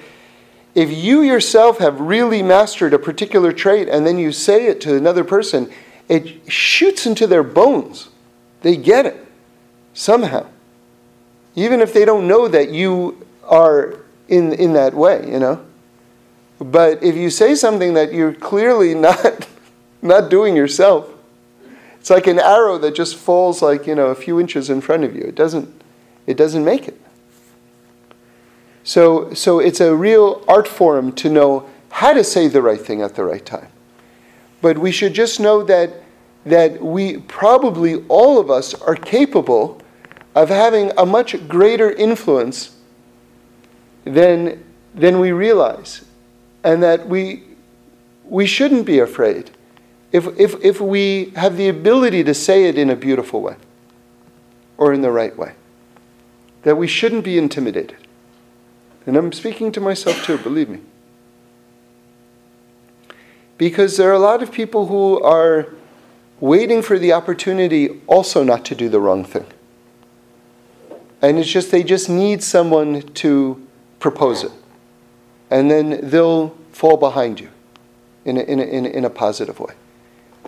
if 0.75 0.91
you 0.91 1.21
yourself 1.21 1.79
have 1.79 1.99
really 1.99 2.41
mastered 2.41 2.93
a 2.93 2.99
particular 2.99 3.51
trait 3.51 3.89
and 3.89 4.05
then 4.05 4.17
you 4.17 4.31
say 4.31 4.67
it 4.67 4.79
to 4.81 4.95
another 4.95 5.23
person, 5.23 5.69
it 6.07 6.49
shoots 6.51 7.05
into 7.05 7.27
their 7.27 7.43
bones. 7.43 8.09
They 8.61 8.77
get 8.77 9.05
it 9.05 9.27
somehow. 9.93 10.47
Even 11.55 11.81
if 11.81 11.93
they 11.93 12.05
don't 12.05 12.27
know 12.27 12.47
that 12.47 12.69
you 12.69 13.25
are 13.43 13.99
in, 14.27 14.53
in 14.53 14.73
that 14.73 14.93
way, 14.93 15.29
you 15.29 15.39
know. 15.39 15.65
But 16.59 17.03
if 17.03 17.15
you 17.15 17.29
say 17.29 17.55
something 17.55 17.95
that 17.95 18.13
you're 18.13 18.33
clearly 18.33 18.95
not, 19.07 19.47
not 20.01 20.29
doing 20.29 20.55
yourself, 20.55 21.09
it's 22.09 22.15
like 22.15 22.25
an 22.25 22.39
arrow 22.39 22.79
that 22.79 22.95
just 22.95 23.17
falls 23.17 23.61
like, 23.61 23.85
you 23.85 23.93
know, 23.93 24.07
a 24.07 24.15
few 24.15 24.39
inches 24.39 24.71
in 24.71 24.81
front 24.81 25.03
of 25.03 25.15
you. 25.15 25.21
It 25.21 25.35
doesn't, 25.35 25.69
it 26.25 26.37
doesn't 26.37 26.65
make 26.65 26.87
it. 26.87 26.99
So, 28.83 29.31
so 29.35 29.59
it's 29.59 29.79
a 29.79 29.95
real 29.95 30.43
art 30.47 30.67
form 30.67 31.11
to 31.17 31.29
know 31.29 31.69
how 31.91 32.13
to 32.13 32.23
say 32.23 32.47
the 32.47 32.63
right 32.63 32.81
thing 32.81 33.03
at 33.03 33.13
the 33.13 33.23
right 33.23 33.45
time. 33.45 33.67
But 34.59 34.79
we 34.79 34.91
should 34.91 35.13
just 35.13 35.39
know 35.39 35.61
that, 35.65 36.01
that 36.47 36.81
we 36.83 37.17
probably, 37.17 38.03
all 38.07 38.39
of 38.39 38.49
us, 38.49 38.73
are 38.73 38.95
capable 38.95 39.79
of 40.33 40.49
having 40.49 40.91
a 40.97 41.05
much 41.05 41.47
greater 41.47 41.91
influence 41.91 42.75
than, 44.03 44.63
than 44.95 45.19
we 45.19 45.31
realize. 45.31 46.03
And 46.63 46.81
that 46.81 47.07
we, 47.07 47.43
we 48.25 48.47
shouldn't 48.47 48.87
be 48.87 48.97
afraid 48.97 49.51
if, 50.11 50.27
if, 50.39 50.63
if 50.63 50.81
we 50.81 51.31
have 51.35 51.57
the 51.57 51.69
ability 51.69 52.23
to 52.23 52.33
say 52.33 52.65
it 52.65 52.77
in 52.77 52.89
a 52.89 52.95
beautiful 52.95 53.41
way 53.41 53.55
or 54.77 54.93
in 54.93 55.01
the 55.01 55.11
right 55.11 55.37
way. 55.37 55.53
That 56.63 56.77
we 56.77 56.87
shouldn't 56.87 57.23
be 57.23 57.37
intimidated. 57.37 57.97
And 59.05 59.17
I'm 59.17 59.31
speaking 59.31 59.71
to 59.73 59.81
myself 59.81 60.23
too, 60.23 60.37
believe 60.37 60.69
me. 60.69 60.79
Because 63.57 63.97
there 63.97 64.09
are 64.09 64.13
a 64.13 64.19
lot 64.19 64.41
of 64.41 64.51
people 64.51 64.87
who 64.87 65.21
are 65.21 65.67
waiting 66.39 66.81
for 66.81 66.97
the 66.97 67.11
opportunity 67.11 68.01
also 68.07 68.43
not 68.43 68.63
to 68.65 68.75
do 68.75 68.87
the 68.87 68.99
wrong 68.99 69.25
thing. 69.25 69.45
And 71.21 71.37
it's 71.37 71.49
just, 71.49 71.71
they 71.71 71.83
just 71.83 72.09
need 72.09 72.41
someone 72.41 73.01
to 73.01 73.67
propose 73.99 74.45
it. 74.45 74.51
And 75.51 75.69
then 75.69 75.99
they'll 76.09 76.49
fall 76.71 76.95
behind 76.95 77.41
you 77.41 77.49
in 78.23 78.37
a, 78.37 78.41
in 78.41 78.59
a, 78.59 78.63
in 78.63 78.85
a, 78.85 78.89
in 78.89 79.05
a 79.05 79.09
positive 79.09 79.59
way. 79.59 79.73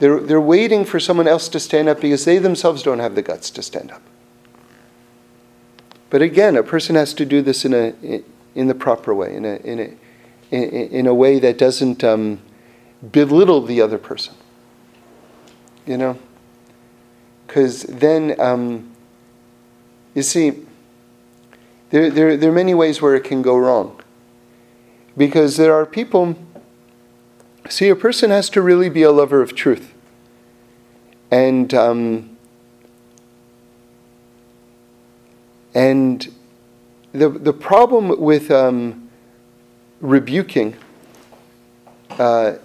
They're, 0.01 0.19
they're 0.19 0.41
waiting 0.41 0.83
for 0.83 0.99
someone 0.99 1.27
else 1.27 1.47
to 1.49 1.59
stand 1.59 1.87
up 1.87 2.01
because 2.01 2.25
they 2.25 2.39
themselves 2.39 2.81
don't 2.81 2.97
have 2.97 3.13
the 3.13 3.21
guts 3.21 3.51
to 3.51 3.61
stand 3.61 3.91
up. 3.91 4.01
But 6.09 6.23
again, 6.23 6.57
a 6.57 6.63
person 6.63 6.95
has 6.95 7.13
to 7.13 7.23
do 7.23 7.43
this 7.43 7.65
in, 7.65 7.75
a, 7.75 8.23
in 8.55 8.67
the 8.67 8.73
proper 8.73 9.13
way, 9.13 9.35
in 9.35 9.45
a, 9.45 9.57
in 9.57 9.79
a, 9.79 9.93
in, 10.49 10.63
in 10.89 11.05
a 11.05 11.13
way 11.13 11.37
that 11.37 11.59
doesn't 11.59 12.03
um, 12.03 12.39
belittle 13.11 13.61
the 13.61 13.79
other 13.79 13.99
person. 13.99 14.33
You 15.85 15.97
know? 15.97 16.17
Because 17.45 17.83
then, 17.83 18.41
um, 18.41 18.89
you 20.15 20.23
see, 20.23 20.65
there, 21.91 22.09
there, 22.09 22.35
there 22.37 22.49
are 22.49 22.53
many 22.53 22.73
ways 22.73 23.03
where 23.03 23.13
it 23.13 23.23
can 23.23 23.43
go 23.43 23.55
wrong. 23.55 24.01
Because 25.15 25.57
there 25.57 25.75
are 25.75 25.85
people, 25.85 26.35
see, 27.69 27.87
a 27.89 27.95
person 27.95 28.31
has 28.31 28.49
to 28.49 28.63
really 28.63 28.89
be 28.89 29.03
a 29.03 29.11
lover 29.11 29.43
of 29.43 29.53
truth. 29.53 29.89
And, 31.31 31.73
um, 31.73 32.37
and 35.73 36.31
the, 37.13 37.29
the 37.29 37.53
problem 37.53 38.19
with 38.19 38.51
um, 38.51 39.09
rebuking 40.01 40.75
uh, 42.11 42.55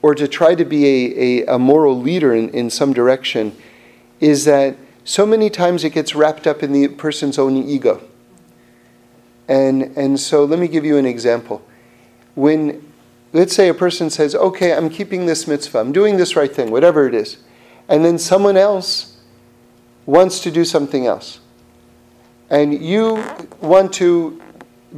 or 0.00 0.14
to 0.14 0.26
try 0.28 0.54
to 0.54 0.64
be 0.64 0.86
a, 0.86 1.44
a, 1.44 1.54
a 1.54 1.58
moral 1.58 2.00
leader 2.00 2.34
in, 2.34 2.48
in 2.50 2.70
some 2.70 2.92
direction 2.92 3.56
is 4.20 4.44
that 4.44 4.76
so 5.04 5.24
many 5.26 5.50
times 5.50 5.84
it 5.84 5.90
gets 5.90 6.14
wrapped 6.14 6.46
up 6.46 6.62
in 6.62 6.72
the 6.72 6.88
person's 6.88 7.38
own 7.38 7.56
ego. 7.56 8.02
And, 9.48 9.96
and 9.96 10.20
so 10.20 10.44
let 10.44 10.58
me 10.58 10.68
give 10.68 10.84
you 10.84 10.98
an 10.98 11.06
example. 11.06 11.62
When, 12.34 12.92
let's 13.32 13.54
say, 13.54 13.68
a 13.68 13.74
person 13.74 14.10
says, 14.10 14.34
okay, 14.34 14.74
I'm 14.74 14.90
keeping 14.90 15.26
this 15.26 15.46
mitzvah, 15.46 15.78
I'm 15.78 15.92
doing 15.92 16.18
this 16.18 16.36
right 16.36 16.54
thing, 16.54 16.70
whatever 16.70 17.08
it 17.08 17.14
is, 17.14 17.38
and 17.88 18.04
then 18.04 18.18
someone 18.18 18.56
else 18.56 19.16
wants 20.06 20.40
to 20.40 20.50
do 20.50 20.64
something 20.64 21.06
else. 21.06 21.40
And 22.50 22.82
you 22.82 23.24
want 23.60 23.92
to 23.94 24.40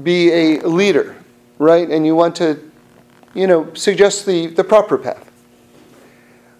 be 0.02 0.30
a 0.30 0.60
leader, 0.60 1.16
right? 1.58 1.88
And 1.88 2.06
you 2.06 2.14
want 2.14 2.36
to, 2.36 2.70
you 3.34 3.46
know, 3.46 3.72
suggest 3.74 4.26
the, 4.26 4.46
the 4.48 4.64
proper 4.64 4.96
path. 4.96 5.30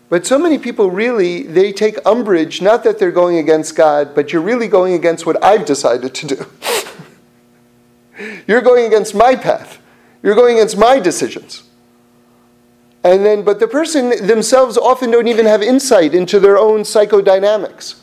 But 0.08 0.26
so 0.26 0.38
many 0.38 0.58
people 0.58 0.90
really, 0.90 1.44
they 1.44 1.72
take 1.72 2.04
umbrage, 2.04 2.60
not 2.60 2.82
that 2.82 2.98
they're 2.98 3.12
going 3.12 3.38
against 3.38 3.76
God, 3.76 4.14
but 4.14 4.32
you're 4.32 4.42
really 4.42 4.66
going 4.66 4.94
against 4.94 5.24
what 5.24 5.42
I've 5.42 5.64
decided 5.64 6.14
to 6.16 6.26
do. 6.26 6.46
You're 8.46 8.60
going 8.60 8.84
against 8.86 9.14
my 9.14 9.34
path. 9.34 9.78
You're 10.22 10.34
going 10.34 10.56
against 10.56 10.76
my 10.76 10.98
decisions. 10.98 11.62
And 13.02 13.24
then, 13.24 13.42
but 13.42 13.60
the 13.60 13.68
person 13.68 14.26
themselves 14.26 14.76
often 14.76 15.10
don't 15.10 15.28
even 15.28 15.46
have 15.46 15.62
insight 15.62 16.14
into 16.14 16.38
their 16.38 16.58
own 16.58 16.80
psychodynamics. 16.80 18.00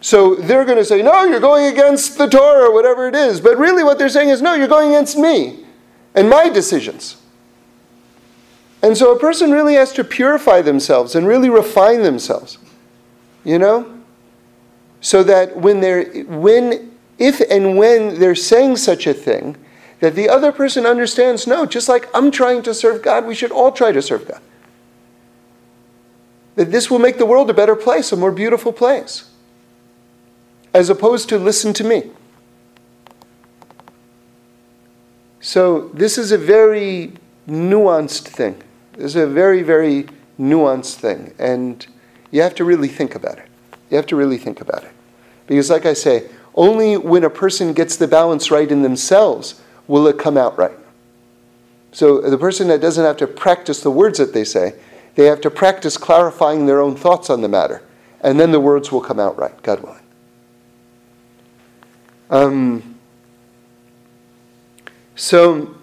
So 0.00 0.34
they're 0.34 0.66
going 0.66 0.76
to 0.76 0.84
say, 0.84 1.00
no, 1.00 1.24
you're 1.24 1.40
going 1.40 1.72
against 1.72 2.18
the 2.18 2.26
Torah, 2.26 2.68
or 2.68 2.74
whatever 2.74 3.08
it 3.08 3.14
is. 3.14 3.40
But 3.40 3.56
really, 3.56 3.82
what 3.82 3.98
they're 3.98 4.10
saying 4.10 4.28
is, 4.28 4.42
no, 4.42 4.54
you're 4.54 4.68
going 4.68 4.90
against 4.90 5.16
me 5.16 5.64
and 6.14 6.28
my 6.28 6.50
decisions. 6.50 7.16
And 8.82 8.94
so 8.98 9.16
a 9.16 9.18
person 9.18 9.50
really 9.50 9.74
has 9.76 9.94
to 9.94 10.04
purify 10.04 10.60
themselves 10.60 11.14
and 11.14 11.26
really 11.26 11.48
refine 11.48 12.02
themselves, 12.02 12.58
you 13.42 13.58
know? 13.58 13.90
So 15.00 15.22
that 15.22 15.56
when 15.56 15.80
they're, 15.80 16.24
when 16.24 16.94
if 17.18 17.40
and 17.40 17.78
when 17.78 18.18
they're 18.18 18.34
saying 18.34 18.76
such 18.76 19.06
a 19.06 19.14
thing, 19.14 19.56
that 20.04 20.14
the 20.14 20.28
other 20.28 20.52
person 20.52 20.84
understands 20.84 21.46
no, 21.46 21.64
just 21.64 21.88
like 21.88 22.10
I'm 22.12 22.30
trying 22.30 22.62
to 22.64 22.74
serve 22.74 23.00
God, 23.00 23.24
we 23.24 23.34
should 23.34 23.50
all 23.50 23.72
try 23.72 23.90
to 23.90 24.02
serve 24.02 24.28
God. 24.28 24.42
That 26.56 26.70
this 26.70 26.90
will 26.90 26.98
make 26.98 27.16
the 27.16 27.24
world 27.24 27.48
a 27.48 27.54
better 27.54 27.74
place, 27.74 28.12
a 28.12 28.16
more 28.16 28.30
beautiful 28.30 28.70
place, 28.70 29.30
as 30.74 30.90
opposed 30.90 31.30
to 31.30 31.38
listen 31.38 31.72
to 31.72 31.84
me. 31.84 32.10
So, 35.40 35.88
this 35.94 36.18
is 36.18 36.32
a 36.32 36.38
very 36.38 37.14
nuanced 37.48 38.28
thing. 38.28 38.62
This 38.92 39.06
is 39.06 39.16
a 39.16 39.26
very, 39.26 39.62
very 39.62 40.06
nuanced 40.38 40.96
thing. 40.96 41.32
And 41.38 41.86
you 42.30 42.42
have 42.42 42.54
to 42.56 42.64
really 42.64 42.88
think 42.88 43.14
about 43.14 43.38
it. 43.38 43.48
You 43.88 43.96
have 43.96 44.06
to 44.08 44.16
really 44.16 44.36
think 44.36 44.60
about 44.60 44.84
it. 44.84 44.92
Because, 45.46 45.70
like 45.70 45.86
I 45.86 45.94
say, 45.94 46.28
only 46.54 46.98
when 46.98 47.24
a 47.24 47.30
person 47.30 47.72
gets 47.72 47.96
the 47.96 48.06
balance 48.06 48.50
right 48.50 48.70
in 48.70 48.82
themselves 48.82 49.62
will 49.86 50.06
it 50.06 50.18
come 50.18 50.36
out 50.36 50.56
right. 50.58 50.76
So 51.92 52.20
the 52.20 52.38
person 52.38 52.68
that 52.68 52.80
doesn't 52.80 53.04
have 53.04 53.16
to 53.18 53.26
practice 53.26 53.80
the 53.80 53.90
words 53.90 54.18
that 54.18 54.32
they 54.32 54.44
say, 54.44 54.74
they 55.14 55.26
have 55.26 55.40
to 55.42 55.50
practice 55.50 55.96
clarifying 55.96 56.66
their 56.66 56.80
own 56.80 56.96
thoughts 56.96 57.30
on 57.30 57.40
the 57.40 57.48
matter. 57.48 57.82
And 58.20 58.40
then 58.40 58.50
the 58.50 58.60
words 58.60 58.90
will 58.90 59.00
come 59.00 59.20
out 59.20 59.38
right, 59.38 59.62
God 59.62 59.80
willing. 59.80 60.00
Um, 62.30 62.96
so, 65.14 65.76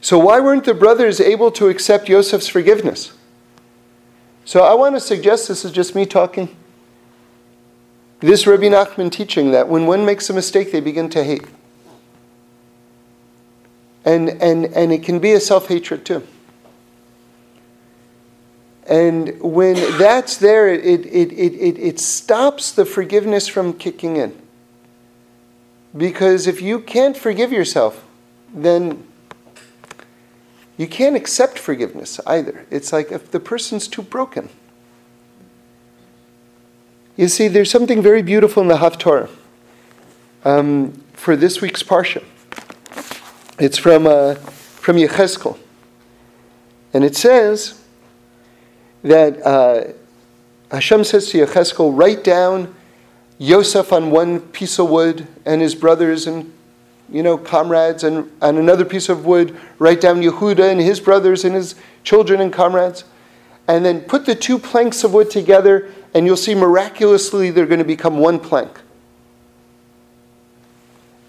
so 0.00 0.18
why 0.18 0.40
weren't 0.40 0.64
the 0.64 0.74
brothers 0.74 1.20
able 1.20 1.50
to 1.52 1.68
accept 1.68 2.08
Joseph's 2.08 2.48
forgiveness? 2.48 3.12
So 4.44 4.64
I 4.64 4.74
want 4.74 4.96
to 4.96 5.00
suggest 5.00 5.48
this 5.48 5.64
is 5.64 5.70
just 5.70 5.94
me 5.94 6.04
talking. 6.04 6.54
This 8.20 8.46
Rabbi 8.46 8.64
Nachman 8.64 9.10
teaching 9.10 9.52
that 9.52 9.68
when 9.68 9.86
one 9.86 10.04
makes 10.04 10.28
a 10.28 10.32
mistake, 10.32 10.72
they 10.72 10.80
begin 10.80 11.08
to 11.10 11.24
hate. 11.24 11.44
And, 14.04 14.28
and, 14.28 14.66
and 14.66 14.92
it 14.92 15.02
can 15.02 15.18
be 15.18 15.32
a 15.32 15.40
self 15.40 15.68
hatred 15.68 16.04
too. 16.04 16.26
And 18.86 19.40
when 19.40 19.76
that's 19.96 20.36
there, 20.36 20.68
it, 20.68 21.06
it, 21.06 21.32
it, 21.32 21.54
it, 21.54 21.78
it 21.78 22.00
stops 22.00 22.72
the 22.72 22.84
forgiveness 22.84 23.46
from 23.46 23.74
kicking 23.74 24.16
in. 24.16 24.36
Because 25.96 26.46
if 26.46 26.60
you 26.60 26.80
can't 26.80 27.16
forgive 27.16 27.52
yourself, 27.52 28.04
then 28.52 29.06
you 30.76 30.86
can't 30.88 31.14
accept 31.14 31.58
forgiveness 31.58 32.18
either. 32.26 32.66
It's 32.70 32.92
like 32.92 33.12
if 33.12 33.30
the 33.30 33.40
person's 33.40 33.86
too 33.86 34.02
broken. 34.02 34.48
You 37.16 37.28
see, 37.28 37.46
there's 37.46 37.70
something 37.70 38.02
very 38.02 38.22
beautiful 38.22 38.62
in 38.62 38.68
the 38.68 38.78
Haftorah 38.78 39.30
um, 40.44 41.04
for 41.12 41.36
this 41.36 41.60
week's 41.60 41.82
Parsha. 41.82 42.24
It's 43.58 43.78
from, 43.78 44.06
uh, 44.06 44.34
from 44.34 44.96
Yechezkel. 44.96 45.58
And 46.94 47.04
it 47.04 47.16
says 47.16 47.82
that 49.02 49.44
uh, 49.46 49.92
Hashem 50.70 51.04
says 51.04 51.28
to 51.30 51.38
Yechezkel, 51.38 51.96
write 51.96 52.24
down 52.24 52.74
Yosef 53.38 53.92
on 53.92 54.10
one 54.10 54.40
piece 54.40 54.78
of 54.78 54.88
wood 54.88 55.26
and 55.44 55.60
his 55.60 55.74
brothers 55.74 56.26
and 56.26 56.52
you 57.10 57.22
know, 57.22 57.36
comrades, 57.36 58.04
and 58.04 58.30
on 58.40 58.56
another 58.56 58.86
piece 58.86 59.10
of 59.10 59.26
wood, 59.26 59.54
write 59.78 60.00
down 60.00 60.22
Yehuda 60.22 60.70
and 60.70 60.80
his 60.80 60.98
brothers 60.98 61.44
and 61.44 61.54
his 61.54 61.74
children 62.04 62.40
and 62.40 62.50
comrades. 62.50 63.04
And 63.68 63.84
then 63.84 64.00
put 64.00 64.24
the 64.24 64.34
two 64.34 64.58
planks 64.58 65.04
of 65.04 65.12
wood 65.12 65.30
together 65.30 65.92
and 66.14 66.26
you'll 66.26 66.36
see 66.36 66.54
miraculously 66.54 67.50
they're 67.50 67.66
going 67.66 67.78
to 67.78 67.84
become 67.84 68.18
one 68.18 68.38
plank. 68.38 68.80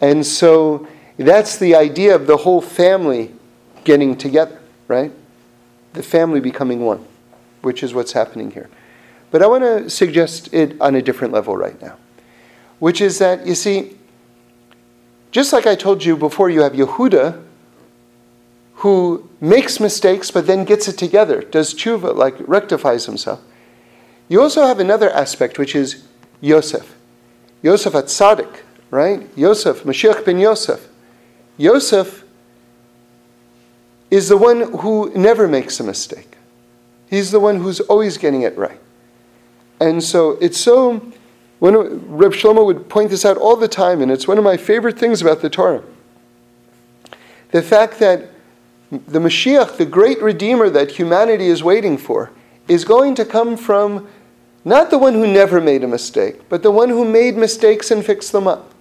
And 0.02 0.26
so 0.26 0.88
that's 1.18 1.58
the 1.58 1.76
idea 1.76 2.16
of 2.16 2.28
the 2.28 2.38
whole 2.38 2.62
family 2.62 3.34
getting 3.84 4.18
together, 4.18 4.60
right? 4.88 5.12
The 5.94 6.04
family 6.04 6.40
becoming 6.40 6.86
one, 6.86 7.06
which 7.62 7.84
is 7.84 7.94
what's 7.94 8.14
happening 8.14 8.52
here. 8.52 8.70
But 9.32 9.42
I 9.42 9.48
want 9.48 9.64
to 9.64 9.90
suggest 9.90 10.54
it 10.54 10.80
on 10.80 10.96
a 10.96 11.02
different 11.02 11.34
level 11.34 11.58
right 11.58 11.80
now, 11.82 11.98
which 12.80 13.02
is 13.02 13.20
that, 13.20 13.46
you 13.46 13.56
see, 13.56 13.98
just 15.32 15.54
like 15.54 15.66
I 15.66 15.76
told 15.76 16.06
you 16.06 16.16
before, 16.16 16.50
you 16.50 16.62
have 16.62 16.74
Yehuda 16.74 17.42
who 18.84 19.30
makes 19.40 19.80
mistakes 19.80 20.30
but 20.30 20.46
then 20.46 20.66
gets 20.66 20.90
it 20.90 20.98
together, 20.98 21.42
does 21.42 21.74
tshuva, 21.74 22.14
like 22.16 22.36
rectifies 22.48 23.06
himself. 23.06 23.42
You 24.28 24.42
also 24.42 24.66
have 24.66 24.80
another 24.80 25.10
aspect, 25.10 25.58
which 25.58 25.74
is 25.74 26.04
Yosef. 26.42 26.96
Yosef 27.62 27.94
HaTzaddik, 27.94 28.60
right? 28.92 29.30
Yosef, 29.38 29.84
Mashiach 29.84 30.26
ben 30.26 30.38
Yosef. 30.38 30.90
Yosef 31.58 32.24
is 34.10 34.30
the 34.30 34.38
one 34.38 34.74
who 34.80 35.12
never 35.16 35.48
makes 35.48 35.80
a 35.80 35.84
mistake. 35.84 36.38
He's 37.10 37.32
the 37.32 37.40
one 37.40 37.62
who's 37.62 37.80
always 37.80 38.18
getting 38.18 38.42
it 38.42 38.58
right. 38.58 38.80
And 39.80 40.04
so 40.04 40.32
it's 40.42 40.60
so, 40.60 41.12
when 41.60 41.76
Reb 42.16 42.34
Shlomo 42.34 42.66
would 42.66 42.90
point 42.90 43.10
this 43.10 43.26
out 43.26 43.38
all 43.38 43.56
the 43.56 43.68
time, 43.68 44.02
and 44.02 44.12
it's 44.12 44.28
one 44.28 44.38
of 44.38 44.44
my 44.44 44.58
favorite 44.58 44.98
things 44.98 45.22
about 45.22 45.42
the 45.42 45.50
Torah. 45.50 45.84
The 47.52 47.62
fact 47.62 48.00
that 48.00 48.30
the 48.92 49.20
Mashiach, 49.20 49.78
the 49.78 49.86
great 49.86 50.22
Redeemer 50.22 50.70
that 50.70 50.92
humanity 50.92 51.48
is 51.48 51.64
waiting 51.64 51.98
for, 51.98 52.32
is 52.68 52.86
going 52.86 53.16
to 53.16 53.26
come 53.26 53.58
from 53.58 54.08
not 54.66 54.90
the 54.90 54.98
one 54.98 55.14
who 55.14 55.28
never 55.28 55.60
made 55.60 55.84
a 55.84 55.88
mistake, 55.88 56.48
but 56.50 56.64
the 56.64 56.72
one 56.72 56.90
who 56.90 57.04
made 57.04 57.36
mistakes 57.36 57.92
and 57.92 58.06
fixed 58.06 58.32
them 58.32 58.48
up. 58.48 58.73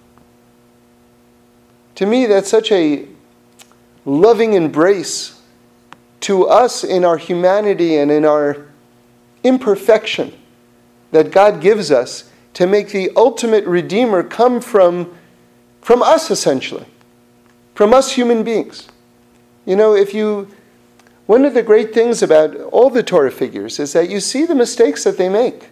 To 2.02 2.06
me, 2.06 2.26
that's 2.26 2.50
such 2.50 2.72
a 2.72 3.06
loving 4.04 4.54
embrace 4.54 5.40
to 6.22 6.48
us 6.48 6.82
in 6.82 7.04
our 7.04 7.16
humanity 7.16 7.96
and 7.96 8.10
in 8.10 8.24
our 8.24 8.66
imperfection 9.44 10.36
that 11.12 11.30
God 11.30 11.60
gives 11.60 11.92
us 11.92 12.28
to 12.54 12.66
make 12.66 12.88
the 12.88 13.12
ultimate 13.14 13.64
Redeemer 13.66 14.24
come 14.24 14.60
from, 14.60 15.16
from 15.80 16.02
us, 16.02 16.28
essentially, 16.28 16.86
from 17.76 17.94
us 17.94 18.10
human 18.10 18.42
beings. 18.42 18.88
You 19.64 19.76
know, 19.76 19.94
if 19.94 20.12
you, 20.12 20.48
one 21.26 21.44
of 21.44 21.54
the 21.54 21.62
great 21.62 21.94
things 21.94 22.20
about 22.20 22.56
all 22.72 22.90
the 22.90 23.04
Torah 23.04 23.30
figures 23.30 23.78
is 23.78 23.92
that 23.92 24.10
you 24.10 24.18
see 24.18 24.44
the 24.44 24.56
mistakes 24.56 25.04
that 25.04 25.18
they 25.18 25.28
make. 25.28 25.68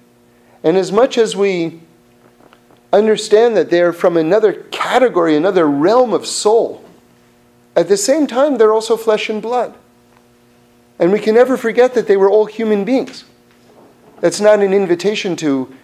And 0.62 0.76
as 0.76 0.92
much 0.92 1.18
as 1.18 1.34
we 1.34 1.80
understand 2.92 3.56
that 3.56 3.70
they're 3.70 3.92
from 3.92 4.16
another 4.16 4.52
category, 4.70 5.36
another 5.36 5.66
realm 5.68 6.12
of 6.12 6.26
soul, 6.26 6.84
at 7.76 7.88
the 7.88 7.96
same 7.96 8.26
time, 8.26 8.58
they're 8.58 8.74
also 8.74 8.96
flesh 8.96 9.28
and 9.28 9.40
blood. 9.40 9.74
And 10.98 11.12
we 11.12 11.20
can 11.20 11.34
never 11.34 11.56
forget 11.56 11.94
that 11.94 12.06
they 12.06 12.16
were 12.16 12.30
all 12.30 12.46
human 12.46 12.84
beings. 12.84 13.24
That's 14.20 14.40
not 14.40 14.60
an 14.60 14.74
invitation 14.74 15.36
to 15.36 15.74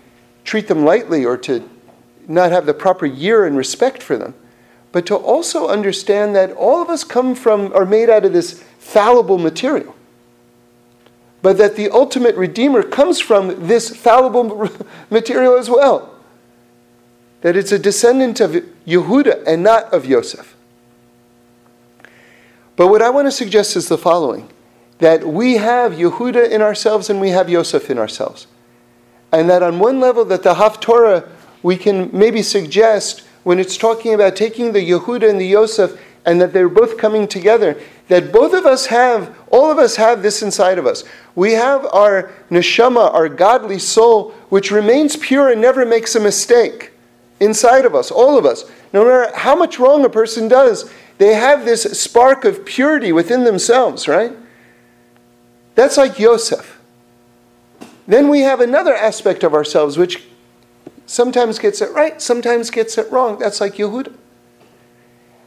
treat 0.45 0.69
them 0.69 0.85
lightly 0.85 1.25
or 1.25 1.37
to 1.39 1.69
not 2.29 2.51
have 2.51 2.67
the 2.67 2.75
proper 2.75 3.09
yirah 3.09 3.47
and 3.47 3.57
respect 3.57 4.03
for 4.03 4.17
them, 4.17 4.35
but 4.93 5.07
to 5.07 5.15
also 5.17 5.69
understand 5.69 6.35
that 6.37 6.53
all 6.53 6.83
of 6.83 6.91
us 6.91 7.05
come 7.05 7.35
from, 7.35 7.73
are 7.73 7.87
made 7.87 8.11
out 8.11 8.25
of 8.25 8.33
this 8.33 8.63
fallible 8.79 9.39
material. 9.39 9.95
But 11.41 11.57
that 11.59 11.77
the 11.77 11.89
ultimate 11.91 12.35
Redeemer 12.35 12.83
comes 12.83 13.21
from 13.21 13.69
this 13.69 13.95
fallible 13.95 14.69
material 15.11 15.57
as 15.57 15.71
well. 15.71 16.16
That 17.43 17.57
it's 17.57 17.73
a 17.73 17.79
descendant 17.79 18.41
of 18.41 18.53
Yehuda 18.87 19.45
and 19.47 19.63
not 19.63 19.93
of 19.93 20.07
Yosef. 20.07 20.57
But 22.77 22.89
what 22.89 23.03
I 23.03 23.11
want 23.11 23.27
to 23.27 23.33
suggest 23.33 23.77
is 23.77 23.89
the 23.89 23.99
following 23.99 24.51
that 24.99 25.27
we 25.27 25.55
have 25.55 25.93
Yehuda 25.93 26.51
in 26.51 26.63
ourselves 26.63 27.11
and 27.11 27.21
we 27.21 27.31
have 27.31 27.49
Yosef 27.49 27.91
in 27.91 27.99
ourselves. 27.99 28.47
And 29.33 29.51
that 29.51 29.63
on 29.63 29.79
one 29.79 30.01
level, 30.01 30.25
that 30.27 30.43
the 30.43 30.55
Haftorah, 30.55 31.29
we 31.63 31.77
can 31.77 32.11
maybe 32.13 32.43
suggest 32.43 33.23
when 33.45 33.59
it's 33.59 33.77
talking 33.77 34.15
about 34.15 34.37
taking 34.37 34.73
the 34.73 34.91
Yehuda 34.91 35.29
and 35.29 35.41
the 35.41 35.47
Yosef 35.47 36.01
and 36.25 36.41
that 36.41 36.53
they're 36.53 36.69
both 36.69 36.97
coming 36.99 37.29
together, 37.29 37.81
that 38.09 38.33
both 38.33 38.53
of 38.53 38.67
us 38.67 38.87
have, 38.87 39.37
all 39.51 39.71
of 39.71 39.79
us 39.79 39.97
have 39.97 40.23
this 40.23 40.43
inside 40.43 40.79
of 40.79 40.87
us. 40.87 41.05
We 41.35 41.53
have 41.53 41.87
our 41.87 42.33
neshama, 42.51 43.13
our 43.13 43.29
godly 43.29 43.79
soul, 43.79 44.31
which 44.49 44.71
remains 44.71 45.17
pure 45.17 45.51
and 45.51 45.61
never 45.61 45.87
makes 45.87 46.15
a 46.17 46.21
mistake 46.21 46.93
inside 47.41 47.85
of 47.85 47.95
us, 47.95 48.11
all 48.11 48.39
of 48.39 48.47
us. 48.47 48.65
No 48.93 49.05
matter 49.05 49.37
how 49.37 49.55
much 49.55 49.79
wrong 49.79 50.05
a 50.05 50.11
person 50.11 50.49
does, 50.49 50.91
they 51.19 51.35
have 51.35 51.65
this 51.65 51.83
spark 51.99 52.45
of 52.45 52.65
purity 52.65 53.13
within 53.13 53.45
themselves, 53.45 54.09
right? 54.09 54.33
That's 55.75 55.97
like 55.97 56.19
Yosef. 56.19 56.81
Then 58.07 58.29
we 58.29 58.41
have 58.41 58.61
another 58.61 58.95
aspect 58.95 59.43
of 59.43 59.53
ourselves 59.53 59.99
which 59.99 60.25
sometimes 61.07 61.59
gets 61.59 61.81
it 61.81 61.93
right, 61.93 62.21
sometimes 62.21 62.71
gets 62.71 62.99
it 62.99 63.11
wrong. 63.11 63.39
That's 63.39 63.61
like 63.61 63.75
Yehuda. 63.75 64.15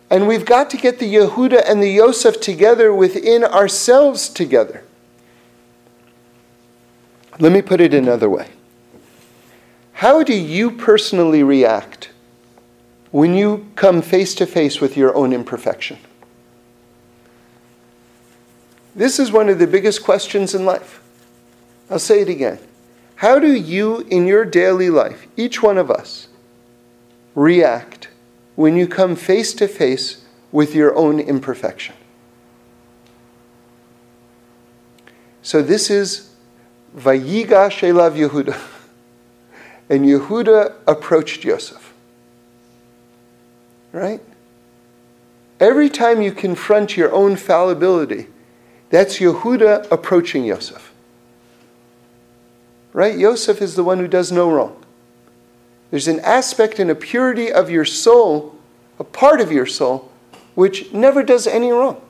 And 0.09 0.27
we've 0.27 0.45
got 0.45 0.69
to 0.71 0.77
get 0.77 0.99
the 0.99 1.13
Yehuda 1.13 1.69
and 1.69 1.83
the 1.83 1.89
Yosef 1.89 2.41
together 2.41 2.93
within 2.93 3.43
ourselves 3.43 4.27
together. 4.27 4.83
Let 7.39 7.51
me 7.51 7.61
put 7.61 7.79
it 7.79 7.93
another 7.93 8.29
way. 8.29 8.49
How 9.99 10.23
do 10.23 10.33
you 10.33 10.71
personally 10.71 11.43
react 11.43 12.11
when 13.11 13.33
you 13.33 13.69
come 13.75 14.01
face 14.01 14.33
to 14.35 14.45
face 14.45 14.79
with 14.79 14.95
your 14.95 15.13
own 15.13 15.33
imperfection? 15.33 15.97
This 18.95 19.19
is 19.19 19.29
one 19.29 19.49
of 19.49 19.59
the 19.59 19.67
biggest 19.67 20.05
questions 20.05 20.55
in 20.55 20.63
life. 20.63 21.01
I'll 21.89 21.99
say 21.99 22.21
it 22.21 22.29
again. 22.29 22.59
How 23.15 23.39
do 23.39 23.51
you, 23.51 24.07
in 24.09 24.25
your 24.25 24.45
daily 24.45 24.89
life, 24.89 25.27
each 25.35 25.61
one 25.61 25.77
of 25.77 25.91
us, 25.91 26.29
react 27.35 28.07
when 28.55 28.77
you 28.77 28.87
come 28.87 29.17
face 29.17 29.53
to 29.55 29.67
face 29.67 30.23
with 30.53 30.73
your 30.73 30.95
own 30.95 31.19
imperfection? 31.19 31.95
So 35.41 35.61
this 35.61 35.89
is 35.89 36.33
Vayigash 36.95 37.81
Elav 37.81 38.15
Yehuda. 38.15 38.77
And 39.89 40.05
Yehuda 40.05 40.75
approached 40.87 41.43
Yosef. 41.43 41.93
Right? 43.91 44.21
Every 45.59 45.89
time 45.89 46.21
you 46.21 46.31
confront 46.31 46.95
your 46.95 47.11
own 47.11 47.35
fallibility, 47.35 48.27
that's 48.89 49.19
Yehuda 49.19 49.91
approaching 49.91 50.45
Yosef. 50.45 50.93
Right? 52.93 53.17
Yosef 53.17 53.61
is 53.61 53.75
the 53.75 53.83
one 53.83 53.97
who 53.97 54.07
does 54.07 54.31
no 54.31 54.49
wrong. 54.49 54.75
There's 55.91 56.07
an 56.07 56.19
aspect 56.19 56.79
and 56.79 56.91
a 56.91 56.95
purity 56.95 57.51
of 57.51 57.69
your 57.69 57.85
soul, 57.85 58.55
a 58.99 59.03
part 59.03 59.41
of 59.41 59.51
your 59.51 59.65
soul, 59.65 60.11
which 60.53 60.93
never 60.93 61.23
does 61.23 61.47
any 61.47 61.71
wrong. 61.71 62.01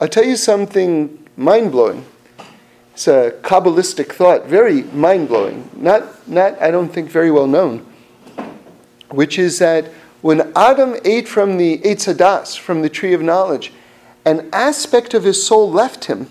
I'll 0.00 0.08
tell 0.08 0.24
you 0.24 0.36
something 0.36 1.26
mind 1.36 1.72
blowing. 1.72 2.04
It's 2.94 3.08
a 3.08 3.32
Kabbalistic 3.42 4.12
thought, 4.12 4.46
very 4.46 4.84
mind 4.84 5.26
blowing. 5.26 5.68
Not, 5.74 6.28
not, 6.28 6.62
I 6.62 6.70
don't 6.70 6.88
think, 6.88 7.10
very 7.10 7.30
well 7.30 7.48
known, 7.48 7.84
which 9.10 9.36
is 9.36 9.58
that 9.58 9.86
when 10.22 10.52
Adam 10.54 10.94
ate 11.04 11.26
from 11.26 11.58
the 11.58 11.78
Eitz 11.78 12.06
Hadas, 12.06 12.56
from 12.56 12.82
the 12.82 12.88
tree 12.88 13.12
of 13.12 13.20
knowledge, 13.20 13.72
an 14.24 14.48
aspect 14.52 15.12
of 15.12 15.24
his 15.24 15.44
soul 15.44 15.68
left 15.68 16.04
him, 16.04 16.28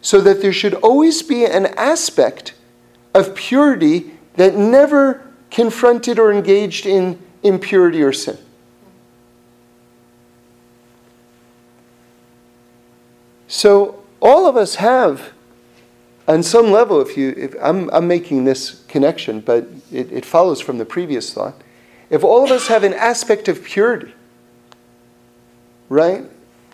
so 0.00 0.20
that 0.20 0.42
there 0.42 0.52
should 0.52 0.74
always 0.74 1.22
be 1.22 1.46
an 1.46 1.66
aspect 1.78 2.54
of 3.14 3.34
purity 3.36 4.12
that 4.34 4.56
never 4.56 5.24
confronted 5.50 6.18
or 6.18 6.32
engaged 6.32 6.86
in 6.86 7.18
impurity 7.44 8.02
or 8.02 8.12
sin. 8.12 8.36
So, 13.46 14.02
all 14.20 14.48
of 14.48 14.56
us 14.56 14.74
have, 14.76 15.33
on 16.26 16.42
some 16.42 16.70
level, 16.70 17.00
if 17.00 17.16
you, 17.16 17.34
if 17.36 17.54
I'm, 17.60 17.90
I'm 17.90 18.08
making 18.08 18.44
this 18.44 18.84
connection, 18.88 19.40
but 19.40 19.68
it, 19.92 20.10
it 20.12 20.24
follows 20.24 20.60
from 20.60 20.78
the 20.78 20.84
previous 20.84 21.32
thought. 21.32 21.60
If 22.10 22.24
all 22.24 22.44
of 22.44 22.50
us 22.50 22.68
have 22.68 22.84
an 22.84 22.94
aspect 22.94 23.48
of 23.48 23.62
purity, 23.62 24.12
right? 25.88 26.24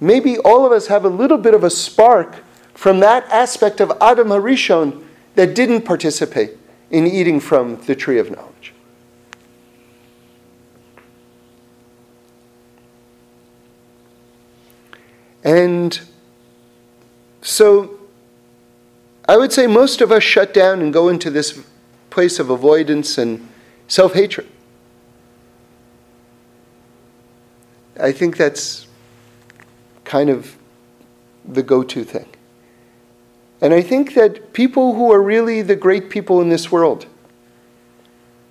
maybe 0.01 0.39
all 0.39 0.65
of 0.65 0.73
us 0.73 0.87
have 0.87 1.05
a 1.05 1.09
little 1.09 1.39
bit 1.39 1.55
of 1.55 1.63
a 1.63 1.71
spark 1.71 2.43
from 2.75 3.01
that 3.01 3.25
aspect 3.31 3.81
of 3.81 3.93
Adam 4.01 4.29
Harishon 4.29 5.05
that 5.35 5.55
didn't 5.55 5.83
participate 5.83 6.57
in 6.91 7.07
eating 7.07 7.39
from 7.39 7.81
the 7.83 7.95
tree 7.95 8.19
of 8.19 8.31
knowledge. 8.31 8.73
And 15.45 16.01
so 17.43 18.00
I 19.31 19.37
would 19.37 19.53
say 19.53 19.69
most 19.69 20.01
of 20.01 20.11
us 20.11 20.25
shut 20.25 20.53
down 20.53 20.83
and 20.83 20.93
go 20.93 21.09
into 21.09 21.31
this 21.31 21.63
place 22.11 22.41
of 22.41 22.51
avoidance 22.51 23.17
and 23.17 23.49
self 23.87 24.15
hatred. 24.15 24.49
I 28.01 28.11
think 28.11 28.37
that's 28.37 28.89
kind 30.03 30.31
of 30.31 30.57
the 31.45 31.63
go 31.63 31.85
to 31.85 32.03
thing. 32.03 32.27
And 33.61 33.73
I 33.73 33.83
think 33.83 34.15
that 34.15 34.53
people 34.53 34.97
who 34.97 35.13
are 35.13 35.23
really 35.23 35.63
the 35.63 35.77
great 35.77 36.11
people 36.11 36.41
in 36.41 36.49
this 36.49 36.73
world, 36.73 37.07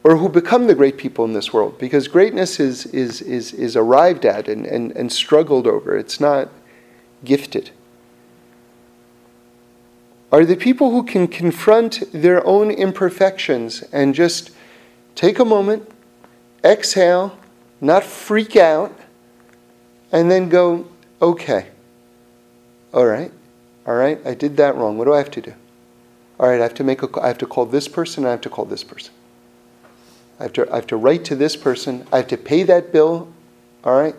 or 0.05 0.15
who 0.15 0.29
become 0.29 0.67
the 0.67 0.75
great 0.75 0.97
people 0.97 1.25
in 1.25 1.33
this 1.33 1.51
world, 1.51 1.77
because 1.77 2.07
greatness 2.07 2.57
is, 2.57 2.85
is, 2.85 3.21
is, 3.21 3.51
is 3.51 3.75
arrived 3.75 4.25
at 4.25 4.47
and, 4.47 4.65
and, 4.65 4.93
and 4.93 5.11
struggled 5.11 5.67
over, 5.67 5.97
it's 5.97 6.21
not 6.21 6.47
gifted, 7.25 7.71
are 10.31 10.45
the 10.45 10.55
people 10.55 10.91
who 10.91 11.03
can 11.03 11.27
confront 11.27 12.03
their 12.11 12.45
own 12.45 12.71
imperfections 12.71 13.81
and 13.91 14.13
just 14.13 14.51
take 15.15 15.39
a 15.39 15.45
moment, 15.45 15.89
exhale, 16.63 17.37
not 17.81 18.03
freak 18.03 18.55
out, 18.55 18.97
and 20.11 20.29
then 20.29 20.49
go, 20.49 20.87
okay, 21.21 21.67
all 22.93 23.05
right, 23.05 23.31
all 23.85 23.95
right, 23.95 24.19
I 24.25 24.33
did 24.33 24.57
that 24.57 24.75
wrong. 24.75 24.97
What 24.97 25.05
do 25.05 25.13
I 25.13 25.17
have 25.17 25.31
to 25.31 25.41
do? 25.41 25.53
All 26.39 26.47
right, 26.47 26.59
I 26.59 26.63
have 26.63 26.73
to 26.75 26.83
make 26.83 27.03
a, 27.03 27.21
I 27.21 27.27
have 27.27 27.37
to 27.39 27.45
call 27.45 27.65
this 27.65 27.87
person. 27.87 28.25
I 28.25 28.31
have 28.31 28.41
to 28.41 28.49
call 28.49 28.65
this 28.65 28.83
person. 28.83 29.13
I 30.39 30.43
have 30.43 30.53
to, 30.53 30.71
I 30.71 30.75
have 30.75 30.87
to 30.87 30.97
write 30.97 31.25
to 31.25 31.35
this 31.35 31.57
person. 31.57 32.07
I 32.13 32.17
have 32.17 32.27
to 32.27 32.37
pay 32.37 32.63
that 32.63 32.93
bill. 32.93 33.27
All 33.83 33.99
right. 33.99 34.15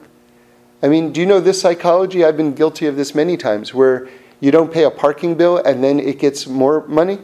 I 0.82 0.88
mean, 0.88 1.12
do 1.12 1.20
you 1.20 1.26
know 1.26 1.40
this 1.40 1.61
psychology? 1.61 2.24
I've 2.24 2.36
been 2.36 2.54
guilty 2.54 2.86
of 2.86 2.96
this 2.96 3.14
many 3.14 3.36
times, 3.36 3.72
where 3.72 4.08
you 4.41 4.51
don't 4.51 4.72
pay 4.72 4.84
a 4.84 4.91
parking 4.91 5.34
bill 5.34 5.59
and 5.59 5.84
then 5.84 6.01
it 6.01 6.18
gets 6.18 6.47
more 6.47 6.86
money, 6.86 7.18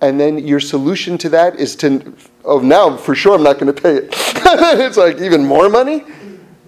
and 0.00 0.18
then 0.18 0.38
your 0.38 0.60
solution 0.60 1.18
to 1.18 1.28
that 1.30 1.56
is 1.56 1.74
to, 1.76 2.14
oh, 2.44 2.60
now 2.60 2.96
for 2.96 3.14
sure 3.14 3.34
I'm 3.34 3.42
not 3.42 3.58
going 3.58 3.72
to 3.72 3.82
pay 3.82 3.96
it. 3.96 4.08
it's 4.80 4.96
like 4.96 5.20
even 5.20 5.44
more 5.44 5.68
money. 5.68 6.04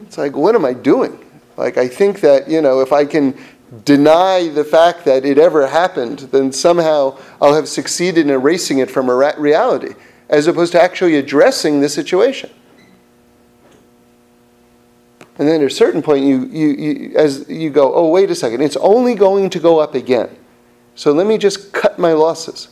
It's 0.03 0.19
like, 0.19 0.35
what 0.35 0.55
am 0.55 0.65
I 0.65 0.73
doing? 0.73 1.25
Like, 1.57 1.77
I 1.77 1.87
think 1.87 2.21
that, 2.21 2.49
you 2.49 2.61
know, 2.61 2.81
if 2.81 2.93
I 2.93 3.05
can 3.05 3.39
deny 3.85 4.49
the 4.49 4.65
fact 4.65 5.05
that 5.05 5.25
it 5.25 5.39
ever 5.39 5.67
happened, 5.67 6.21
then 6.33 6.51
somehow 6.51 7.17
I'll 7.41 7.55
have 7.55 7.69
succeeded 7.69 8.27
in 8.27 8.31
erasing 8.31 8.79
it 8.79 8.91
from 8.91 9.09
reality, 9.09 9.95
as 10.29 10.47
opposed 10.49 10.73
to 10.73 10.83
actually 10.83 11.17
addressing 11.17 11.81
the 11.81 11.89
situation. 11.89 12.51
And 15.41 15.49
then 15.49 15.63
at 15.63 15.69
a 15.69 15.75
certain 15.75 16.03
point, 16.03 16.27
you, 16.27 16.45
you, 16.53 16.69
you, 16.69 17.17
as 17.17 17.49
you 17.49 17.71
go, 17.71 17.95
oh, 17.95 18.11
wait 18.11 18.31
a 18.31 18.35
second, 18.35 18.61
it's 18.61 18.77
only 18.77 19.15
going 19.15 19.49
to 19.49 19.59
go 19.59 19.79
up 19.79 19.95
again. 19.95 20.37
So 20.95 21.13
let 21.13 21.27
me 21.27 21.39
just 21.39 21.73
cut 21.73 21.99
my 21.99 22.13
losses 22.13 22.69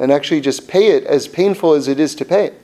and 0.00 0.10
actually 0.10 0.40
just 0.40 0.66
pay 0.66 0.88
it 0.88 1.04
as 1.04 1.28
painful 1.28 1.74
as 1.74 1.86
it 1.86 2.00
is 2.00 2.16
to 2.16 2.24
pay 2.24 2.46
it. 2.46 2.60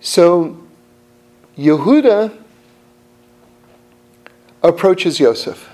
So 0.00 0.60
Yehuda 1.56 2.36
approaches 4.64 5.20
Yosef. 5.20 5.70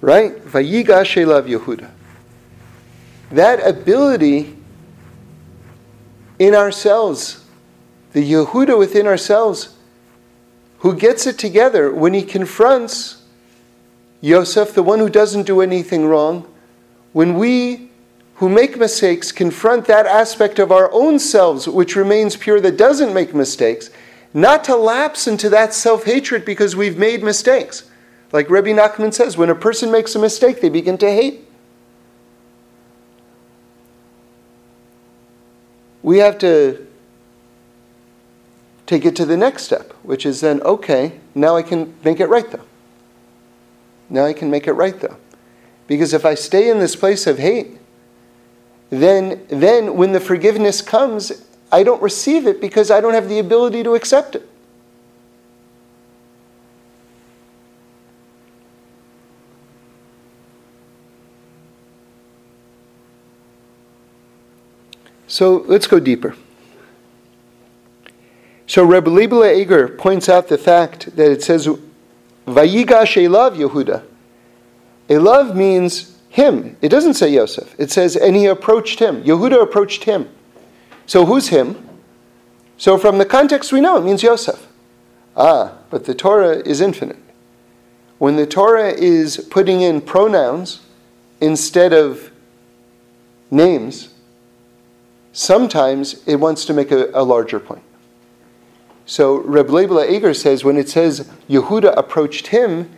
Right? 0.00 0.44
Vayigash 0.44 1.22
elav 1.22 1.46
Yehuda. 1.48 1.88
That 3.30 3.64
ability 3.64 4.56
in 6.38 6.54
ourselves, 6.54 7.44
the 8.12 8.32
Yehuda 8.32 8.78
within 8.78 9.06
ourselves, 9.06 9.74
who 10.78 10.94
gets 10.94 11.26
it 11.26 11.38
together 11.38 11.92
when 11.92 12.14
he 12.14 12.22
confronts 12.22 13.22
Yosef, 14.20 14.74
the 14.74 14.82
one 14.82 14.98
who 14.98 15.08
doesn't 15.08 15.44
do 15.44 15.60
anything 15.60 16.06
wrong, 16.06 16.46
when 17.12 17.38
we 17.38 17.90
who 18.36 18.48
make 18.48 18.76
mistakes 18.76 19.30
confront 19.30 19.84
that 19.86 20.06
aspect 20.06 20.58
of 20.58 20.72
our 20.72 20.90
own 20.92 21.18
selves 21.18 21.68
which 21.68 21.94
remains 21.94 22.36
pure 22.36 22.60
that 22.60 22.76
doesn't 22.76 23.14
make 23.14 23.34
mistakes, 23.34 23.90
not 24.32 24.64
to 24.64 24.74
lapse 24.74 25.28
into 25.28 25.48
that 25.48 25.72
self 25.72 26.04
hatred 26.04 26.44
because 26.44 26.74
we've 26.74 26.98
made 26.98 27.22
mistakes. 27.22 27.88
Like 28.32 28.50
Rebbe 28.50 28.70
Nachman 28.70 29.14
says, 29.14 29.36
when 29.36 29.50
a 29.50 29.54
person 29.54 29.92
makes 29.92 30.14
a 30.16 30.18
mistake, 30.18 30.60
they 30.60 30.68
begin 30.68 30.98
to 30.98 31.10
hate. 31.10 31.43
We 36.04 36.18
have 36.18 36.36
to 36.40 36.86
take 38.84 39.06
it 39.06 39.16
to 39.16 39.24
the 39.24 39.38
next 39.38 39.62
step, 39.62 39.94
which 40.02 40.26
is 40.26 40.42
then, 40.42 40.60
okay, 40.60 41.18
now 41.34 41.56
I 41.56 41.62
can 41.62 41.94
make 42.04 42.20
it 42.20 42.26
right 42.26 42.48
though. 42.50 42.66
Now 44.10 44.26
I 44.26 44.34
can 44.34 44.50
make 44.50 44.66
it 44.66 44.74
right 44.74 45.00
though. 45.00 45.16
Because 45.86 46.12
if 46.12 46.26
I 46.26 46.34
stay 46.34 46.68
in 46.68 46.78
this 46.78 46.94
place 46.94 47.26
of 47.26 47.38
hate, 47.38 47.78
then, 48.90 49.46
then 49.48 49.96
when 49.96 50.12
the 50.12 50.20
forgiveness 50.20 50.82
comes, 50.82 51.42
I 51.72 51.82
don't 51.82 52.02
receive 52.02 52.46
it 52.46 52.60
because 52.60 52.90
I 52.90 53.00
don't 53.00 53.14
have 53.14 53.30
the 53.30 53.38
ability 53.38 53.82
to 53.84 53.94
accept 53.94 54.36
it. 54.36 54.46
So 65.34 65.64
let's 65.66 65.88
go 65.88 65.98
deeper. 65.98 66.36
So 68.68 68.84
Rebbe 68.84 69.10
Leibele 69.10 69.56
Eger 69.56 69.88
points 69.88 70.28
out 70.28 70.46
the 70.46 70.56
fact 70.56 71.16
that 71.16 71.28
it 71.28 71.42
says, 71.42 71.66
Vayigash 72.46 73.16
Elav 73.16 73.56
Yehuda. 73.56 74.04
Elav 75.08 75.56
means 75.56 76.16
him. 76.28 76.76
It 76.80 76.88
doesn't 76.88 77.14
say 77.14 77.32
Yosef. 77.32 77.74
It 77.80 77.90
says, 77.90 78.14
and 78.14 78.36
he 78.36 78.46
approached 78.46 79.00
him. 79.00 79.24
Yehuda 79.24 79.60
approached 79.60 80.04
him. 80.04 80.28
So 81.06 81.26
who's 81.26 81.48
him? 81.48 81.84
So 82.78 82.96
from 82.96 83.18
the 83.18 83.26
context 83.26 83.72
we 83.72 83.80
know, 83.80 83.96
it 83.96 84.04
means 84.04 84.22
Yosef. 84.22 84.68
Ah, 85.36 85.78
but 85.90 86.04
the 86.04 86.14
Torah 86.14 86.58
is 86.58 86.80
infinite. 86.80 87.18
When 88.18 88.36
the 88.36 88.46
Torah 88.46 88.90
is 88.90 89.48
putting 89.50 89.80
in 89.80 90.00
pronouns 90.00 90.82
instead 91.40 91.92
of 91.92 92.30
names, 93.50 94.13
sometimes 95.34 96.26
it 96.26 96.36
wants 96.36 96.64
to 96.64 96.72
make 96.72 96.90
a, 96.90 97.10
a 97.12 97.22
larger 97.22 97.60
point. 97.60 97.82
So 99.04 99.36
Reb 99.40 99.66
Leibele 99.68 100.10
Eger 100.10 100.32
says 100.32 100.64
when 100.64 100.78
it 100.78 100.88
says 100.88 101.28
Yehuda 101.50 101.94
approached 101.98 102.46
him, 102.46 102.90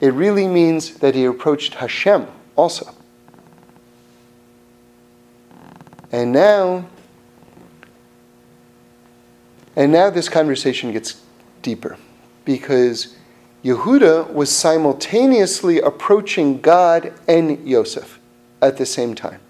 it 0.00 0.12
really 0.12 0.46
means 0.46 0.96
that 0.98 1.14
he 1.14 1.24
approached 1.24 1.74
Hashem 1.74 2.26
also. 2.54 2.94
And 6.12 6.32
now 6.32 6.86
and 9.76 9.92
now 9.92 10.10
this 10.10 10.28
conversation 10.28 10.92
gets 10.92 11.22
deeper 11.62 11.96
because 12.44 13.16
Yehuda 13.64 14.32
was 14.32 14.50
simultaneously 14.50 15.80
approaching 15.80 16.60
God 16.60 17.12
and 17.28 17.66
Yosef 17.66 18.18
at 18.60 18.76
the 18.76 18.86
same 18.86 19.14
time. 19.14 19.40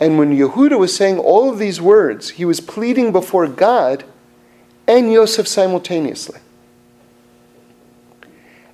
And 0.00 0.18
when 0.18 0.34
Yehuda 0.34 0.78
was 0.78 0.96
saying 0.96 1.18
all 1.18 1.50
of 1.50 1.58
these 1.58 1.80
words, 1.80 2.30
he 2.30 2.44
was 2.46 2.58
pleading 2.58 3.12
before 3.12 3.46
God 3.46 4.04
and 4.88 5.12
Yosef 5.12 5.46
simultaneously. 5.46 6.40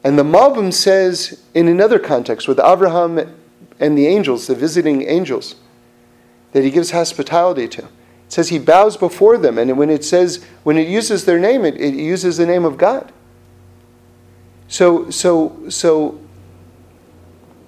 And 0.04 0.16
the 0.16 0.22
Malbim 0.22 0.72
says 0.72 1.42
in 1.52 1.66
another 1.66 1.98
context 1.98 2.46
with 2.46 2.60
Abraham 2.60 3.34
and 3.80 3.98
the 3.98 4.06
angels, 4.06 4.46
the 4.46 4.54
visiting 4.54 5.02
angels, 5.02 5.56
that 6.52 6.62
he 6.62 6.70
gives 6.70 6.92
hospitality 6.92 7.66
to. 7.68 7.82
It 7.82 7.88
says 8.32 8.48
he 8.48 8.60
bows 8.60 8.96
before 8.96 9.36
them, 9.36 9.58
and 9.58 9.76
when 9.76 9.90
it 9.90 10.04
says, 10.04 10.44
when 10.62 10.78
it 10.78 10.86
uses 10.86 11.24
their 11.24 11.40
name, 11.40 11.64
it, 11.64 11.74
it 11.80 11.94
uses 11.94 12.36
the 12.36 12.46
name 12.46 12.64
of 12.64 12.78
God. 12.78 13.12
So, 14.68 15.10
so, 15.10 15.68
so 15.68 16.20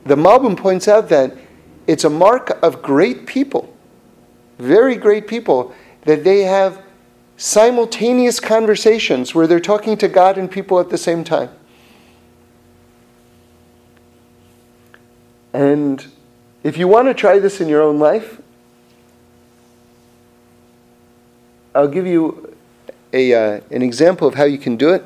the 0.04 0.16
Malbim 0.16 0.56
points 0.56 0.86
out 0.88 1.08
that 1.08 1.36
it's 1.88 2.04
a 2.04 2.10
mark 2.10 2.62
of 2.62 2.82
great 2.82 3.26
people, 3.26 3.74
very 4.58 4.94
great 4.94 5.26
people, 5.26 5.74
that 6.02 6.22
they 6.22 6.42
have 6.42 6.82
simultaneous 7.38 8.38
conversations 8.38 9.34
where 9.34 9.46
they're 9.46 9.58
talking 9.58 9.96
to 9.96 10.06
God 10.06 10.36
and 10.36 10.50
people 10.50 10.78
at 10.80 10.90
the 10.90 10.98
same 10.98 11.24
time. 11.24 11.48
And 15.54 16.06
if 16.62 16.76
you 16.76 16.86
want 16.86 17.08
to 17.08 17.14
try 17.14 17.38
this 17.38 17.58
in 17.58 17.68
your 17.68 17.80
own 17.80 17.98
life, 17.98 18.42
I'll 21.74 21.88
give 21.88 22.06
you 22.06 22.54
a, 23.14 23.32
uh, 23.32 23.60
an 23.70 23.80
example 23.80 24.28
of 24.28 24.34
how 24.34 24.44
you 24.44 24.58
can 24.58 24.76
do 24.76 24.90
it. 24.92 25.04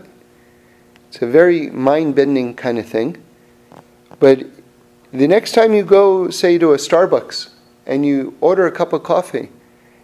It's 1.09 1.23
a 1.23 1.27
very 1.27 1.71
mind 1.71 2.17
bending 2.17 2.55
kind 2.55 2.79
of 2.79 2.87
thing. 2.87 3.23
But 4.19 4.47
the 5.13 5.29
next 5.29 5.53
time 5.53 5.75
you 5.75 5.85
go, 5.85 6.31
say, 6.31 6.59
to 6.59 6.73
a 6.73 6.77
Starbucks 6.77 7.51
and 7.87 8.07
you 8.07 8.37
order 8.41 8.67
a 8.67 8.73
cup 8.73 8.93
of 8.93 9.03
coffee, 9.03 9.51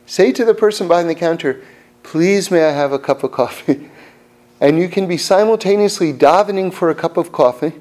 say 0.07 0.33
to 0.33 0.45
the 0.45 0.55
person 0.55 0.89
behind 0.89 1.09
the 1.09 1.15
counter, 1.15 1.63
Please, 2.03 2.51
may 2.51 2.65
I 2.65 2.73
have 2.73 2.93
a 2.93 2.99
cup 2.99 3.23
of 3.23 3.33
coffee? 3.33 3.91
and 4.61 4.79
you 4.79 4.89
can 4.89 5.07
be 5.07 5.17
simultaneously 5.17 6.13
davening 6.13 6.73
for 6.73 6.91
a 6.91 6.95
cup 6.95 7.17
of 7.17 7.33
coffee 7.33 7.75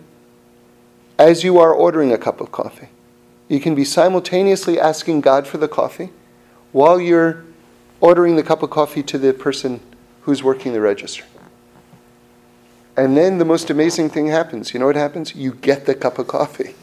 as 1.18 1.44
you 1.44 1.58
are 1.58 1.74
ordering 1.74 2.12
a 2.12 2.18
cup 2.18 2.42
of 2.42 2.52
coffee. 2.52 2.90
You 3.48 3.60
can 3.60 3.76
be 3.76 3.86
simultaneously 3.86 4.80
asking 4.80 5.22
God 5.22 5.48
for 5.48 5.58
the 5.58 5.68
coffee 5.68 6.10
while 6.72 7.00
you're 7.00 7.46
ordering 8.00 8.36
the 8.36 8.44
cup 8.44 8.62
of 8.62 8.70
coffee 8.70 9.04
to 9.04 9.18
the 9.18 9.34
person 9.34 9.80
who's 10.22 10.44
working 10.44 10.74
the 10.74 10.82
register. 10.82 11.24
And 12.98 13.16
then 13.16 13.38
the 13.38 13.46
most 13.46 13.70
amazing 13.70 14.10
thing 14.10 14.28
happens. 14.28 14.74
You 14.74 14.80
know 14.80 14.88
what 14.88 14.96
happens? 14.96 15.36
You 15.36 15.54
get 15.54 15.86
the 15.86 15.94
cup 15.94 16.18
of 16.18 16.28
coffee. 16.28 16.74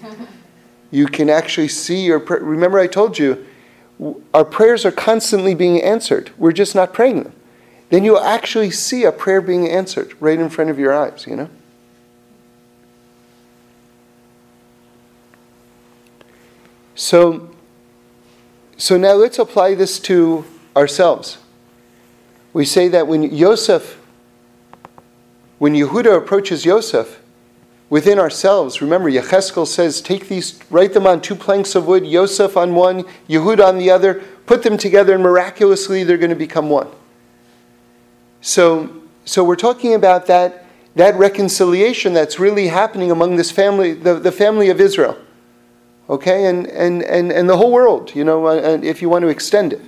you 0.93 1.07
can 1.07 1.29
actually 1.29 1.67
see 1.67 2.05
your 2.05 2.21
prayer. 2.21 2.41
Remember, 2.41 2.79
I 2.79 2.87
told 2.87 3.19
you, 3.19 3.45
our 4.33 4.45
prayers 4.45 4.85
are 4.85 4.93
constantly 4.93 5.55
being 5.55 5.83
answered. 5.83 6.31
We're 6.39 6.53
just 6.53 6.75
not 6.75 6.95
praying 6.95 7.25
them. 7.25 7.33
Then 7.91 8.05
you'll 8.05 8.21
actually 8.21 8.71
see 8.71 9.05
a 9.05 9.13
prayer 9.13 9.41
being 9.41 9.69
answered 9.69 10.15
right 10.21 10.39
in 10.39 10.49
front 10.49 10.71
of 10.71 10.79
your 10.79 10.95
eyes, 10.95 11.27
you 11.27 11.37
know? 11.37 11.51
So, 16.95 17.51
so 18.77 18.97
now 18.97 19.15
let's 19.15 19.39
apply 19.39 19.75
this 19.75 19.99
to 20.01 20.45
ourselves. 20.77 21.39
We 22.53 22.65
say 22.65 22.87
that 22.89 23.09
when 23.09 23.35
Yosef, 23.35 24.01
when 25.59 25.75
Yehuda 25.75 26.17
approaches 26.17 26.65
Yosef, 26.65 27.21
within 27.91 28.19
ourselves, 28.19 28.81
remember, 28.83 29.11
Yecheskel 29.11 29.67
says, 29.67 30.01
take 30.01 30.29
these, 30.29 30.59
write 30.71 30.93
them 30.95 31.07
on 31.07 31.21
two 31.21 31.35
planks 31.35 31.75
of 31.75 31.87
wood, 31.87 32.07
Yosef 32.07 32.57
on 32.57 32.75
one, 32.75 33.05
Yehuda 33.29 33.65
on 33.67 33.79
the 33.79 33.91
other, 33.91 34.23
put 34.47 34.63
them 34.63 34.77
together, 34.77 35.15
and 35.15 35.23
miraculously 35.23 36.03
they're 36.03 36.19
going 36.19 36.31
to 36.31 36.37
become 36.37 36.69
one. 36.69 36.89
So, 38.41 39.03
so 39.25 39.45
we're 39.45 39.57
talking 39.57 39.95
about 39.95 40.27
that, 40.27 40.67
that 40.97 41.15
reconciliation 41.15 42.13
that's 42.13 42.39
really 42.39 42.69
happening 42.69 43.11
among 43.11 43.37
this 43.37 43.51
family, 43.51 43.95
the, 43.95 44.15
the 44.15 44.33
family 44.33 44.71
of 44.71 44.81
Israel. 44.81 45.17
Okay, 46.11 46.47
and, 46.47 46.67
and, 46.67 47.03
and, 47.03 47.33
and 47.33 47.49
the 47.49 47.57
whole 47.57 47.73
world, 47.73 48.15
you 48.15 48.25
know, 48.25 48.47
if 48.49 49.01
you 49.01 49.09
want 49.09 49.23
to 49.23 49.29
extend 49.29 49.73
it. 49.73 49.81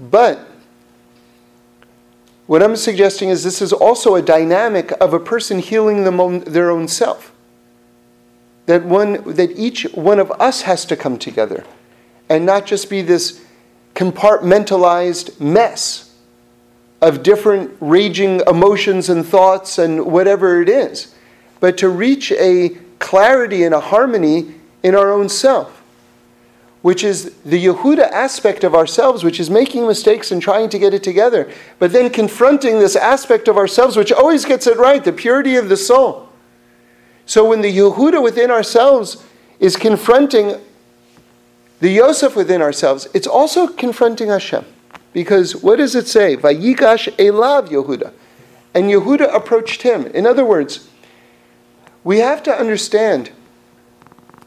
But 0.00 0.48
What 2.52 2.62
I'm 2.62 2.76
suggesting 2.76 3.30
is 3.30 3.42
this 3.42 3.62
is 3.62 3.72
also 3.72 4.14
a 4.14 4.20
dynamic 4.20 4.92
of 5.00 5.14
a 5.14 5.18
person 5.18 5.58
healing 5.58 6.04
their 6.04 6.70
own 6.70 6.86
self. 6.86 7.32
That 8.66 8.84
one 8.84 9.22
that 9.36 9.58
each 9.58 9.84
one 9.94 10.18
of 10.18 10.30
us 10.32 10.60
has 10.60 10.84
to 10.84 10.94
come 10.94 11.18
together 11.18 11.64
and 12.28 12.44
not 12.44 12.66
just 12.66 12.90
be 12.90 13.00
this 13.00 13.42
compartmentalized 13.94 15.40
mess 15.40 16.14
of 17.00 17.22
different 17.22 17.74
raging 17.80 18.42
emotions 18.46 19.08
and 19.08 19.24
thoughts 19.24 19.78
and 19.78 20.04
whatever 20.04 20.60
it 20.60 20.68
is, 20.68 21.14
but 21.58 21.78
to 21.78 21.88
reach 21.88 22.32
a 22.32 22.76
clarity 22.98 23.64
and 23.64 23.74
a 23.74 23.80
harmony 23.80 24.56
in 24.82 24.94
our 24.94 25.10
own 25.10 25.30
self, 25.30 25.81
which 26.82 27.04
is 27.04 27.32
the 27.44 27.64
Yehuda 27.64 28.10
aspect 28.10 28.64
of 28.64 28.74
ourselves, 28.74 29.22
which 29.22 29.38
is 29.38 29.48
making 29.48 29.86
mistakes 29.86 30.32
and 30.32 30.42
trying 30.42 30.68
to 30.68 30.78
get 30.78 30.92
it 30.92 31.02
together, 31.02 31.50
but 31.78 31.92
then 31.92 32.10
confronting 32.10 32.80
this 32.80 32.96
aspect 32.96 33.46
of 33.48 33.56
ourselves, 33.56 33.96
which 33.96 34.12
always 34.12 34.44
gets 34.44 34.66
it 34.66 34.76
right, 34.76 35.04
the 35.04 35.12
purity 35.12 35.54
of 35.56 35.68
the 35.68 35.76
soul. 35.76 36.28
So 37.24 37.48
when 37.48 37.60
the 37.60 37.74
Yehuda 37.74 38.22
within 38.22 38.50
ourselves 38.50 39.24
is 39.60 39.76
confronting 39.76 40.60
the 41.78 41.90
Yosef 41.90 42.34
within 42.34 42.60
ourselves, 42.60 43.06
it's 43.14 43.28
also 43.28 43.68
confronting 43.68 44.28
Hashem. 44.28 44.64
Because 45.12 45.54
what 45.54 45.76
does 45.76 45.94
it 45.94 46.08
say? 46.08 46.36
Vayigash 46.36 47.14
elav 47.16 47.68
Yehuda. 47.68 48.12
And 48.74 48.86
Yehuda 48.86 49.32
approached 49.32 49.82
him. 49.82 50.06
In 50.06 50.26
other 50.26 50.44
words, 50.44 50.88
we 52.02 52.18
have 52.18 52.42
to 52.44 52.52
understand 52.52 53.30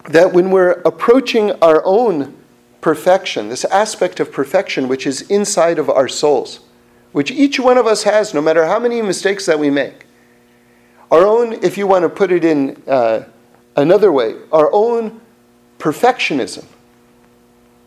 that 0.09 0.33
when 0.33 0.51
we're 0.51 0.81
approaching 0.85 1.51
our 1.61 1.81
own 1.85 2.35
perfection, 2.81 3.49
this 3.49 3.65
aspect 3.65 4.19
of 4.19 4.31
perfection 4.31 4.87
which 4.87 5.07
is 5.07 5.21
inside 5.23 5.79
of 5.79 5.89
our 5.89 6.07
souls, 6.07 6.59
which 7.11 7.31
each 7.31 7.59
one 7.59 7.77
of 7.77 7.87
us 7.87 8.03
has, 8.03 8.33
no 8.33 8.41
matter 8.41 8.65
how 8.65 8.79
many 8.79 9.01
mistakes 9.01 9.45
that 9.45 9.57
we 9.57 9.69
make, 9.69 10.05
our 11.11 11.25
own, 11.25 11.53
if 11.63 11.77
you 11.77 11.87
want 11.87 12.03
to 12.03 12.09
put 12.09 12.31
it 12.31 12.43
in 12.43 12.81
uh, 12.87 13.23
another 13.75 14.11
way, 14.11 14.35
our 14.51 14.69
own 14.71 15.21
perfectionism, 15.79 16.65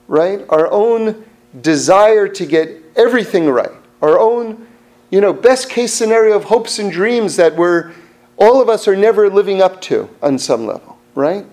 right? 0.07 0.45
Our 0.49 0.71
own 0.71 1.25
desire 1.61 2.29
to 2.29 2.47
get 2.47 2.83
everything 2.97 3.49
right, 3.49 3.73
our 4.03 4.19
own, 4.19 4.67
you 5.11 5.21
know, 5.21 5.33
best 5.33 5.71
case 5.71 5.93
scenario 5.93 6.37
of 6.37 6.45
hopes 6.45 6.79
and 6.79 6.91
dreams 6.91 7.37
that 7.37 7.55
we're, 7.55 7.93
all 8.37 8.61
of 8.63 8.69
us 8.69 8.89
are 8.89 8.97
never 8.97 9.29
living 9.29 9.63
up 9.63 9.81
to 9.83 10.09
on 10.23 10.39
some 10.39 10.67
level, 10.67 10.99
right? 11.15 11.45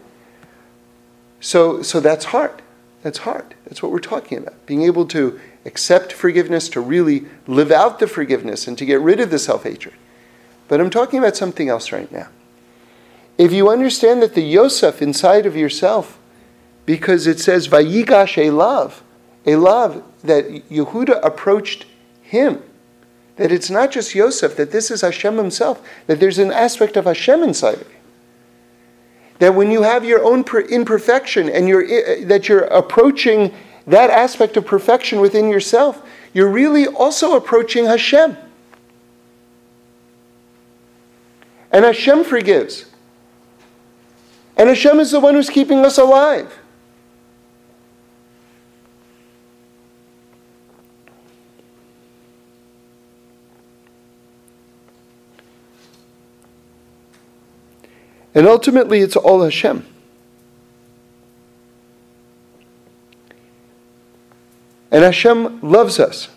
So, 1.40 1.82
so 1.82 2.00
that's 2.00 2.26
hard. 2.26 2.62
That's 3.04 3.20
hard. 3.20 3.54
That's 3.66 3.84
what 3.84 3.92
we're 3.92 4.00
talking 4.00 4.38
about. 4.38 4.66
Being 4.66 4.84
able 4.84 5.06
to 5.08 5.40
accept 5.66 6.12
forgiveness, 6.12 6.70
to 6.70 6.82
really 6.82 7.26
live 7.48 7.72
out 7.72 8.00
the 8.00 8.08
forgiveness, 8.08 8.68
and 8.68 8.78
to 8.78 8.86
get 8.86 9.00
rid 9.00 9.20
of 9.20 9.30
the 9.30 9.40
self 9.40 9.64
hatred. 9.64 9.94
But 10.68 10.82
I'm 10.82 10.90
talking 10.90 11.20
about 11.20 11.36
something 11.36 11.70
else 11.70 11.92
right 11.92 12.12
now. 12.12 12.30
If 13.38 13.52
you 13.52 13.70
understand 13.70 14.22
that 14.22 14.34
the 14.34 14.42
Yosef 14.42 15.02
inside 15.02 15.46
of 15.46 15.56
yourself, 15.56 16.18
because 16.86 17.28
it 17.28 17.40
says 17.40 17.68
Vayigash 17.68 18.42
Elav, 18.44 19.02
Elav, 19.46 20.04
that 20.24 20.46
Yehuda 20.70 21.24
approached 21.24 21.86
him, 22.22 22.64
that 23.36 23.52
it's 23.52 23.70
not 23.70 23.92
just 23.92 24.16
Yosef, 24.16 24.56
that 24.56 24.72
this 24.72 24.90
is 24.90 25.02
Hashem 25.02 25.38
himself, 25.38 25.86
that 26.08 26.20
there's 26.20 26.40
an 26.40 26.52
aspect 26.52 26.96
of 26.96 27.06
Hashem 27.06 27.44
inside 27.44 27.82
of 27.82 27.90
you. 27.90 27.95
That 29.40 29.54
when 29.54 29.72
you 29.72 29.84
have 29.84 30.06
your 30.06 30.24
own 30.24 30.46
imperfection 30.70 31.50
and 31.50 31.68
you're, 31.68 32.26
that 32.26 32.48
you're 32.48 32.64
approaching 32.66 33.54
that 33.88 34.10
aspect 34.10 34.58
of 34.58 34.66
perfection 34.66 35.20
within 35.20 35.50
yourself, 35.50 36.02
you're 36.34 36.50
really 36.50 36.88
also 36.88 37.36
approaching 37.36 37.86
Hashem. 37.86 38.38
And 41.72 41.86
Hashem 41.86 42.24
forgives. 42.24 42.86
And 44.58 44.70
Hashem 44.70 45.00
is 45.00 45.12
the 45.12 45.20
one 45.20 45.34
who's 45.34 45.50
keeping 45.50 45.86
us 45.86 45.98
alive. 45.98 46.58
And 58.36 58.46
ultimately, 58.48 59.00
it's 59.00 59.16
all 59.16 59.42
Hashem. 59.44 59.86
And 64.92 65.04
Hashem 65.04 65.62
loves 65.62 66.00
us. 66.00 66.30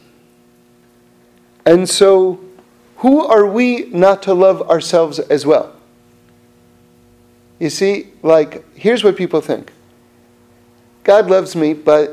And 1.66 1.88
so, 1.88 2.40
who 2.98 3.24
are 3.24 3.46
we 3.46 3.84
not 3.90 4.22
to 4.22 4.34
love 4.34 4.62
ourselves 4.70 5.18
as 5.18 5.44
well? 5.44 5.74
You 7.58 7.70
see, 7.70 8.12
like, 8.22 8.64
here's 8.76 9.02
what 9.02 9.16
people 9.16 9.40
think 9.40 9.72
God 11.02 11.28
loves 11.28 11.56
me, 11.56 11.74
but 11.74 12.12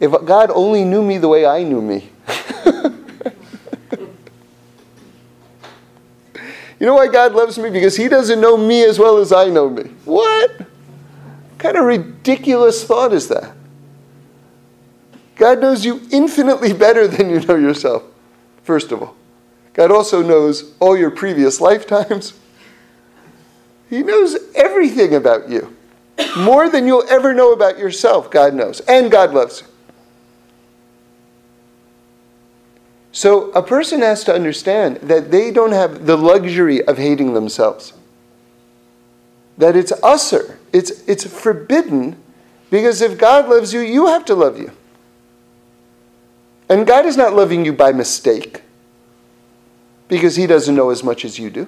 if 0.00 0.12
God 0.24 0.50
only 0.54 0.84
knew 0.84 1.02
me 1.02 1.18
the 1.18 1.28
way 1.28 1.44
I 1.44 1.62
knew 1.62 1.82
me, 1.82 2.10
You 6.80 6.86
know 6.86 6.94
why 6.94 7.08
God 7.08 7.34
loves 7.34 7.58
me? 7.58 7.70
Because 7.70 7.96
He 7.96 8.08
doesn't 8.08 8.40
know 8.40 8.56
me 8.56 8.84
as 8.84 8.98
well 8.98 9.18
as 9.18 9.32
I 9.32 9.48
know 9.48 9.68
me. 9.68 9.84
What? 10.04 10.58
what 10.58 10.68
kind 11.58 11.76
of 11.76 11.84
ridiculous 11.84 12.84
thought 12.84 13.12
is 13.12 13.28
that? 13.28 13.52
God 15.36 15.60
knows 15.60 15.84
you 15.84 16.00
infinitely 16.10 16.72
better 16.72 17.06
than 17.06 17.30
you 17.30 17.40
know 17.40 17.56
yourself, 17.56 18.02
first 18.62 18.92
of 18.92 19.02
all. 19.02 19.16
God 19.72 19.92
also 19.92 20.22
knows 20.22 20.74
all 20.80 20.96
your 20.96 21.10
previous 21.10 21.60
lifetimes. 21.60 22.34
He 23.88 24.02
knows 24.02 24.36
everything 24.54 25.14
about 25.14 25.48
you. 25.48 25.74
More 26.36 26.68
than 26.68 26.86
you'll 26.86 27.08
ever 27.08 27.32
know 27.32 27.52
about 27.52 27.78
yourself, 27.78 28.30
God 28.30 28.54
knows. 28.54 28.80
And 28.80 29.10
God 29.10 29.32
loves 29.32 29.62
you. 29.62 29.67
So 33.12 33.50
a 33.52 33.62
person 33.62 34.00
has 34.02 34.22
to 34.24 34.34
understand 34.34 34.98
that 34.98 35.30
they 35.30 35.50
don't 35.50 35.72
have 35.72 36.06
the 36.06 36.16
luxury 36.16 36.84
of 36.84 36.98
hating 36.98 37.34
themselves. 37.34 37.94
That 39.56 39.74
it's 39.74 39.92
assur, 40.04 40.58
it's, 40.72 40.90
it's 41.08 41.24
forbidden, 41.24 42.16
because 42.70 43.00
if 43.00 43.18
God 43.18 43.48
loves 43.48 43.72
you, 43.72 43.80
you 43.80 44.06
have 44.06 44.24
to 44.26 44.34
love 44.34 44.58
you. 44.58 44.70
And 46.68 46.86
God 46.86 47.06
is 47.06 47.16
not 47.16 47.34
loving 47.34 47.64
you 47.64 47.72
by 47.72 47.92
mistake, 47.92 48.62
because 50.06 50.36
He 50.36 50.46
doesn't 50.46 50.76
know 50.76 50.90
as 50.90 51.02
much 51.02 51.24
as 51.24 51.38
you 51.38 51.50
do. 51.50 51.66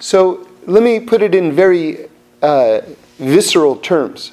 So 0.00 0.48
let 0.66 0.82
me 0.82 0.98
put 0.98 1.22
it 1.22 1.34
in 1.34 1.52
very 1.52 2.09
uh, 2.42 2.80
visceral 3.18 3.76
terms. 3.76 4.32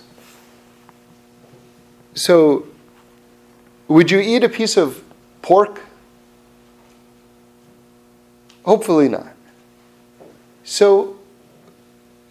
So, 2.15 2.67
would 3.87 4.11
you 4.11 4.19
eat 4.19 4.43
a 4.43 4.49
piece 4.49 4.77
of 4.77 5.03
pork? 5.41 5.81
Hopefully 8.65 9.07
not. 9.07 9.33
So, 10.63 11.17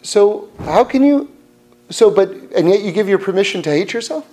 so 0.03 0.49
how 0.59 0.85
can 0.85 1.03
you? 1.03 1.31
So, 1.89 2.11
but 2.11 2.31
and 2.55 2.69
yet 2.69 2.83
you 2.83 2.93
give 2.93 3.09
your 3.09 3.19
permission 3.19 3.63
to 3.63 3.71
hate 3.71 3.93
yourself, 3.93 4.27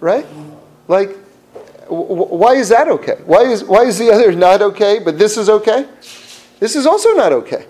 right? 0.00 0.26
Like, 0.88 1.16
why 1.88 2.54
is 2.54 2.68
that 2.68 2.88
okay? 2.88 3.18
Why 3.24 3.42
is 3.42 3.64
why 3.64 3.84
is 3.84 3.98
the 3.98 4.10
other 4.10 4.32
not 4.32 4.60
okay, 4.60 4.98
but 4.98 5.18
this 5.18 5.36
is 5.38 5.48
okay? 5.48 5.86
This 6.60 6.76
is 6.76 6.86
also 6.86 7.14
not 7.14 7.32
okay. 7.32 7.66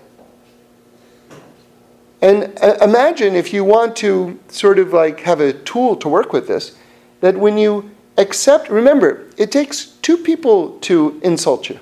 And 2.21 2.57
uh, 2.61 2.77
imagine 2.81 3.35
if 3.35 3.53
you 3.53 3.63
want 3.63 3.95
to 3.97 4.39
sort 4.49 4.79
of 4.79 4.93
like 4.93 5.21
have 5.21 5.39
a 5.39 5.53
tool 5.53 5.95
to 5.97 6.09
work 6.09 6.33
with 6.33 6.47
this, 6.47 6.75
that 7.21 7.37
when 7.37 7.57
you 7.57 7.91
accept, 8.17 8.69
remember, 8.69 9.27
it 9.37 9.51
takes 9.51 9.85
two 10.01 10.17
people 10.17 10.77
to 10.79 11.19
insult 11.23 11.69
you 11.69 11.79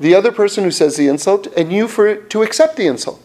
the 0.00 0.14
other 0.14 0.32
person 0.32 0.64
who 0.64 0.70
says 0.70 0.96
the 0.96 1.06
insult, 1.06 1.46
and 1.58 1.70
you 1.70 1.86
for 1.86 2.16
to 2.16 2.42
accept 2.42 2.76
the 2.76 2.86
insult. 2.86 3.22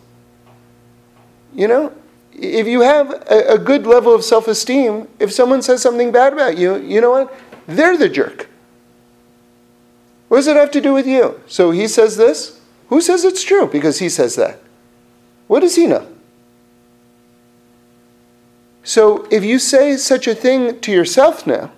You 1.53 1.69
know, 1.69 1.93
if 2.33 2.67
you 2.67 2.81
have 2.81 3.11
a, 3.31 3.53
a 3.53 3.57
good 3.57 3.87
level 3.87 4.13
of 4.13 4.25
self 4.25 4.47
esteem, 4.49 5.07
if 5.17 5.31
someone 5.31 5.61
says 5.61 5.81
something 5.81 6.11
bad 6.11 6.33
about 6.33 6.57
you, 6.57 6.75
you 6.75 6.99
know 6.99 7.11
what? 7.11 7.33
They're 7.65 7.97
the 7.97 8.09
jerk. 8.09 8.49
What 10.27 10.37
does 10.37 10.47
it 10.47 10.57
have 10.57 10.71
to 10.71 10.81
do 10.81 10.93
with 10.93 11.07
you? 11.07 11.39
So 11.47 11.71
he 11.71 11.87
says 11.87 12.17
this. 12.17 12.59
Who 12.89 12.99
says 12.99 13.23
it's 13.23 13.43
true? 13.43 13.67
Because 13.67 13.99
he 13.99 14.09
says 14.09 14.35
that. 14.35 14.59
What 15.47 15.59
does 15.61 15.75
he 15.75 15.87
know? 15.87 16.07
So 18.83 19.27
if 19.31 19.43
you 19.43 19.59
say 19.59 19.97
such 19.97 20.27
a 20.27 20.35
thing 20.35 20.79
to 20.81 20.91
yourself 20.91 21.47
now, 21.47 21.71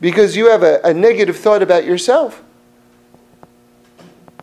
because 0.00 0.36
you 0.36 0.50
have 0.50 0.62
a, 0.62 0.80
a 0.82 0.94
negative 0.94 1.36
thought 1.36 1.62
about 1.62 1.84
yourself, 1.84 2.42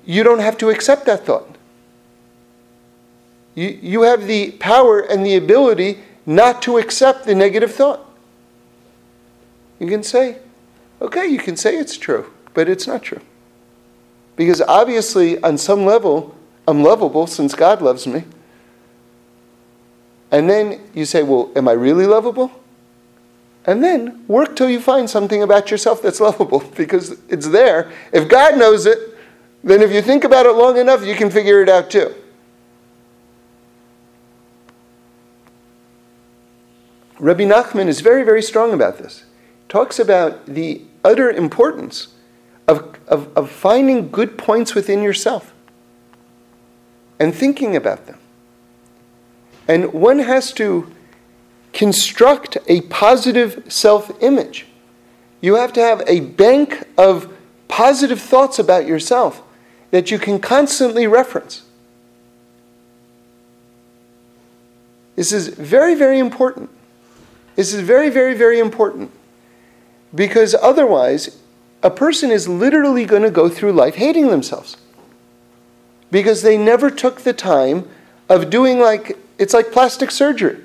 you 0.05 0.23
don't 0.23 0.39
have 0.39 0.57
to 0.57 0.69
accept 0.69 1.05
that 1.05 1.25
thought. 1.25 1.55
You, 3.55 3.77
you 3.81 4.01
have 4.03 4.25
the 4.25 4.51
power 4.51 4.99
and 4.99 5.25
the 5.25 5.35
ability 5.35 5.99
not 6.25 6.61
to 6.63 6.77
accept 6.77 7.25
the 7.25 7.35
negative 7.35 7.73
thought. 7.73 8.05
You 9.79 9.87
can 9.87 10.03
say, 10.03 10.37
okay, 11.01 11.27
you 11.27 11.39
can 11.39 11.55
say 11.55 11.77
it's 11.77 11.97
true, 11.97 12.31
but 12.53 12.67
it's 12.69 12.87
not 12.87 13.03
true. 13.03 13.21
Because 14.35 14.61
obviously, 14.61 15.41
on 15.43 15.57
some 15.57 15.85
level, 15.85 16.35
I'm 16.69 16.83
lovable 16.83 17.25
since 17.25 17.55
God 17.55 17.81
loves 17.81 18.05
me. 18.05 18.25
And 20.29 20.47
then 20.47 20.79
you 20.93 21.03
say, 21.05 21.23
well, 21.23 21.51
am 21.55 21.67
I 21.67 21.71
really 21.71 22.05
lovable? 22.05 22.51
And 23.65 23.83
then 23.83 24.23
work 24.27 24.55
till 24.55 24.69
you 24.69 24.79
find 24.79 25.09
something 25.09 25.41
about 25.41 25.71
yourself 25.71 26.03
that's 26.03 26.19
lovable 26.29 26.59
because 26.75 27.19
it's 27.27 27.47
there. 27.47 27.91
If 28.13 28.29
God 28.29 28.59
knows 28.59 28.85
it, 28.85 28.99
then 29.63 29.81
if 29.81 29.91
you 29.91 30.03
think 30.03 30.23
about 30.23 30.45
it 30.45 30.51
long 30.51 30.77
enough, 30.77 31.03
you 31.03 31.15
can 31.15 31.31
figure 31.31 31.63
it 31.63 31.69
out 31.69 31.89
too. 31.89 32.13
Rabbi 37.17 37.45
Nachman 37.45 37.87
is 37.87 38.01
very, 38.01 38.21
very 38.23 38.43
strong 38.43 38.73
about 38.73 38.99
this. 38.99 39.25
Talks 39.69 39.97
about 39.97 40.45
the 40.45 40.83
utter 41.03 41.31
importance 41.31 42.09
of, 42.67 42.95
of, 43.07 43.35
of 43.35 43.49
finding 43.49 44.11
good 44.11 44.37
points 44.37 44.75
within 44.75 45.01
yourself 45.01 45.51
and 47.19 47.35
thinking 47.35 47.75
about 47.75 48.07
them. 48.07 48.17
And 49.67 49.93
one 49.93 50.19
has 50.19 50.51
to 50.53 50.91
construct 51.73 52.57
a 52.67 52.81
positive 52.81 53.63
self 53.67 54.11
image. 54.21 54.65
You 55.41 55.55
have 55.55 55.73
to 55.73 55.81
have 55.81 56.01
a 56.07 56.21
bank 56.21 56.87
of 56.97 57.31
positive 57.67 58.19
thoughts 58.19 58.59
about 58.59 58.85
yourself 58.85 59.41
that 59.91 60.11
you 60.11 60.19
can 60.19 60.39
constantly 60.39 61.07
reference. 61.07 61.63
This 65.15 65.31
is 65.31 65.49
very, 65.49 65.95
very 65.95 66.19
important. 66.19 66.69
This 67.55 67.73
is 67.73 67.81
very, 67.81 68.09
very, 68.09 68.33
very 68.33 68.59
important. 68.59 69.11
Because 70.15 70.55
otherwise, 70.55 71.37
a 71.83 71.89
person 71.89 72.31
is 72.31 72.47
literally 72.47 73.05
going 73.05 73.23
to 73.23 73.31
go 73.31 73.49
through 73.49 73.73
life 73.73 73.95
hating 73.95 74.29
themselves. 74.29 74.77
Because 76.11 76.41
they 76.41 76.57
never 76.57 76.89
took 76.89 77.21
the 77.21 77.33
time 77.33 77.87
of 78.27 78.49
doing 78.49 78.79
like, 78.79 79.17
it's 79.37 79.53
like 79.53 79.71
plastic 79.71 80.11
surgery. 80.11 80.63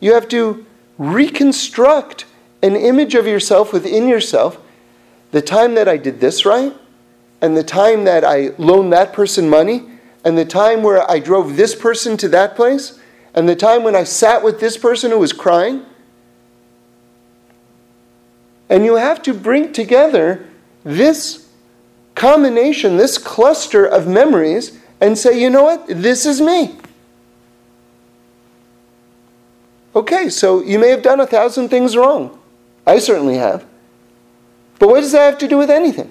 You 0.00 0.14
have 0.14 0.28
to 0.28 0.64
reconstruct 0.98 2.24
an 2.62 2.76
image 2.76 3.14
of 3.14 3.26
yourself 3.26 3.72
within 3.72 4.08
yourself. 4.08 4.58
The 5.32 5.42
time 5.42 5.74
that 5.74 5.88
I 5.88 5.96
did 5.96 6.20
this 6.20 6.46
right, 6.46 6.74
and 7.40 7.56
the 7.56 7.64
time 7.64 8.04
that 8.04 8.24
I 8.24 8.50
loaned 8.58 8.92
that 8.92 9.12
person 9.12 9.48
money, 9.48 9.84
and 10.24 10.36
the 10.36 10.44
time 10.44 10.82
where 10.82 11.08
I 11.10 11.18
drove 11.18 11.56
this 11.56 11.74
person 11.74 12.16
to 12.18 12.28
that 12.30 12.56
place, 12.56 12.98
and 13.34 13.48
the 13.48 13.56
time 13.56 13.84
when 13.84 13.94
I 13.94 14.04
sat 14.04 14.42
with 14.42 14.60
this 14.60 14.76
person 14.76 15.10
who 15.10 15.18
was 15.18 15.32
crying. 15.32 15.84
And 18.68 18.84
you 18.84 18.96
have 18.96 19.22
to 19.22 19.34
bring 19.34 19.72
together 19.72 20.46
this 20.82 21.48
combination, 22.14 22.96
this 22.96 23.18
cluster 23.18 23.84
of 23.84 24.08
memories, 24.08 24.80
and 25.00 25.16
say, 25.16 25.40
you 25.40 25.50
know 25.50 25.64
what? 25.64 25.86
This 25.88 26.26
is 26.26 26.40
me. 26.40 26.76
Okay, 29.94 30.28
so 30.28 30.62
you 30.62 30.78
may 30.78 30.90
have 30.90 31.02
done 31.02 31.20
a 31.20 31.26
thousand 31.26 31.68
things 31.68 31.96
wrong. 31.96 32.38
I 32.86 32.98
certainly 32.98 33.36
have. 33.36 33.64
But 34.78 34.88
what 34.88 35.00
does 35.00 35.12
that 35.12 35.24
have 35.24 35.38
to 35.38 35.48
do 35.48 35.56
with 35.56 35.70
anything? 35.70 36.10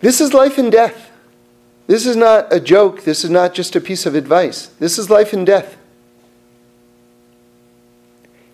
This 0.00 0.20
is 0.20 0.34
life 0.34 0.58
and 0.58 0.70
death. 0.70 1.10
This 1.86 2.06
is 2.06 2.16
not 2.16 2.52
a 2.52 2.60
joke. 2.60 3.04
This 3.04 3.24
is 3.24 3.30
not 3.30 3.54
just 3.54 3.74
a 3.76 3.80
piece 3.80 4.06
of 4.06 4.14
advice. 4.14 4.66
This 4.78 4.98
is 4.98 5.08
life 5.08 5.32
and 5.32 5.46
death. 5.46 5.76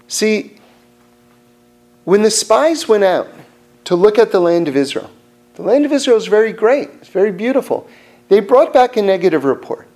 See, 0.07 0.57
when 2.05 2.23
the 2.23 2.31
spies 2.31 2.89
went 2.89 3.05
out 3.05 3.29
to 3.85 3.95
look 3.95 4.19
at 4.19 4.33
the 4.33 4.41
land 4.41 4.69
of 4.69 4.77
Israel, 4.77 5.11
the 5.55 5.63
land 5.63 5.85
of 5.85 5.93
Israel 5.93 6.17
is 6.17 6.27
very 6.27 6.53
great, 6.53 6.89
it's 6.95 7.09
very 7.09 7.33
beautiful. 7.33 7.89
They 8.29 8.41
brought 8.41 8.73
back 8.73 8.97
a 8.97 9.03
negative 9.03 9.45
report. 9.45 9.87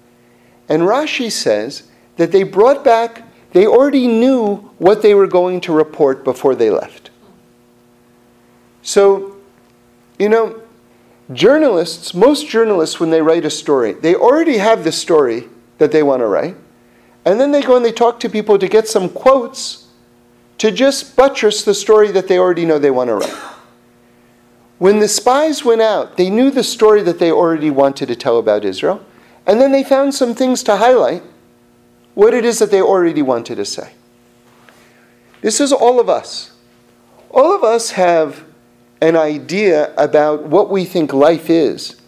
And 0.69 0.83
Rashi 0.83 1.31
says 1.31 1.85
that 2.17 2.33
they 2.33 2.43
brought 2.43 2.85
back, 2.85 3.23
they 3.53 3.67
already 3.67 4.07
knew 4.07 4.57
what 4.79 5.03
they 5.03 5.15
were 5.15 5.27
going 5.27 5.61
to 5.63 5.73
report 5.73 6.25
before 6.25 6.55
they 6.55 6.71
left. 6.71 7.11
So, 8.83 9.37
you 10.19 10.29
know, 10.29 10.61
journalists, 11.33 12.15
most 12.15 12.47
journalists, 12.49 13.01
when 13.01 13.11
they 13.11 13.23
write 13.23 13.45
a 13.45 13.51
story, 13.51 13.93
they 13.93 14.15
already 14.15 14.59
have 14.59 14.85
the 14.85 14.93
story 14.93 15.49
that 15.79 15.93
they 15.93 16.03
want 16.03 16.21
to 16.21 16.27
write. 16.27 16.57
And 17.25 17.41
then 17.41 17.51
they 17.51 17.63
go 17.63 17.77
and 17.77 17.85
they 17.85 17.93
talk 17.93 18.21
to 18.21 18.29
people 18.29 18.59
to 18.59 18.69
get 18.69 18.87
some 18.87 19.09
quotes 19.09 19.86
to 20.59 20.71
just 20.71 21.17
buttress 21.17 21.65
the 21.65 21.75
story 21.75 22.11
that 22.13 22.29
they 22.29 22.39
already 22.39 22.65
know 22.65 22.79
they 22.79 22.91
want 22.91 23.09
to 23.09 23.17
write. 23.17 23.55
When 24.79 24.99
the 24.99 25.09
spies 25.09 25.65
went 25.65 25.81
out, 25.81 26.17
they 26.17 26.29
knew 26.31 26.51
the 26.51 26.65
story 26.65 27.03
that 27.03 27.19
they 27.19 27.33
already 27.33 27.71
wanted 27.71 28.07
to 28.07 28.17
tell 28.17 28.39
about 28.39 28.65
Israel, 28.65 29.05
and 29.47 29.61
then 29.61 29.73
they 29.73 29.85
found 29.85 30.15
some 30.15 30.35
things 30.35 30.63
to 30.65 30.77
highlight 30.77 31.23
what 32.15 32.35
it 32.35 32.45
is 32.45 32.59
that 32.59 32.71
they 32.71 32.83
already 32.83 33.23
wanted 33.23 33.57
to 33.57 33.65
say. 33.65 33.93
This 35.43 35.61
is 35.61 35.73
all 35.73 36.01
of 36.01 36.09
us. 36.09 36.53
All 37.31 37.55
of 37.55 37.63
us 37.63 37.93
have 37.93 38.45
an 39.01 39.17
idea 39.17 39.95
about 39.97 40.45
what 40.45 40.71
we 40.71 40.85
think 40.85 41.13
life 41.13 41.51
is. 41.51 42.01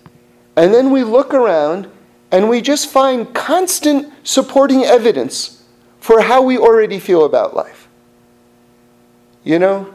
And 0.56 0.72
then 0.72 0.90
we 0.90 1.04
look 1.04 1.34
around 1.34 1.88
and 2.32 2.48
we 2.48 2.60
just 2.60 2.88
find 2.88 3.32
constant 3.34 4.12
supporting 4.24 4.82
evidence 4.82 5.62
for 6.00 6.22
how 6.22 6.42
we 6.42 6.58
already 6.58 6.98
feel 6.98 7.24
about 7.24 7.54
life. 7.54 7.77
You 9.48 9.58
know, 9.58 9.94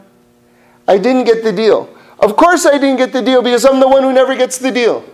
I 0.88 0.98
didn't 0.98 1.26
get 1.26 1.44
the 1.44 1.52
deal. 1.52 1.88
Of 2.18 2.34
course, 2.34 2.66
I 2.66 2.72
didn't 2.72 2.96
get 2.96 3.12
the 3.12 3.22
deal 3.22 3.40
because 3.40 3.64
I'm 3.64 3.78
the 3.78 3.86
one 3.86 4.02
who 4.02 4.12
never 4.12 4.34
gets 4.34 4.58
the 4.58 4.72
deal. 4.72 5.04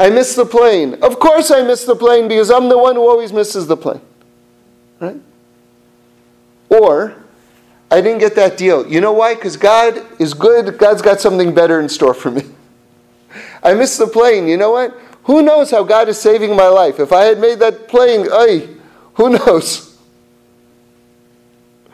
I 0.00 0.10
missed 0.10 0.34
the 0.34 0.44
plane. 0.44 0.94
Of 0.94 1.20
course, 1.20 1.52
I 1.52 1.62
missed 1.62 1.86
the 1.86 1.94
plane 1.94 2.26
because 2.26 2.50
I'm 2.50 2.68
the 2.68 2.76
one 2.76 2.96
who 2.96 3.08
always 3.08 3.32
misses 3.32 3.68
the 3.68 3.76
plane. 3.76 4.00
Right? 4.98 5.20
Or, 6.68 7.22
I 7.88 8.00
didn't 8.00 8.18
get 8.18 8.34
that 8.34 8.56
deal. 8.56 8.84
You 8.84 9.00
know 9.00 9.12
why? 9.12 9.36
Because 9.36 9.56
God 9.56 10.04
is 10.18 10.34
good. 10.34 10.76
God's 10.76 11.00
got 11.00 11.20
something 11.20 11.54
better 11.54 11.78
in 11.78 11.88
store 11.88 12.14
for 12.14 12.32
me. 12.32 12.42
I 13.62 13.74
missed 13.74 14.00
the 14.00 14.08
plane. 14.08 14.48
You 14.48 14.56
know 14.56 14.72
what? 14.72 14.98
Who 15.22 15.40
knows 15.40 15.70
how 15.70 15.84
God 15.84 16.08
is 16.08 16.20
saving 16.20 16.56
my 16.56 16.66
life? 16.66 16.98
If 16.98 17.12
I 17.12 17.26
had 17.26 17.38
made 17.38 17.60
that 17.60 17.86
plane, 17.86 18.26
ay, 18.32 18.70
who 19.14 19.30
knows? 19.30 19.96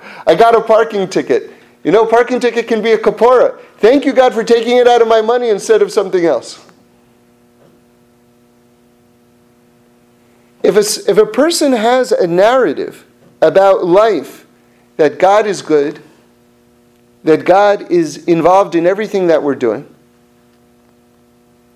I 0.27 0.35
got 0.35 0.55
a 0.55 0.63
parking 0.63 1.11
ticket. 1.11 1.51
You 1.85 1.93
know, 1.93 2.07
parking 2.07 2.41
ticket 2.41 2.67
can 2.67 2.83
be 2.83 2.93
a 2.93 2.99
kapora. 2.99 3.61
Thank 3.77 4.07
you, 4.07 4.15
God, 4.15 4.33
for 4.33 4.43
taking 4.43 4.79
it 4.79 4.89
out 4.89 5.03
of 5.03 5.09
my 5.09 5.21
money 5.21 5.51
instead 5.51 5.83
of 5.83 5.93
something 5.93 6.25
else. 6.25 6.65
If 10.63 10.77
a, 10.77 11.11
if 11.11 11.19
a 11.19 11.27
person 11.27 11.73
has 11.73 12.11
a 12.11 12.27
narrative 12.27 13.05
about 13.43 13.85
life 13.85 14.47
that 14.97 15.19
God 15.19 15.47
is 15.47 15.61
good, 15.61 16.01
that 17.23 17.45
God 17.45 17.91
is 17.91 18.25
involved 18.25 18.75
in 18.75 18.87
everything 18.87 19.27
that 19.27 19.43
we're 19.43 19.55
doing, 19.55 19.87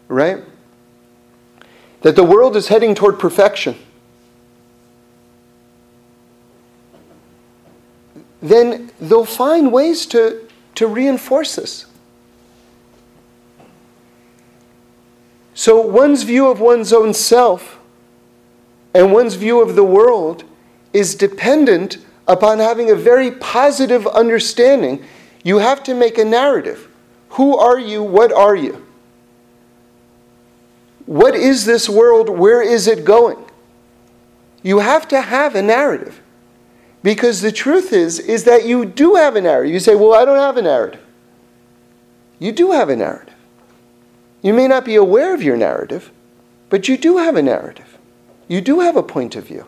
right? 0.09 0.43
That 2.01 2.17
the 2.17 2.25
world 2.25 2.57
is 2.57 2.69
heading 2.69 2.95
toward 2.95 3.19
perfection 3.19 3.77
then 8.41 8.91
they'll 9.01 9.25
find 9.25 9.73
ways 9.73 10.07
to, 10.07 10.49
to 10.77 10.87
reinforce 10.87 11.57
this. 11.57 11.87
So, 15.55 15.81
one's 15.81 16.23
view 16.23 16.47
of 16.49 16.61
one's 16.61 16.93
own 16.93 17.13
self 17.13 17.81
and 18.95 19.13
one's 19.13 19.35
view 19.35 19.61
of 19.61 19.75
the 19.75 19.85
world 19.85 20.45
is 20.93 21.15
dependent 21.15 21.99
upon 22.29 22.59
having 22.59 22.91
a 22.91 22.95
very 22.95 23.33
positive 23.33 24.07
understanding. 24.07 25.05
You 25.43 25.59
have 25.59 25.83
to 25.85 25.95
make 25.95 26.19
a 26.19 26.25
narrative. 26.25 26.89
Who 27.31 27.57
are 27.57 27.79
you? 27.79 28.03
What 28.03 28.33
are 28.33 28.55
you? 28.55 28.87
What 31.07 31.35
is 31.35 31.65
this 31.65 31.89
world? 31.89 32.29
Where 32.29 32.63
is 32.63 32.87
it 32.87 33.05
going? 33.05 33.39
You 34.63 34.81
have 34.81 35.09
to 35.09 35.23
have 35.23 35.55
a 35.55 35.63
narrative. 35.63 36.21
Because 37.03 37.41
the 37.41 37.53
truth 37.53 37.93
is, 37.93 38.19
is 38.19 38.45
that 38.45 38.67
you 38.67 38.85
do 38.85 39.15
have 39.15 39.37
a 39.37 39.41
narrative. 39.41 39.73
You 39.73 39.81
say, 39.81 39.95
well, 39.95 40.15
I 40.15 40.25
don't 40.25 40.39
have 40.39 40.57
a 40.57 40.63
narrative. 40.63 41.01
You 42.39 42.53
do 42.53 42.73
have 42.73 42.89
a 42.89 42.97
narrative. 42.97 43.35
You 44.43 44.53
may 44.53 44.69
not 44.69 44.85
be 44.85 44.95
aware 44.95 45.35
of 45.35 45.43
your 45.43 45.57
narrative, 45.57 46.11
but 46.71 46.89
you 46.89 46.97
do 46.97 47.19
have 47.19 47.37
a 47.37 47.43
narrative. 47.43 47.99
You 48.47 48.61
do 48.61 48.81
have 48.81 48.97
a 48.97 49.03
point 49.03 49.37
of 49.37 49.47
view. 49.47 49.67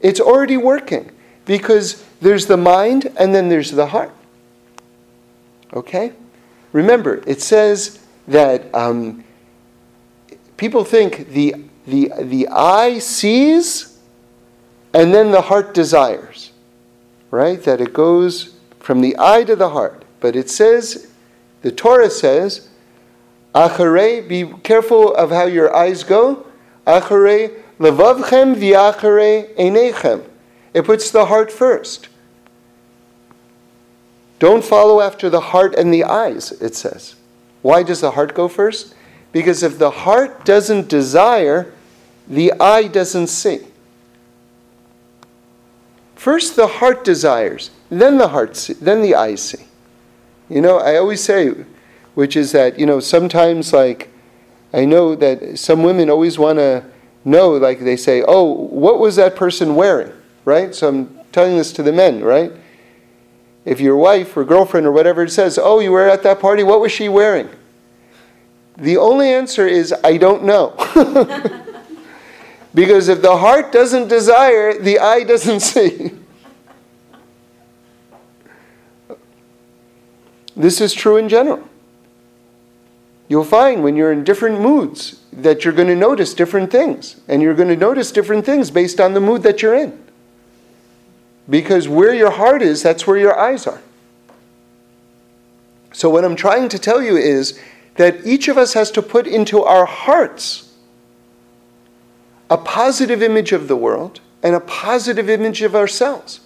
It's 0.00 0.20
already 0.20 0.56
working 0.56 1.10
because 1.44 2.04
there's 2.20 2.46
the 2.46 2.56
mind 2.56 3.12
and 3.18 3.34
then 3.34 3.48
there's 3.48 3.70
the 3.70 3.86
heart. 3.86 4.12
Okay? 5.72 6.12
remember, 6.76 7.22
it 7.26 7.40
says 7.40 7.98
that 8.28 8.72
um, 8.74 9.24
people 10.58 10.84
think 10.84 11.30
the, 11.30 11.54
the, 11.86 12.12
the 12.20 12.48
eye 12.48 12.98
sees 12.98 13.98
and 14.92 15.14
then 15.14 15.30
the 15.30 15.40
heart 15.40 15.72
desires, 15.72 16.45
right? 17.30 17.62
That 17.62 17.80
it 17.80 17.92
goes 17.92 18.54
from 18.80 19.00
the 19.00 19.16
eye 19.18 19.44
to 19.44 19.56
the 19.56 19.70
heart. 19.70 20.04
But 20.20 20.36
it 20.36 20.50
says, 20.50 21.10
the 21.62 21.72
Torah 21.72 22.10
says, 22.10 22.68
Acharei, 23.54 24.26
be 24.26 24.46
careful 24.62 25.14
of 25.14 25.30
how 25.30 25.44
your 25.44 25.74
eyes 25.74 26.04
go. 26.04 26.46
Acharei 26.86 27.62
levavchem 27.78 28.54
v'acharei 28.54 29.54
einechem. 29.56 30.24
It 30.74 30.84
puts 30.84 31.10
the 31.10 31.26
heart 31.26 31.50
first. 31.50 32.08
Don't 34.38 34.64
follow 34.64 35.00
after 35.00 35.30
the 35.30 35.40
heart 35.40 35.74
and 35.74 35.92
the 35.92 36.04
eyes, 36.04 36.52
it 36.52 36.74
says. 36.74 37.16
Why 37.62 37.82
does 37.82 38.02
the 38.02 38.10
heart 38.10 38.34
go 38.34 38.48
first? 38.48 38.94
Because 39.32 39.62
if 39.62 39.78
the 39.78 39.90
heart 39.90 40.44
doesn't 40.44 40.88
desire, 40.88 41.72
the 42.28 42.52
eye 42.60 42.88
doesn't 42.88 43.28
see. 43.28 43.66
First 46.16 46.56
the 46.56 46.66
heart 46.66 47.04
desires, 47.04 47.70
then 47.90 48.18
the 48.18 48.28
heart 48.28 48.56
see, 48.56 48.72
then 48.72 49.02
the 49.02 49.14
eyes 49.14 49.42
see. 49.42 49.64
You 50.48 50.60
know, 50.60 50.78
I 50.78 50.96
always 50.96 51.22
say, 51.22 51.54
which 52.14 52.36
is 52.36 52.52
that, 52.52 52.78
you 52.78 52.86
know, 52.86 53.00
sometimes 53.00 53.72
like 53.72 54.10
I 54.72 54.84
know 54.84 55.14
that 55.14 55.58
some 55.58 55.82
women 55.82 56.10
always 56.10 56.38
want 56.38 56.58
to 56.58 56.84
know, 57.24 57.50
like 57.50 57.80
they 57.80 57.96
say, 57.96 58.22
oh, 58.26 58.44
what 58.52 58.98
was 58.98 59.16
that 59.16 59.36
person 59.36 59.74
wearing? 59.74 60.12
Right? 60.44 60.74
So 60.74 60.88
I'm 60.88 61.20
telling 61.32 61.56
this 61.56 61.72
to 61.72 61.82
the 61.82 61.92
men, 61.92 62.22
right? 62.22 62.52
If 63.64 63.80
your 63.80 63.96
wife 63.96 64.36
or 64.36 64.44
girlfriend 64.44 64.86
or 64.86 64.92
whatever 64.92 65.26
says, 65.28 65.58
oh, 65.60 65.80
you 65.80 65.92
were 65.92 66.08
at 66.08 66.22
that 66.22 66.40
party, 66.40 66.62
what 66.62 66.80
was 66.80 66.92
she 66.92 67.08
wearing? 67.08 67.48
The 68.76 68.96
only 68.96 69.30
answer 69.30 69.66
is, 69.66 69.92
I 70.04 70.18
don't 70.18 70.44
know. 70.44 70.74
because 72.76 73.08
if 73.08 73.22
the 73.22 73.38
heart 73.38 73.72
doesn't 73.72 74.08
desire, 74.08 74.78
the 74.78 74.98
eye 74.98 75.24
doesn't 75.24 75.60
see. 75.72 76.10
This 80.54 80.82
is 80.82 80.92
true 80.92 81.16
in 81.16 81.30
general. 81.30 81.66
You'll 83.28 83.44
find 83.44 83.82
when 83.82 83.96
you're 83.96 84.12
in 84.12 84.24
different 84.24 84.60
moods 84.60 85.22
that 85.32 85.64
you're 85.64 85.72
going 85.72 85.88
to 85.88 85.96
notice 85.96 86.34
different 86.34 86.70
things. 86.70 87.18
And 87.28 87.40
you're 87.40 87.54
going 87.54 87.70
to 87.70 87.76
notice 87.76 88.12
different 88.12 88.44
things 88.44 88.70
based 88.70 89.00
on 89.00 89.14
the 89.14 89.20
mood 89.20 89.42
that 89.42 89.62
you're 89.62 89.74
in. 89.74 89.98
Because 91.48 91.88
where 91.88 92.12
your 92.12 92.30
heart 92.30 92.60
is, 92.60 92.82
that's 92.82 93.06
where 93.06 93.16
your 93.16 93.38
eyes 93.38 93.66
are. 93.66 93.80
So, 95.94 96.10
what 96.10 96.26
I'm 96.26 96.36
trying 96.36 96.68
to 96.68 96.78
tell 96.78 97.02
you 97.02 97.16
is 97.16 97.58
that 97.94 98.26
each 98.26 98.48
of 98.48 98.58
us 98.58 98.74
has 98.74 98.90
to 98.90 99.02
put 99.02 99.26
into 99.26 99.62
our 99.62 99.86
hearts 99.86 100.65
a 102.50 102.56
positive 102.56 103.22
image 103.22 103.52
of 103.52 103.68
the 103.68 103.76
world 103.76 104.20
and 104.42 104.54
a 104.54 104.60
positive 104.60 105.28
image 105.28 105.62
of 105.62 105.74
ourselves. 105.74 106.40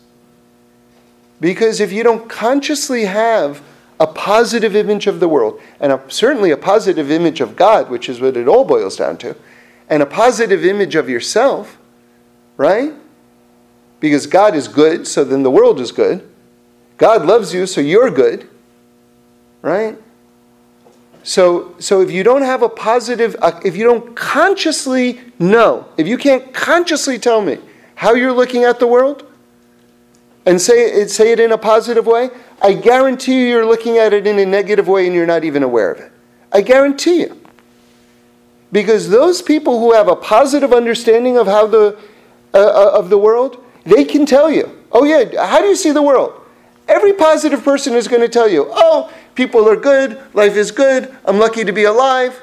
Because 1.41 1.81
if 1.81 1.93
you 1.93 2.03
don't 2.03 2.29
consciously 2.29 3.05
have 3.05 3.63
a 3.99 4.07
positive 4.07 4.75
image 4.75 5.07
of 5.07 5.21
the 5.21 5.29
world, 5.29 5.61
and 5.79 5.93
a, 5.93 6.03
certainly 6.09 6.51
a 6.51 6.57
positive 6.57 7.11
image 7.11 7.41
of 7.41 7.55
God, 7.55 7.91
which 7.91 8.09
is 8.09 8.21
what 8.21 8.37
it 8.37 8.49
all 8.49 8.65
boils 8.65 8.97
down 8.97 9.19
to, 9.19 9.37
and 9.89 10.03
a 10.03 10.07
positive 10.07 10.65
image 10.65 10.95
of 10.95 11.09
yourself, 11.09 11.77
right? 12.57 12.95
Because 14.01 14.27
God 14.27 14.55
is 14.55 14.69
good, 14.69 15.07
so 15.07 15.25
then 15.25 15.43
the 15.43 15.51
world 15.51 15.81
is 15.81 15.93
good. 15.93 16.27
God 16.97 17.27
loves 17.27 17.53
you, 17.53 17.67
so 17.67 17.81
you're 17.81 18.11
good, 18.11 18.49
right? 19.61 19.99
So, 21.23 21.75
so 21.79 22.01
if 22.01 22.11
you 22.11 22.23
don't 22.23 22.43
have 22.43 22.63
a 22.63 22.69
positive, 22.69 23.37
uh, 23.43 23.61
if 23.65 23.77
you 23.77 23.85
don't 23.85 24.17
consciously 24.17 25.21
know, 25.39 25.87
if 25.97 26.09
you 26.09 26.17
can't 26.17 26.53
consciously 26.55 27.19
tell 27.19 27.43
me 27.43 27.59
how 27.95 28.15
you're 28.15 28.33
looking 28.33 28.65
at 28.65 28.79
the 28.79 28.87
world, 28.87 29.27
and 30.47 30.61
say 30.61 30.87
it, 30.87 31.11
say 31.11 31.33
it 31.33 31.41
in 31.41 31.53
a 31.53 31.59
positive 31.59 32.07
way, 32.07 32.31
I 32.63 32.73
guarantee 32.73 33.41
you 33.41 33.47
you're 33.47 33.67
looking 33.67 33.99
at 33.99 34.13
it 34.13 34.27
in 34.27 34.39
a 34.39 34.47
negative 34.47 34.89
way 34.89 35.07
and 35.07 35.15
you're 35.15 35.27
not 35.27 35.45
even 35.45 35.63
aware 35.63 35.93
of 35.93 36.01
it. 36.01 36.13
I 36.53 36.63
guarantee 36.63 37.21
you. 37.21 37.41
Because 38.73 39.09
those 39.09 39.43
people 39.43 39.81
who 39.81 39.93
have 39.93 40.09
a 40.09 40.17
positive 40.17 40.73
understanding 40.73 41.37
of 41.37 41.47
how 41.47 41.67
the 41.67 41.99
uh, 42.53 42.59
uh, 42.59 42.99
of 42.99 43.11
the 43.11 43.19
world, 43.19 43.65
they 43.85 44.05
can 44.05 44.27
tell 44.27 44.51
you, 44.51 44.71
"Oh 44.93 45.05
yeah, 45.05 45.47
how 45.47 45.61
do 45.61 45.67
you 45.67 45.77
see 45.77 45.91
the 45.91 46.03
world?" 46.03 46.33
Every 46.89 47.13
positive 47.13 47.63
person 47.63 47.95
is 47.95 48.09
going 48.09 48.23
to 48.23 48.29
tell 48.29 48.49
you, 48.49 48.67
"Oh, 48.71 49.11
people 49.35 49.69
are 49.69 49.77
good, 49.77 50.21
life 50.35 50.57
is 50.57 50.71
good, 50.71 51.15
I'm 51.25 51.39
lucky 51.39 51.65
to 51.65 51.73
be 51.73 51.85
alive." 51.85 52.41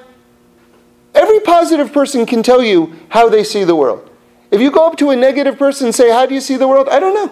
Every 1.13 1.39
positive 1.39 1.91
person 1.91 2.25
can 2.25 2.43
tell 2.43 2.61
you 2.61 2.93
how 3.09 3.29
they 3.29 3.43
see 3.43 3.63
the 3.63 3.75
world. 3.75 4.09
If 4.51 4.61
you 4.61 4.71
go 4.71 4.85
up 4.85 4.97
to 4.97 5.09
a 5.09 5.15
negative 5.15 5.57
person 5.57 5.87
and 5.87 5.95
say, 5.95 6.09
"How 6.09 6.25
do 6.25 6.33
you 6.33 6.41
see 6.41 6.57
the 6.57 6.67
world?" 6.67 6.87
I 6.89 6.99
don't 6.99 7.13
know. 7.13 7.31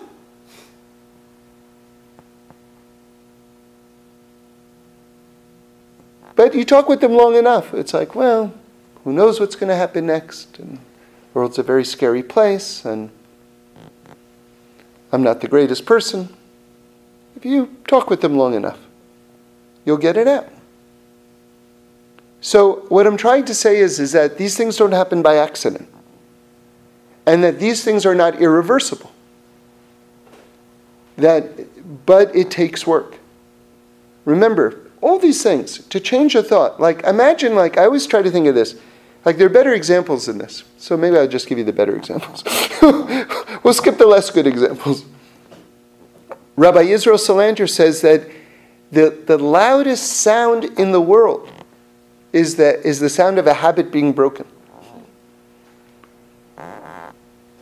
But 6.35 6.53
you 6.53 6.65
talk 6.65 6.89
with 6.89 6.99
them 6.99 7.13
long 7.13 7.35
enough, 7.35 7.73
it's 7.73 7.93
like, 7.93 8.13
well, 8.13 8.53
who 9.03 9.13
knows 9.13 9.39
what's 9.39 9.55
going 9.55 9.69
to 9.69 9.75
happen 9.75 10.05
next? 10.05 10.59
And 10.59 10.77
the 10.77 11.39
world's 11.39 11.57
a 11.57 11.63
very 11.63 11.85
scary 11.85 12.21
place, 12.21 12.83
and 12.83 13.09
I'm 15.13 15.23
not 15.23 15.39
the 15.39 15.47
greatest 15.47 15.85
person. 15.85 16.27
If 17.37 17.45
you 17.45 17.77
talk 17.87 18.09
with 18.09 18.19
them 18.19 18.35
long 18.35 18.53
enough, 18.53 18.79
you'll 19.85 19.97
get 19.97 20.17
it 20.17 20.27
out. 20.27 20.49
So, 22.41 22.85
what 22.89 23.07
I'm 23.07 23.17
trying 23.17 23.45
to 23.45 23.55
say 23.55 23.77
is, 23.77 23.99
is 23.99 24.11
that 24.11 24.37
these 24.37 24.55
things 24.55 24.77
don't 24.77 24.91
happen 24.91 25.21
by 25.21 25.37
accident, 25.37 25.89
and 27.25 27.43
that 27.43 27.59
these 27.59 27.83
things 27.83 28.05
are 28.05 28.13
not 28.13 28.39
irreversible. 28.39 29.11
That, 31.17 32.05
but 32.05 32.35
it 32.35 32.51
takes 32.51 32.85
work. 32.85 33.17
Remember, 34.25 34.79
all 35.01 35.19
these 35.19 35.41
things 35.41 35.79
to 35.87 35.99
change 35.99 36.35
a 36.35 36.43
thought. 36.43 36.79
Like, 36.79 37.03
imagine, 37.03 37.55
like, 37.55 37.77
I 37.77 37.85
always 37.85 38.05
try 38.05 38.21
to 38.21 38.29
think 38.31 38.47
of 38.47 38.55
this. 38.55 38.75
Like, 39.23 39.37
there 39.37 39.47
are 39.47 39.51
better 39.51 39.73
examples 39.73 40.25
than 40.25 40.37
this. 40.37 40.63
So 40.77 40.95
maybe 40.95 41.17
I'll 41.17 41.27
just 41.27 41.47
give 41.47 41.57
you 41.57 41.63
the 41.63 41.73
better 41.73 41.95
examples. 41.95 42.43
we'll 43.63 43.73
skip 43.73 43.97
the 43.97 44.05
less 44.07 44.29
good 44.29 44.45
examples. 44.45 45.05
Rabbi 46.55 46.81
Israel 46.83 47.17
Salanter 47.17 47.69
says 47.69 48.01
that 48.01 48.27
the, 48.91 49.17
the 49.25 49.37
loudest 49.37 50.05
sound 50.21 50.65
in 50.79 50.91
the 50.91 51.01
world 51.01 51.49
is 52.31 52.55
the, 52.55 52.85
is 52.85 52.99
the 52.99 53.09
sound 53.09 53.39
of 53.39 53.47
a 53.47 53.53
habit 53.53 53.91
being 53.91 54.13
broken. 54.13 54.45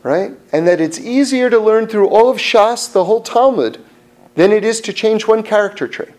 Right? 0.01 0.31
And 0.51 0.67
that 0.67 0.81
it's 0.81 0.99
easier 0.99 1.49
to 1.49 1.59
learn 1.59 1.87
through 1.87 2.09
all 2.09 2.29
of 2.29 2.37
Shas, 2.37 2.91
the 2.91 3.05
whole 3.05 3.21
Talmud, 3.21 3.79
than 4.35 4.51
it 4.51 4.65
is 4.65 4.81
to 4.81 4.93
change 4.93 5.27
one 5.27 5.43
character 5.43 5.87
trait. 5.87 6.13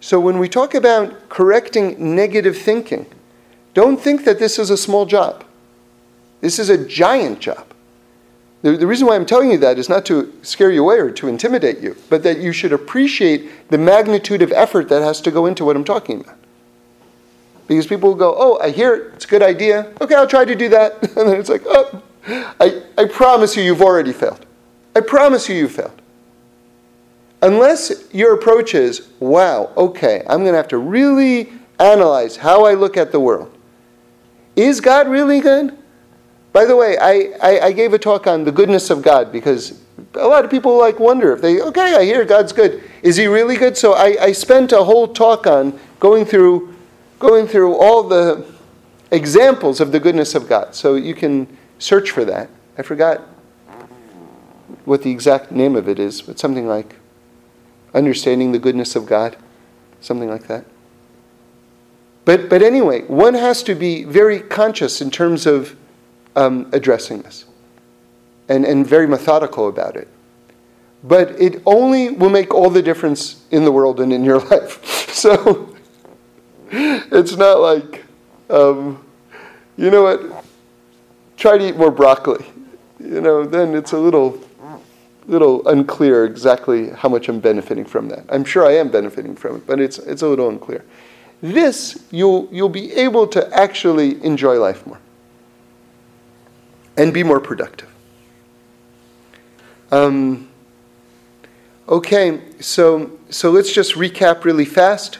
So 0.00 0.20
when 0.20 0.38
we 0.38 0.48
talk 0.48 0.74
about 0.74 1.28
correcting 1.28 2.14
negative 2.14 2.56
thinking, 2.56 3.06
don't 3.74 4.00
think 4.00 4.24
that 4.24 4.38
this 4.38 4.58
is 4.58 4.70
a 4.70 4.76
small 4.76 5.04
job. 5.04 5.44
This 6.40 6.58
is 6.58 6.70
a 6.70 6.86
giant 6.86 7.40
job. 7.40 7.66
The, 8.62 8.76
the, 8.76 8.86
reason 8.86 9.06
why 9.06 9.14
I'm 9.14 9.24
telling 9.24 9.50
you 9.50 9.58
that 9.58 9.78
is 9.78 9.88
not 9.88 10.04
to 10.06 10.32
scare 10.42 10.70
you 10.70 10.82
away 10.82 10.96
or 10.96 11.10
to 11.12 11.28
intimidate 11.28 11.78
you, 11.78 11.96
but 12.10 12.22
that 12.24 12.38
you 12.38 12.52
should 12.52 12.72
appreciate 12.72 13.70
the 13.70 13.78
magnitude 13.78 14.42
of 14.42 14.52
effort 14.52 14.88
that 14.90 15.02
has 15.02 15.20
to 15.22 15.30
go 15.30 15.46
into 15.46 15.64
what 15.64 15.76
I'm 15.76 15.84
talking 15.84 16.20
about. 16.20 16.36
Because 17.66 17.86
people 17.86 18.10
will 18.10 18.16
go, 18.16 18.34
oh, 18.36 18.58
I 18.60 18.70
hear 18.70 18.94
it, 18.94 19.14
it's 19.14 19.24
a 19.24 19.28
good 19.28 19.42
idea. 19.42 19.94
Okay, 20.00 20.14
I'll 20.14 20.26
try 20.26 20.44
to 20.44 20.54
do 20.54 20.68
that. 20.70 21.02
And 21.16 21.28
then 21.28 21.40
it's 21.40 21.48
like, 21.48 21.62
oh, 21.66 22.02
I, 22.26 22.82
I 22.98 23.06
promise 23.06 23.56
you, 23.56 23.62
you've 23.62 23.80
already 23.80 24.12
failed. 24.12 24.44
I 24.94 25.00
promise 25.00 25.48
you, 25.48 25.54
you 25.54 25.68
failed. 25.68 26.02
Unless 27.42 28.12
your 28.12 28.34
approach 28.34 28.74
is, 28.74 29.08
wow, 29.20 29.72
okay, 29.76 30.20
I'm 30.28 30.40
going 30.40 30.52
to 30.52 30.58
have 30.58 30.68
to 30.68 30.78
really 30.78 31.50
analyze 31.78 32.36
how 32.36 32.66
I 32.66 32.74
look 32.74 32.98
at 32.98 33.12
the 33.12 33.20
world. 33.20 33.56
Is 34.56 34.80
God 34.80 35.08
really 35.08 35.40
good? 35.40 35.76
By 36.52 36.64
the 36.64 36.74
way, 36.74 36.98
I, 36.98 37.32
I, 37.40 37.60
I, 37.66 37.72
gave 37.72 37.92
a 37.92 37.98
talk 37.98 38.26
on 38.26 38.44
the 38.44 38.50
goodness 38.50 38.90
of 38.90 39.02
God 39.02 39.30
because 39.30 39.80
a 40.14 40.26
lot 40.26 40.44
of 40.44 40.50
people 40.50 40.76
like 40.76 40.98
wonder 40.98 41.32
if 41.32 41.40
they, 41.40 41.60
okay, 41.60 41.94
I 41.94 42.04
hear 42.04 42.24
God's 42.24 42.52
good. 42.52 42.82
Is 43.02 43.16
he 43.16 43.26
really 43.26 43.56
good? 43.56 43.76
So 43.76 43.92
I, 43.92 44.16
I 44.20 44.32
spent 44.32 44.72
a 44.72 44.82
whole 44.82 45.06
talk 45.06 45.46
on 45.46 45.78
going 46.00 46.24
through, 46.24 46.74
going 47.20 47.46
through 47.46 47.76
all 47.76 48.02
the 48.02 48.44
examples 49.12 49.80
of 49.80 49.92
the 49.92 50.00
goodness 50.00 50.34
of 50.34 50.48
God. 50.48 50.74
So 50.74 50.96
you 50.96 51.14
can 51.14 51.46
search 51.78 52.10
for 52.10 52.24
that. 52.24 52.50
I 52.76 52.82
forgot 52.82 53.20
what 54.84 55.02
the 55.02 55.10
exact 55.10 55.52
name 55.52 55.76
of 55.76 55.88
it 55.88 55.98
is, 56.00 56.20
but 56.22 56.38
something 56.38 56.66
like 56.66 56.96
understanding 57.94 58.52
the 58.52 58.58
goodness 58.58 58.96
of 58.96 59.06
God, 59.06 59.36
something 60.00 60.28
like 60.28 60.46
that. 60.48 60.64
But, 62.24 62.48
but 62.48 62.62
anyway, 62.62 63.02
one 63.02 63.34
has 63.34 63.62
to 63.64 63.74
be 63.74 64.04
very 64.04 64.40
conscious 64.40 65.00
in 65.00 65.10
terms 65.10 65.46
of 65.46 65.76
um, 66.36 66.68
addressing 66.72 67.22
this 67.22 67.44
and, 68.48 68.64
and 68.64 68.86
very 68.86 69.06
methodical 69.06 69.68
about 69.68 69.96
it. 69.96 70.08
but 71.02 71.30
it 71.40 71.62
only 71.64 72.10
will 72.10 72.28
make 72.28 72.52
all 72.52 72.68
the 72.68 72.82
difference 72.82 73.42
in 73.50 73.64
the 73.64 73.72
world 73.72 74.00
and 74.00 74.12
in 74.12 74.22
your 74.22 74.38
life. 74.50 75.10
So 75.12 75.74
it's 76.70 77.36
not 77.36 77.60
like, 77.60 78.04
um, 78.50 79.02
you 79.76 79.90
know 79.90 80.02
what, 80.02 80.44
try 81.36 81.56
to 81.56 81.68
eat 81.68 81.76
more 81.76 81.90
broccoli. 81.90 82.44
You 82.98 83.20
know, 83.20 83.44
then 83.44 83.74
it's 83.74 83.92
a 83.92 83.98
little, 83.98 84.38
little 85.26 85.66
unclear 85.68 86.26
exactly 86.26 86.90
how 86.90 87.08
much 87.08 87.28
I'm 87.28 87.40
benefiting 87.40 87.86
from 87.86 88.08
that. 88.10 88.24
I'm 88.28 88.44
sure 88.44 88.66
I 88.66 88.72
am 88.72 88.90
benefiting 88.90 89.36
from 89.36 89.56
it, 89.56 89.66
but 89.66 89.80
it's, 89.80 89.98
it's 89.98 90.22
a 90.22 90.28
little 90.28 90.48
unclear. 90.48 90.84
This, 91.40 92.04
you'll, 92.10 92.46
you'll 92.52 92.68
be 92.68 92.92
able 92.92 93.26
to 93.28 93.50
actually 93.56 94.22
enjoy 94.22 94.58
life 94.58 94.86
more 94.86 95.00
and 97.00 97.14
be 97.14 97.22
more 97.22 97.40
productive. 97.40 97.88
Um, 99.90 100.50
okay, 101.88 102.42
so, 102.60 103.18
so 103.30 103.50
let's 103.50 103.72
just 103.72 103.94
recap 103.94 104.44
really 104.44 104.66
fast. 104.66 105.18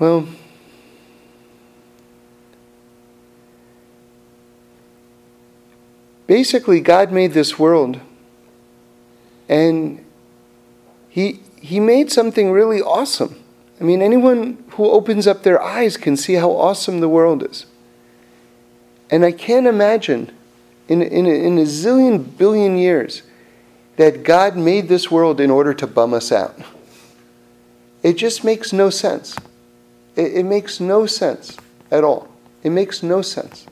Well, 0.00 0.26
basically, 6.28 6.78
God 6.78 7.10
made 7.10 7.32
this 7.32 7.58
world, 7.58 7.98
and 9.48 10.04
He, 11.08 11.40
he 11.60 11.80
made 11.80 12.12
something 12.12 12.52
really 12.52 12.80
awesome. 12.80 13.42
I 13.80 13.84
mean, 13.84 14.00
anyone 14.00 14.62
who 14.72 14.88
opens 14.88 15.26
up 15.26 15.42
their 15.42 15.60
eyes 15.60 15.96
can 15.96 16.16
see 16.16 16.34
how 16.34 16.50
awesome 16.50 17.00
the 17.00 17.08
world 17.08 17.42
is. 17.42 17.66
And 19.10 19.24
I 19.24 19.32
can't 19.32 19.66
imagine 19.66 20.30
in, 20.88 21.02
in, 21.02 21.26
in 21.26 21.58
a 21.58 21.62
zillion 21.62 22.36
billion 22.36 22.76
years 22.76 23.22
that 23.96 24.22
God 24.22 24.56
made 24.56 24.88
this 24.88 25.10
world 25.10 25.40
in 25.40 25.50
order 25.50 25.74
to 25.74 25.86
bum 25.86 26.14
us 26.14 26.30
out. 26.30 26.56
It 28.02 28.14
just 28.14 28.44
makes 28.44 28.72
no 28.72 28.90
sense. 28.90 29.36
It, 30.14 30.38
it 30.38 30.44
makes 30.44 30.80
no 30.80 31.06
sense 31.06 31.56
at 31.90 32.04
all. 32.04 32.28
It 32.62 32.70
makes 32.70 33.02
no 33.02 33.22
sense. 33.22 33.66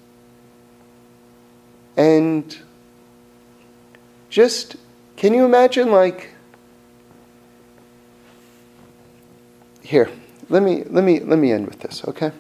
And 1.97 2.57
just, 4.29 4.77
can 5.17 5.33
you 5.33 5.45
imagine, 5.45 5.91
like, 5.91 6.31
here, 9.83 10.11
let 10.49 10.63
me, 10.63 10.85
let 10.85 11.05
me, 11.05 11.21
let 11.21 11.39
me 11.39 11.53
end 11.53 11.67
with 11.67 11.81
this, 11.81 12.05
okay? 12.07 12.33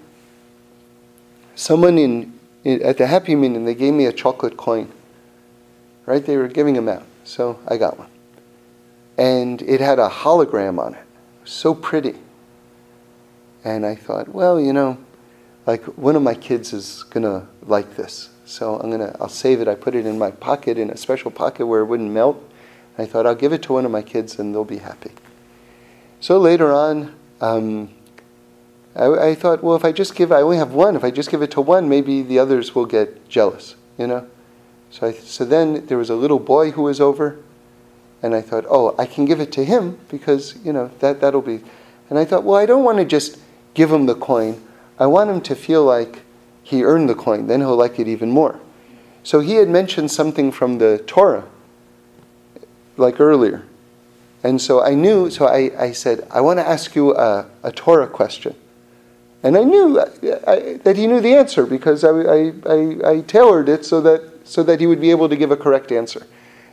Someone 1.54 1.96
in, 1.96 2.38
at 2.64 2.98
the 2.98 3.06
Happy 3.06 3.34
Meeting, 3.34 3.64
they 3.64 3.74
gave 3.74 3.94
me 3.94 4.06
a 4.06 4.12
chocolate 4.12 4.56
coin, 4.56 4.92
right? 6.04 6.24
They 6.24 6.36
were 6.36 6.48
giving 6.48 6.74
them 6.74 6.88
out, 6.88 7.04
so 7.24 7.58
I 7.66 7.76
got 7.76 7.98
one. 7.98 8.08
And 9.16 9.62
it 9.62 9.80
had 9.80 9.98
a 9.98 10.08
hologram 10.08 10.78
on 10.78 10.94
it, 10.94 11.06
so 11.44 11.74
pretty. 11.74 12.14
And 13.64 13.86
I 13.86 13.94
thought, 13.94 14.28
well, 14.28 14.60
you 14.60 14.72
know, 14.72 14.98
like 15.66 15.82
one 15.96 16.14
of 16.14 16.22
my 16.22 16.34
kids 16.34 16.72
is 16.72 17.04
gonna 17.04 17.48
like 17.62 17.96
this. 17.96 18.28
So 18.46 18.78
I'm 18.78 18.90
gonna 18.90 19.14
I'll 19.20 19.28
save 19.28 19.60
it. 19.60 19.68
I 19.68 19.74
put 19.74 19.94
it 19.94 20.06
in 20.06 20.18
my 20.18 20.30
pocket 20.30 20.78
in 20.78 20.88
a 20.88 20.96
special 20.96 21.30
pocket 21.30 21.66
where 21.66 21.80
it 21.80 21.86
wouldn't 21.86 22.10
melt. 22.10 22.42
I 22.96 23.04
thought 23.04 23.26
I'll 23.26 23.34
give 23.34 23.52
it 23.52 23.62
to 23.64 23.74
one 23.74 23.84
of 23.84 23.90
my 23.90 24.02
kids 24.02 24.38
and 24.38 24.54
they'll 24.54 24.64
be 24.64 24.78
happy. 24.78 25.10
So 26.20 26.38
later 26.38 26.72
on, 26.72 27.14
um, 27.40 27.90
I, 28.94 29.06
I, 29.28 29.34
thought, 29.34 29.62
well, 29.62 29.76
if 29.76 29.84
I 29.84 29.92
just 29.92 30.14
give, 30.14 30.32
I 30.32 30.40
only 30.40 30.56
have 30.56 30.72
one. 30.72 30.96
If 30.96 31.04
I 31.04 31.10
just 31.10 31.30
give 31.30 31.42
it 31.42 31.50
to 31.50 31.60
one, 31.60 31.88
maybe 31.88 32.22
the 32.22 32.38
others 32.38 32.74
will 32.74 32.86
get 32.86 33.28
jealous, 33.28 33.74
you 33.98 34.06
know. 34.06 34.26
So 34.90 35.08
I, 35.08 35.12
so 35.12 35.44
then 35.44 35.84
there 35.86 35.98
was 35.98 36.08
a 36.08 36.14
little 36.14 36.38
boy 36.38 36.70
who 36.70 36.82
was 36.82 37.00
over, 37.00 37.36
and 38.22 38.34
I 38.34 38.40
thought, 38.40 38.64
oh, 38.70 38.94
I 38.98 39.04
can 39.04 39.26
give 39.26 39.40
it 39.40 39.52
to 39.52 39.64
him 39.64 39.98
because 40.08 40.56
you 40.64 40.72
know 40.72 40.90
that 41.00 41.20
that'll 41.20 41.42
be. 41.42 41.60
And 42.08 42.18
I 42.18 42.24
thought, 42.24 42.44
well, 42.44 42.56
I 42.56 42.64
don't 42.64 42.84
want 42.84 42.98
to 42.98 43.04
just 43.04 43.38
give 43.74 43.92
him 43.92 44.06
the 44.06 44.14
coin. 44.14 44.62
I 44.98 45.06
want 45.06 45.28
him 45.28 45.40
to 45.42 45.54
feel 45.54 45.84
like 45.84 46.22
he 46.66 46.82
earned 46.82 47.08
the 47.08 47.14
coin, 47.14 47.46
then 47.46 47.60
he'll 47.60 47.76
like 47.76 48.00
it 48.00 48.08
even 48.08 48.28
more. 48.28 48.58
So 49.22 49.38
he 49.38 49.54
had 49.54 49.68
mentioned 49.68 50.10
something 50.10 50.50
from 50.50 50.78
the 50.78 50.98
Torah, 51.06 51.44
like 52.96 53.20
earlier. 53.20 53.64
And 54.42 54.60
so 54.60 54.82
I 54.82 54.94
knew, 54.94 55.30
so 55.30 55.46
I, 55.46 55.70
I 55.78 55.92
said, 55.92 56.26
I 56.28 56.40
want 56.40 56.58
to 56.58 56.66
ask 56.66 56.96
you 56.96 57.16
a, 57.16 57.46
a 57.62 57.70
Torah 57.70 58.08
question. 58.08 58.56
And 59.44 59.56
I 59.56 59.62
knew 59.62 60.00
uh, 60.00 60.10
I, 60.44 60.80
that 60.82 60.96
he 60.96 61.06
knew 61.06 61.20
the 61.20 61.34
answer 61.34 61.66
because 61.66 62.02
I, 62.02 62.10
I, 62.10 63.12
I, 63.12 63.20
tailored 63.20 63.68
it 63.68 63.84
so 63.84 64.00
that, 64.00 64.22
so 64.42 64.64
that 64.64 64.80
he 64.80 64.88
would 64.88 65.00
be 65.00 65.12
able 65.12 65.28
to 65.28 65.36
give 65.36 65.52
a 65.52 65.56
correct 65.56 65.92
answer. 65.92 66.26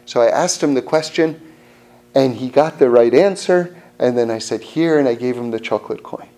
So 0.07 0.21
I 0.21 0.27
asked 0.27 0.63
him 0.63 0.73
the 0.73 0.81
question, 0.81 1.39
and 2.15 2.37
he 2.37 2.49
got 2.49 2.79
the 2.79 2.89
right 2.89 3.13
answer. 3.13 3.79
And 3.99 4.17
then 4.17 4.31
I 4.31 4.39
said, 4.39 4.61
Here, 4.61 4.97
and 4.97 5.07
I 5.07 5.13
gave 5.13 5.37
him 5.37 5.51
the 5.51 5.59
chocolate 5.59 6.01
coin. 6.01 6.29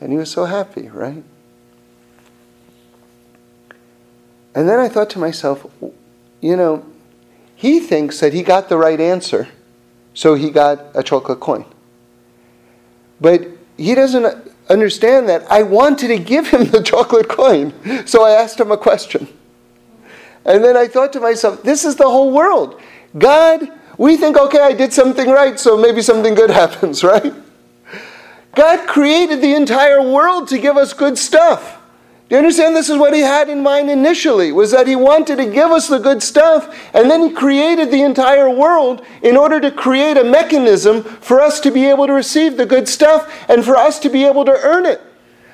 And 0.00 0.10
he 0.10 0.18
was 0.18 0.32
so 0.32 0.46
happy, 0.46 0.88
right? 0.88 1.22
And 4.56 4.66
then 4.66 4.80
I 4.80 4.88
thought 4.88 5.10
to 5.10 5.18
myself, 5.18 5.66
you 6.40 6.56
know, 6.56 6.82
he 7.54 7.78
thinks 7.78 8.20
that 8.20 8.32
he 8.32 8.42
got 8.42 8.70
the 8.70 8.78
right 8.78 8.98
answer, 8.98 9.48
so 10.14 10.34
he 10.34 10.50
got 10.50 10.80
a 10.94 11.02
chocolate 11.02 11.40
coin. 11.40 11.66
But 13.20 13.46
he 13.76 13.94
doesn't 13.94 14.50
understand 14.70 15.28
that 15.28 15.50
I 15.52 15.62
wanted 15.62 16.08
to 16.08 16.18
give 16.18 16.48
him 16.48 16.64
the 16.70 16.82
chocolate 16.82 17.28
coin, 17.28 17.74
so 18.06 18.24
I 18.24 18.30
asked 18.30 18.58
him 18.58 18.72
a 18.72 18.78
question. 18.78 19.28
And 20.46 20.64
then 20.64 20.74
I 20.74 20.88
thought 20.88 21.12
to 21.12 21.20
myself, 21.20 21.62
this 21.62 21.84
is 21.84 21.96
the 21.96 22.08
whole 22.08 22.32
world. 22.32 22.80
God, 23.18 23.70
we 23.98 24.16
think, 24.16 24.38
okay, 24.38 24.60
I 24.60 24.72
did 24.72 24.90
something 24.90 25.28
right, 25.28 25.60
so 25.60 25.76
maybe 25.76 26.00
something 26.00 26.34
good 26.34 26.50
happens, 26.62 27.04
right? 27.04 27.34
God 28.54 28.88
created 28.88 29.42
the 29.42 29.54
entire 29.54 30.00
world 30.00 30.48
to 30.48 30.58
give 30.58 30.78
us 30.78 30.94
good 30.94 31.18
stuff. 31.18 31.75
Do 32.28 32.34
you 32.34 32.38
understand 32.38 32.74
this 32.74 32.90
is 32.90 32.98
what 32.98 33.14
he 33.14 33.20
had 33.20 33.48
in 33.48 33.62
mind 33.62 33.88
initially? 33.88 34.50
Was 34.50 34.72
that 34.72 34.88
he 34.88 34.96
wanted 34.96 35.36
to 35.36 35.46
give 35.46 35.70
us 35.70 35.86
the 35.86 35.98
good 35.98 36.20
stuff, 36.20 36.76
and 36.92 37.08
then 37.08 37.22
he 37.22 37.32
created 37.32 37.92
the 37.92 38.02
entire 38.02 38.50
world 38.50 39.06
in 39.22 39.36
order 39.36 39.60
to 39.60 39.70
create 39.70 40.16
a 40.16 40.24
mechanism 40.24 41.04
for 41.04 41.40
us 41.40 41.60
to 41.60 41.70
be 41.70 41.86
able 41.86 42.08
to 42.08 42.12
receive 42.12 42.56
the 42.56 42.66
good 42.66 42.88
stuff 42.88 43.32
and 43.48 43.64
for 43.64 43.76
us 43.76 44.00
to 44.00 44.08
be 44.08 44.24
able 44.24 44.44
to 44.44 44.58
earn 44.64 44.86
it. 44.86 45.00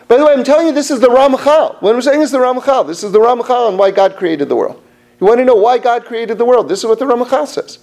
By 0.09 0.17
the 0.17 0.25
way, 0.25 0.33
I'm 0.33 0.45
telling 0.45 0.67
you, 0.67 0.73
this 0.73 0.91
is 0.91 1.01
the 1.01 1.09
Ramchal. 1.09 1.83
What 1.83 1.95
I'm 1.95 2.01
saying 2.01 2.23
is 2.23 2.31
the 2.31 2.39
Ramchal. 2.39 2.87
This 2.87 3.05
is 3.05 3.13
the 3.13 3.19
Ramchal 3.19 3.69
on 3.69 3.77
why 3.77 3.91
God 3.91 4.17
created 4.17 4.49
the 4.49 4.57
world. 4.57 4.83
You 5.21 5.27
want 5.27 5.41
to 5.41 5.45
know 5.45 5.55
why 5.55 5.77
God 5.77 6.07
created 6.07 6.39
the 6.39 6.45
world? 6.47 6.71
This 6.71 6.79
is 6.79 6.87
what 6.87 6.99
the 6.99 7.05
Ramchal 7.05 7.47
says. 7.49 7.81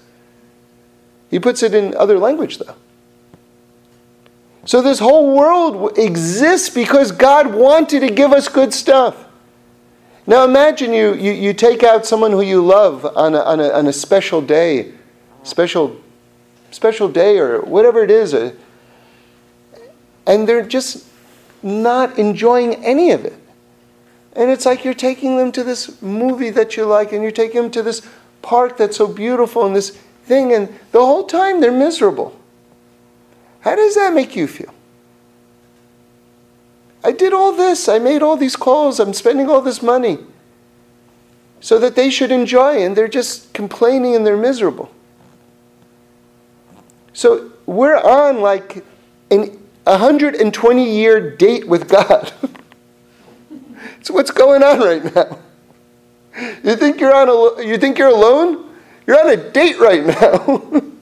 He 1.30 1.40
puts 1.40 1.61
it 1.61 1.76
in 1.76 1.95
other 1.95 2.18
language, 2.18 2.57
though. 2.57 2.76
So 4.65 4.81
this 4.81 4.99
whole 4.99 5.36
world 5.36 5.98
exists 5.98 6.69
because 6.69 7.11
God 7.11 7.53
wanted 7.53 8.02
to 8.02 8.10
give 8.10 8.34
us 8.34 8.48
good 8.48 8.73
stuff. 8.73 9.26
Now 10.27 10.44
imagine 10.44 10.94
you, 10.94 11.15
you, 11.15 11.31
you 11.31 11.53
take 11.53 11.81
out 11.81 12.06
someone 12.06 12.31
who 12.31 12.41
you 12.41 12.64
love 12.64 13.06
on 13.18 13.34
a, 13.34 13.40
on 13.40 13.60
a, 13.60 13.69
on 13.69 13.88
a 13.88 13.94
special 13.94 14.41
day, 14.41 14.94
special, 15.44 15.99
special 16.69 17.10
day 17.10 17.40
or 17.40 17.61
whatever 17.61 18.03
it 18.03 18.11
is, 18.11 18.34
uh, 18.34 18.53
and 20.27 20.48
they're 20.48 20.65
just 20.65 21.07
not 21.64 22.19
enjoying 22.19 22.76
any 22.86 23.11
of 23.11 23.26
it. 23.26 23.34
And 24.34 24.52
it's 24.52 24.65
like 24.65 24.86
you're 24.86 24.94
taking 24.94 25.38
them 25.38 25.52
to 25.53 25.64
this 25.64 25.99
movie 26.02 26.52
that 26.52 26.77
you 26.77 26.86
like, 26.86 27.11
and 27.11 27.23
you're 27.23 27.31
taking 27.31 27.64
them 27.64 27.72
to 27.72 27.81
this 27.81 28.07
park 28.44 28.77
that's 28.77 28.98
so 28.98 29.07
beautiful, 29.07 29.65
and 29.65 29.76
this 29.76 29.90
thing, 30.26 30.53
and 30.53 30.68
the 30.91 30.99
whole 30.99 31.26
time 31.26 31.60
they're 31.60 31.72
miserable. 31.72 32.39
How 33.61 33.76
does 33.76 33.95
that 33.95 34.14
make 34.14 34.36
you 34.36 34.48
feel? 34.48 34.73
I 37.03 37.11
did 37.11 37.34
all 37.34 37.53
this, 37.53 37.88
I 37.88 37.99
made 37.99 38.22
all 38.22 38.36
these 38.36 38.56
calls, 38.56 38.99
I'm 38.99 39.14
spending 39.14 39.49
all 39.49 39.61
this 39.61 39.81
money 39.81 40.19
so 41.61 41.80
that 41.80 41.95
they 41.95 42.10
should 42.10 42.31
enjoy, 42.31 42.84
and 42.84 42.95
they're 42.95 43.07
just 43.07 43.53
complaining 43.53 44.15
and 44.15 44.26
they're 44.26 44.38
miserable. 44.38 44.91
So 47.14 47.52
we're 47.65 47.98
on 47.98 48.41
like 48.41 48.86
an 49.31 49.60
120 49.84 50.95
year 50.95 51.36
date 51.36 51.68
with 51.68 51.90
God. 51.90 52.31
so 54.02 54.14
what's 54.14 54.31
going 54.31 54.64
on 54.64 54.80
right 54.80 55.15
now. 55.15 55.40
You 56.64 56.76
think 56.76 56.99
you're 56.99 57.14
on 57.14 57.27
a, 57.27 57.65
you 57.65 57.77
think 57.77 57.98
you're 57.98 58.07
alone? 58.07 58.73
You're 59.06 59.19
on 59.19 59.30
a 59.30 59.52
date 59.52 59.80
right 59.80 60.06
now. 60.06 60.81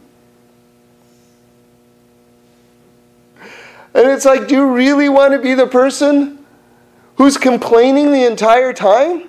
And 3.97 4.07
it's 4.11 4.25
like, 4.25 4.47
do 4.47 4.55
you 4.55 4.71
really 4.71 5.09
want 5.09 5.33
to 5.33 5.39
be 5.39 5.55
the 5.55 5.65
person 5.65 6.45
who's 7.15 7.35
complaining 7.35 8.11
the 8.11 8.25
entire 8.25 8.71
time? 8.71 9.27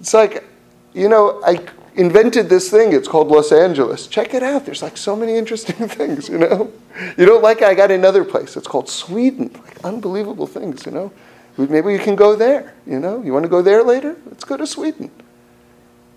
It's 0.00 0.12
like, 0.12 0.44
you 0.92 1.08
know, 1.08 1.40
I, 1.42 1.66
invented 1.96 2.50
this 2.50 2.70
thing. 2.70 2.92
It's 2.92 3.08
called 3.08 3.28
Los 3.28 3.50
Angeles. 3.50 4.06
Check 4.06 4.34
it 4.34 4.42
out. 4.42 4.66
There's 4.66 4.82
like 4.82 4.96
so 4.96 5.16
many 5.16 5.36
interesting 5.36 5.88
things, 5.88 6.28
you 6.28 6.38
know? 6.38 6.70
You 7.16 7.26
don't 7.26 7.42
like 7.42 7.62
it? 7.62 7.64
I 7.64 7.74
got 7.74 7.90
another 7.90 8.24
place. 8.24 8.56
It's 8.56 8.68
called 8.68 8.88
Sweden. 8.88 9.50
Like 9.64 9.82
unbelievable 9.84 10.46
things, 10.46 10.86
you 10.86 10.92
know? 10.92 11.12
Maybe 11.56 11.92
you 11.92 11.98
can 11.98 12.16
go 12.16 12.36
there, 12.36 12.74
you 12.86 13.00
know? 13.00 13.22
You 13.22 13.32
want 13.32 13.44
to 13.44 13.48
go 13.48 13.62
there 13.62 13.82
later? 13.82 14.16
Let's 14.26 14.44
go 14.44 14.58
to 14.58 14.66
Sweden. 14.66 15.10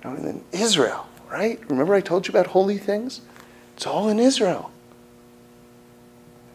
Oh, 0.03 0.13
and 0.13 0.25
then 0.25 0.43
Israel, 0.51 1.07
right? 1.29 1.59
Remember 1.69 1.93
I 1.93 2.01
told 2.01 2.27
you 2.27 2.33
about 2.33 2.47
holy 2.47 2.77
things? 2.77 3.21
It's 3.77 3.87
all 3.87 4.09
in 4.09 4.19
Israel. 4.19 4.71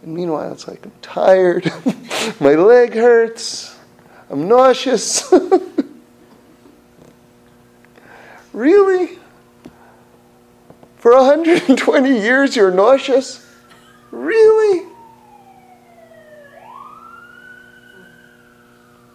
And 0.05 0.14
meanwhile, 0.14 0.52
it's 0.52 0.68
like, 0.68 0.85
I'm 0.85 0.93
tired. 1.01 1.72
My 2.40 2.55
leg 2.55 2.93
hurts. 2.93 3.74
I'm 4.28 4.47
nauseous. 4.47 5.32
really? 8.52 9.18
For 10.98 11.16
120 11.16 12.20
years, 12.20 12.55
you're 12.55 12.70
nauseous? 12.70 13.51
Really? 14.10 14.86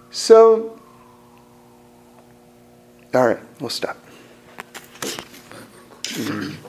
So, 0.10 0.80
all 3.14 3.28
right, 3.28 3.40
we'll 3.60 3.70
stop. 3.70 3.98